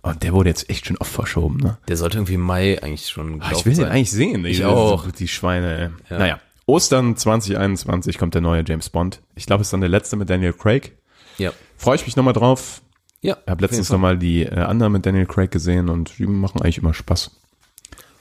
Und 0.03 0.23
der 0.23 0.33
wurde 0.33 0.49
jetzt 0.49 0.69
echt 0.69 0.87
schon 0.87 0.97
oft 0.97 1.11
verschoben, 1.11 1.57
ne? 1.57 1.77
Der 1.87 1.95
sollte 1.95 2.17
irgendwie 2.17 2.33
im 2.33 2.41
Mai 2.41 2.81
eigentlich 2.81 3.07
schon 3.09 3.41
Ah, 3.41 3.51
ich 3.53 3.65
will 3.65 3.75
den 3.75 3.85
eigentlich 3.85 4.09
sehen. 4.11 4.43
Ich 4.45 4.57
Die- 4.57 4.65
auch. 4.65 5.09
Die 5.11 5.27
Schweine. 5.27 5.93
Ja. 6.09 6.17
Naja, 6.17 6.39
Ostern 6.65 7.15
2021 7.17 8.17
kommt 8.17 8.33
der 8.33 8.41
neue 8.41 8.63
James 8.67 8.89
Bond. 8.89 9.21
Ich 9.35 9.45
glaube, 9.45 9.61
es 9.61 9.67
ist 9.67 9.73
dann 9.73 9.81
der 9.81 9.89
letzte 9.89 10.15
mit 10.15 10.29
Daniel 10.29 10.53
Craig. 10.53 10.97
Ja. 11.37 11.51
Freue 11.77 11.95
ich 11.95 12.05
mich 12.05 12.15
nochmal 12.15 12.33
drauf. 12.33 12.81
Ja. 13.21 13.37
Ich 13.45 13.51
habe 13.51 13.61
letztens 13.63 13.89
nochmal 13.91 14.17
die 14.17 14.43
äh, 14.43 14.55
anderen 14.59 14.93
mit 14.93 15.05
Daniel 15.05 15.27
Craig 15.27 15.51
gesehen 15.51 15.89
und 15.89 16.17
die 16.17 16.25
machen 16.25 16.61
eigentlich 16.61 16.79
immer 16.79 16.93
Spaß. 16.95 17.31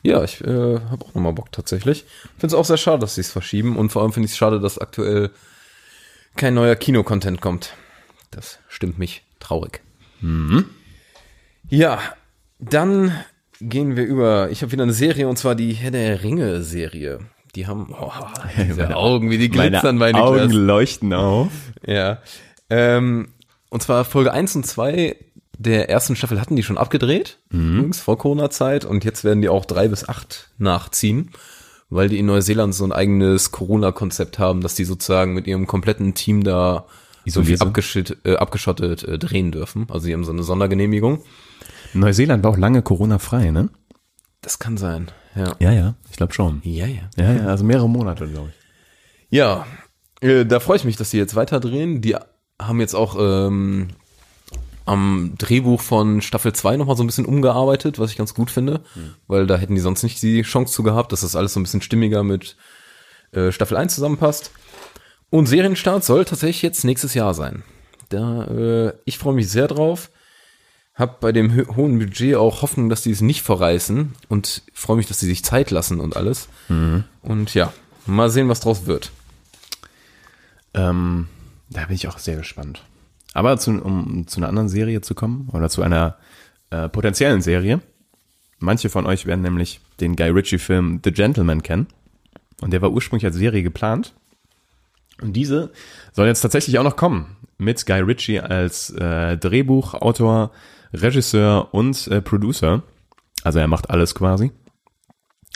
Ja, 0.02 0.22
ich 0.24 0.42
äh, 0.42 0.46
habe 0.80 1.04
auch 1.04 1.14
nochmal 1.14 1.32
Bock 1.32 1.50
tatsächlich. 1.52 2.04
Finde 2.38 2.48
es 2.48 2.54
auch 2.54 2.64
sehr 2.66 2.76
schade, 2.76 2.98
dass 2.98 3.14
sie 3.14 3.20
es 3.22 3.30
verschieben 3.30 3.76
und 3.76 3.90
vor 3.90 4.02
allem 4.02 4.12
finde 4.12 4.26
ich 4.26 4.32
es 4.32 4.36
schade, 4.38 4.60
dass 4.60 4.78
aktuell 4.78 5.30
kein 6.36 6.52
neuer 6.54 6.76
Kino-Content 6.76 7.40
kommt. 7.40 7.74
Das 8.30 8.58
stimmt 8.68 8.98
mich 8.98 9.22
traurig. 9.40 9.80
Ja, 11.70 12.00
dann 12.58 13.12
gehen 13.60 13.96
wir 13.96 14.04
über. 14.04 14.50
Ich 14.50 14.62
habe 14.62 14.72
wieder 14.72 14.82
eine 14.82 14.92
Serie 14.92 15.28
und 15.28 15.38
zwar 15.38 15.54
die 15.54 15.72
Herr 15.72 15.92
der 15.92 16.22
Ringe-Serie. 16.22 17.20
Die 17.54 17.66
haben 17.66 17.94
oh, 17.98 18.12
Meine 18.76 18.96
Augen, 18.96 19.30
wie 19.30 19.38
die 19.38 19.48
glitzern 19.48 19.96
Meine 19.96 20.18
Niklas. 20.18 20.42
Augen 20.42 20.52
leuchten 20.52 21.12
auf. 21.12 21.52
Ja. 21.86 22.18
Ähm, 22.68 23.28
und 23.70 23.82
zwar 23.82 24.04
Folge 24.04 24.32
1 24.32 24.56
und 24.56 24.66
2 24.66 25.16
der 25.58 25.90
ersten 25.90 26.16
Staffel 26.16 26.40
hatten 26.40 26.56
die 26.56 26.62
schon 26.62 26.78
abgedreht, 26.78 27.38
übrigens 27.50 28.00
vor 28.00 28.16
Corona-Zeit. 28.16 28.86
Und 28.86 29.04
jetzt 29.04 29.24
werden 29.24 29.42
die 29.42 29.50
auch 29.50 29.66
drei 29.66 29.88
bis 29.88 30.08
acht 30.08 30.48
nachziehen, 30.56 31.30
weil 31.90 32.08
die 32.08 32.18
in 32.18 32.24
Neuseeland 32.24 32.74
so 32.74 32.82
ein 32.84 32.92
eigenes 32.92 33.50
Corona-Konzept 33.50 34.38
haben, 34.38 34.62
dass 34.62 34.74
die 34.74 34.84
sozusagen 34.84 35.34
mit 35.34 35.46
ihrem 35.46 35.66
kompletten 35.66 36.14
Team 36.14 36.44
da 36.44 36.86
so 37.26 37.42
sind? 37.42 37.60
abgeschottet, 37.60 38.24
äh, 38.24 38.36
abgeschottet 38.36 39.04
äh, 39.04 39.18
drehen 39.18 39.52
dürfen. 39.52 39.86
Also 39.90 40.06
die 40.06 40.14
haben 40.14 40.24
so 40.24 40.32
eine 40.32 40.44
Sondergenehmigung. 40.44 41.22
Neuseeland 41.94 42.44
war 42.44 42.52
auch 42.52 42.58
lange 42.58 42.82
Corona-frei, 42.82 43.50
ne? 43.50 43.70
Das 44.40 44.58
kann 44.58 44.76
sein. 44.76 45.10
Ja. 45.34 45.54
Ja, 45.58 45.72
ja, 45.72 45.94
ich 46.10 46.16
glaube 46.16 46.32
schon. 46.32 46.60
Ja, 46.64 46.86
ja. 46.86 47.02
Ja, 47.16 47.32
ja, 47.32 47.46
also 47.46 47.64
mehrere 47.64 47.88
Monate, 47.88 48.26
glaube 48.26 48.50
ich. 48.50 49.36
Ja, 49.36 49.66
äh, 50.20 50.44
da 50.44 50.60
freue 50.60 50.76
ich 50.76 50.84
mich, 50.84 50.96
dass 50.96 51.10
die 51.10 51.18
jetzt 51.18 51.36
weiterdrehen. 51.36 52.00
Die 52.00 52.16
haben 52.60 52.80
jetzt 52.80 52.94
auch 52.94 53.16
ähm, 53.18 53.88
am 54.86 55.34
Drehbuch 55.38 55.80
von 55.80 56.20
Staffel 56.20 56.52
2 56.52 56.76
nochmal 56.76 56.96
so 56.96 57.04
ein 57.04 57.06
bisschen 57.06 57.26
umgearbeitet, 57.26 57.98
was 57.98 58.10
ich 58.10 58.16
ganz 58.16 58.34
gut 58.34 58.50
finde, 58.50 58.80
weil 59.28 59.46
da 59.46 59.56
hätten 59.56 59.74
die 59.74 59.80
sonst 59.80 60.02
nicht 60.02 60.20
die 60.22 60.42
Chance 60.42 60.72
zu 60.72 60.82
gehabt, 60.82 61.12
dass 61.12 61.20
das 61.20 61.36
alles 61.36 61.52
so 61.52 61.60
ein 61.60 61.62
bisschen 61.62 61.82
stimmiger 61.82 62.24
mit 62.24 62.56
äh, 63.32 63.52
Staffel 63.52 63.76
1 63.76 63.94
zusammenpasst. 63.94 64.50
Und 65.30 65.46
Serienstart 65.46 66.02
soll 66.04 66.24
tatsächlich 66.24 66.62
jetzt 66.62 66.84
nächstes 66.84 67.14
Jahr 67.14 67.34
sein. 67.34 67.62
Da, 68.08 68.44
äh, 68.46 68.92
ich 69.04 69.18
freue 69.18 69.34
mich 69.34 69.48
sehr 69.48 69.68
drauf. 69.68 70.10
Hab 71.00 71.20
bei 71.20 71.32
dem 71.32 71.56
ho 71.56 71.76
hohen 71.76 71.98
Budget 71.98 72.36
auch 72.36 72.62
Hoffnung, 72.62 72.88
dass 72.88 73.02
die 73.02 73.10
es 73.10 73.22
nicht 73.22 73.42
verreißen 73.42 74.12
und 74.28 74.62
freue 74.74 74.98
mich, 74.98 75.06
dass 75.06 75.18
sie 75.18 75.26
sich 75.26 75.42
Zeit 75.42 75.70
lassen 75.70 75.98
und 75.98 76.16
alles. 76.16 76.48
Und 77.22 77.54
ja, 77.54 77.72
mal 78.06 78.30
sehen, 78.30 78.48
was 78.48 78.60
draus 78.60 78.86
wird. 78.86 79.10
Ähm, 80.74 81.28
da 81.70 81.86
bin 81.86 81.96
ich 81.96 82.06
auch 82.06 82.18
sehr 82.18 82.36
gespannt. 82.36 82.84
Aber 83.32 83.56
zu, 83.58 83.70
um 83.70 84.26
zu 84.26 84.40
einer 84.40 84.48
anderen 84.48 84.68
Serie 84.68 85.00
zu 85.00 85.14
kommen 85.14 85.48
oder 85.52 85.68
zu 85.70 85.82
einer 85.82 86.16
äh, 86.70 86.88
potenziellen 86.88 87.42
Serie. 87.42 87.80
Manche 88.58 88.90
von 88.90 89.06
euch 89.06 89.24
werden 89.24 89.42
nämlich 89.42 89.80
den 90.00 90.16
Guy 90.16 90.28
Ritchie-Film 90.28 91.00
The 91.02 91.12
Gentleman 91.12 91.62
kennen. 91.62 91.86
Und 92.60 92.72
der 92.72 92.82
war 92.82 92.90
ursprünglich 92.90 93.24
als 93.24 93.36
Serie 93.36 93.62
geplant. 93.62 94.14
Und 95.22 95.32
diese 95.32 95.70
soll 96.12 96.26
jetzt 96.26 96.42
tatsächlich 96.42 96.78
auch 96.78 96.84
noch 96.84 96.96
kommen. 96.96 97.36
Mit 97.56 97.86
Guy 97.86 98.00
Ritchie 98.00 98.40
als 98.40 98.90
äh, 98.90 99.36
Drehbuchautor, 99.36 100.50
Regisseur 100.92 101.72
und 101.72 102.06
äh, 102.08 102.20
Producer. 102.20 102.82
Also 103.42 103.58
er 103.58 103.68
macht 103.68 103.90
alles 103.90 104.14
quasi. 104.14 104.50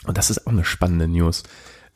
Und 0.07 0.19
das 0.19 0.31
ist 0.31 0.47
auch 0.47 0.53
eine 0.53 0.65
spannende 0.65 1.09
News. 1.09 1.43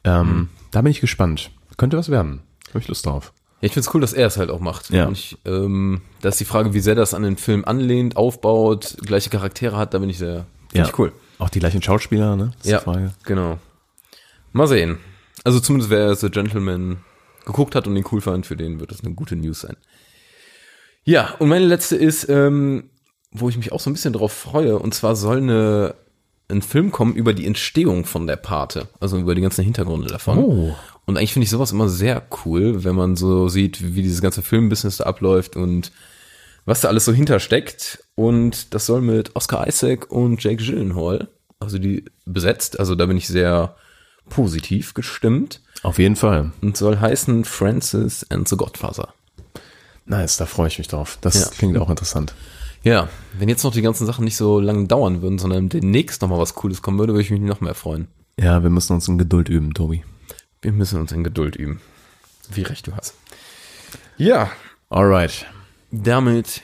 Ähm, 0.04 0.48
Da 0.70 0.82
bin 0.82 0.90
ich 0.90 1.00
gespannt. 1.00 1.50
Könnte 1.76 1.96
was 1.96 2.08
werden. 2.10 2.42
Habe 2.70 2.80
ich 2.80 2.88
Lust 2.88 3.06
drauf. 3.06 3.32
Ja, 3.60 3.66
ich 3.66 3.72
find's 3.72 3.92
cool, 3.94 4.00
dass 4.00 4.12
er 4.12 4.26
es 4.26 4.36
halt 4.36 4.50
auch 4.50 4.60
macht. 4.60 4.90
Ja. 4.90 5.06
Und 5.06 5.12
ich, 5.18 5.38
ähm, 5.44 6.02
da 6.20 6.28
ist 6.28 6.40
die 6.40 6.44
Frage, 6.44 6.74
wie 6.74 6.80
sehr 6.80 6.94
das 6.94 7.14
an 7.14 7.22
den 7.22 7.36
Film 7.36 7.64
anlehnt, 7.64 8.16
aufbaut, 8.16 8.96
gleiche 9.04 9.30
Charaktere 9.30 9.76
hat, 9.76 9.94
da 9.94 9.98
bin 9.98 10.10
ich 10.10 10.18
sehr, 10.18 10.46
find 10.70 10.86
ich 10.88 10.98
cool. 10.98 11.12
Auch 11.38 11.48
die 11.50 11.60
gleichen 11.60 11.82
Schauspieler, 11.82 12.36
ne? 12.36 12.52
Das 12.62 12.66
ist 12.66 12.86
Ja, 12.86 13.10
genau. 13.24 13.58
Mal 14.52 14.66
sehen. 14.66 14.98
Also 15.44 15.60
zumindest 15.60 15.90
wer 15.90 16.14
The 16.14 16.30
Gentleman 16.30 16.98
geguckt 17.46 17.74
hat 17.74 17.86
und 17.86 17.96
ihn 17.96 18.04
cool 18.12 18.20
fand, 18.20 18.46
für 18.46 18.56
den 18.56 18.80
wird 18.80 18.90
das 18.90 19.02
eine 19.04 19.14
gute 19.14 19.36
News 19.36 19.60
sein. 19.60 19.76
Ja, 21.04 21.34
und 21.38 21.48
meine 21.48 21.64
letzte 21.64 21.96
ist, 21.96 22.28
ähm, 22.28 22.90
wo 23.30 23.48
ich 23.48 23.56
mich 23.56 23.72
auch 23.72 23.80
so 23.80 23.90
ein 23.90 23.92
bisschen 23.92 24.12
drauf 24.12 24.32
freue, 24.32 24.78
und 24.78 24.94
zwar 24.94 25.14
soll 25.16 25.38
eine, 25.38 25.94
ein 26.48 26.62
Film 26.62 26.90
kommen 26.92 27.14
über 27.14 27.34
die 27.34 27.46
Entstehung 27.46 28.04
von 28.04 28.26
der 28.26 28.36
Pate, 28.36 28.88
also 29.00 29.18
über 29.18 29.34
die 29.34 29.42
ganzen 29.42 29.64
Hintergründe 29.64 30.08
davon. 30.08 30.38
Oh. 30.38 30.76
Und 31.06 31.16
eigentlich 31.16 31.32
finde 31.32 31.44
ich 31.44 31.50
sowas 31.50 31.72
immer 31.72 31.88
sehr 31.88 32.22
cool, 32.44 32.84
wenn 32.84 32.94
man 32.94 33.16
so 33.16 33.48
sieht, 33.48 33.94
wie 33.94 34.02
dieses 34.02 34.20
ganze 34.22 34.42
Filmbusiness 34.42 34.98
da 34.98 35.04
abläuft 35.04 35.56
und 35.56 35.92
was 36.64 36.80
da 36.82 36.88
alles 36.88 37.04
so 37.06 37.12
hintersteckt. 37.12 38.04
Und 38.14 38.74
das 38.74 38.86
soll 38.86 39.00
mit 39.00 39.34
Oscar 39.36 39.66
Isaac 39.66 40.10
und 40.10 40.42
Jake 40.42 40.62
Gyllenhaal, 40.62 41.28
also 41.60 41.78
die 41.78 42.04
besetzt, 42.26 42.78
also 42.78 42.94
da 42.94 43.06
bin 43.06 43.16
ich 43.16 43.26
sehr 43.28 43.74
positiv 44.28 44.92
gestimmt 44.92 45.62
Auf 45.82 45.98
jeden 45.98 46.16
Fall. 46.16 46.52
und 46.60 46.76
soll 46.76 46.98
heißen 46.98 47.44
Francis 47.46 48.26
and 48.30 48.46
the 48.48 48.56
Godfather. 48.56 49.14
Nice, 50.04 50.36
da 50.36 50.46
freue 50.46 50.68
ich 50.68 50.78
mich 50.78 50.88
drauf. 50.88 51.18
Das 51.22 51.40
Ja. 51.40 51.46
klingt 51.50 51.78
auch 51.78 51.90
interessant. 51.90 52.34
Ja, 52.88 53.08
wenn 53.38 53.50
jetzt 53.50 53.64
noch 53.64 53.72
die 53.72 53.82
ganzen 53.82 54.06
Sachen 54.06 54.24
nicht 54.24 54.36
so 54.36 54.60
lange 54.60 54.86
dauern 54.86 55.20
würden, 55.20 55.38
sondern 55.38 55.68
demnächst 55.68 56.22
noch 56.22 56.28
mal 56.30 56.38
was 56.38 56.54
Cooles 56.54 56.80
kommen 56.80 56.98
würde, 56.98 57.12
würde 57.12 57.22
ich 57.22 57.30
mich 57.30 57.40
noch 57.40 57.60
mehr 57.60 57.74
freuen. 57.74 58.08
Ja, 58.40 58.62
wir 58.62 58.70
müssen 58.70 58.94
uns 58.94 59.06
in 59.08 59.18
Geduld 59.18 59.50
üben, 59.50 59.74
Tobi. 59.74 60.04
Wir 60.62 60.72
müssen 60.72 60.98
uns 60.98 61.12
in 61.12 61.22
Geduld 61.22 61.54
üben. 61.54 61.82
Wie 62.50 62.62
recht 62.62 62.86
du 62.86 62.96
hast. 62.96 63.14
Ja, 64.16 64.50
Alright. 64.88 65.44
damit 65.90 66.62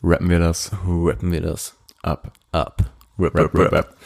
Rappen 0.00 0.30
wir 0.30 0.38
das 0.38 0.70
rappen 0.86 1.32
wir 1.32 1.40
das 1.40 1.74
ab. 2.02 2.32
ab. 2.52 2.84
Rap, 3.18 3.34
Rap, 3.34 3.54
rap, 3.58 3.72
rap. 3.72 3.96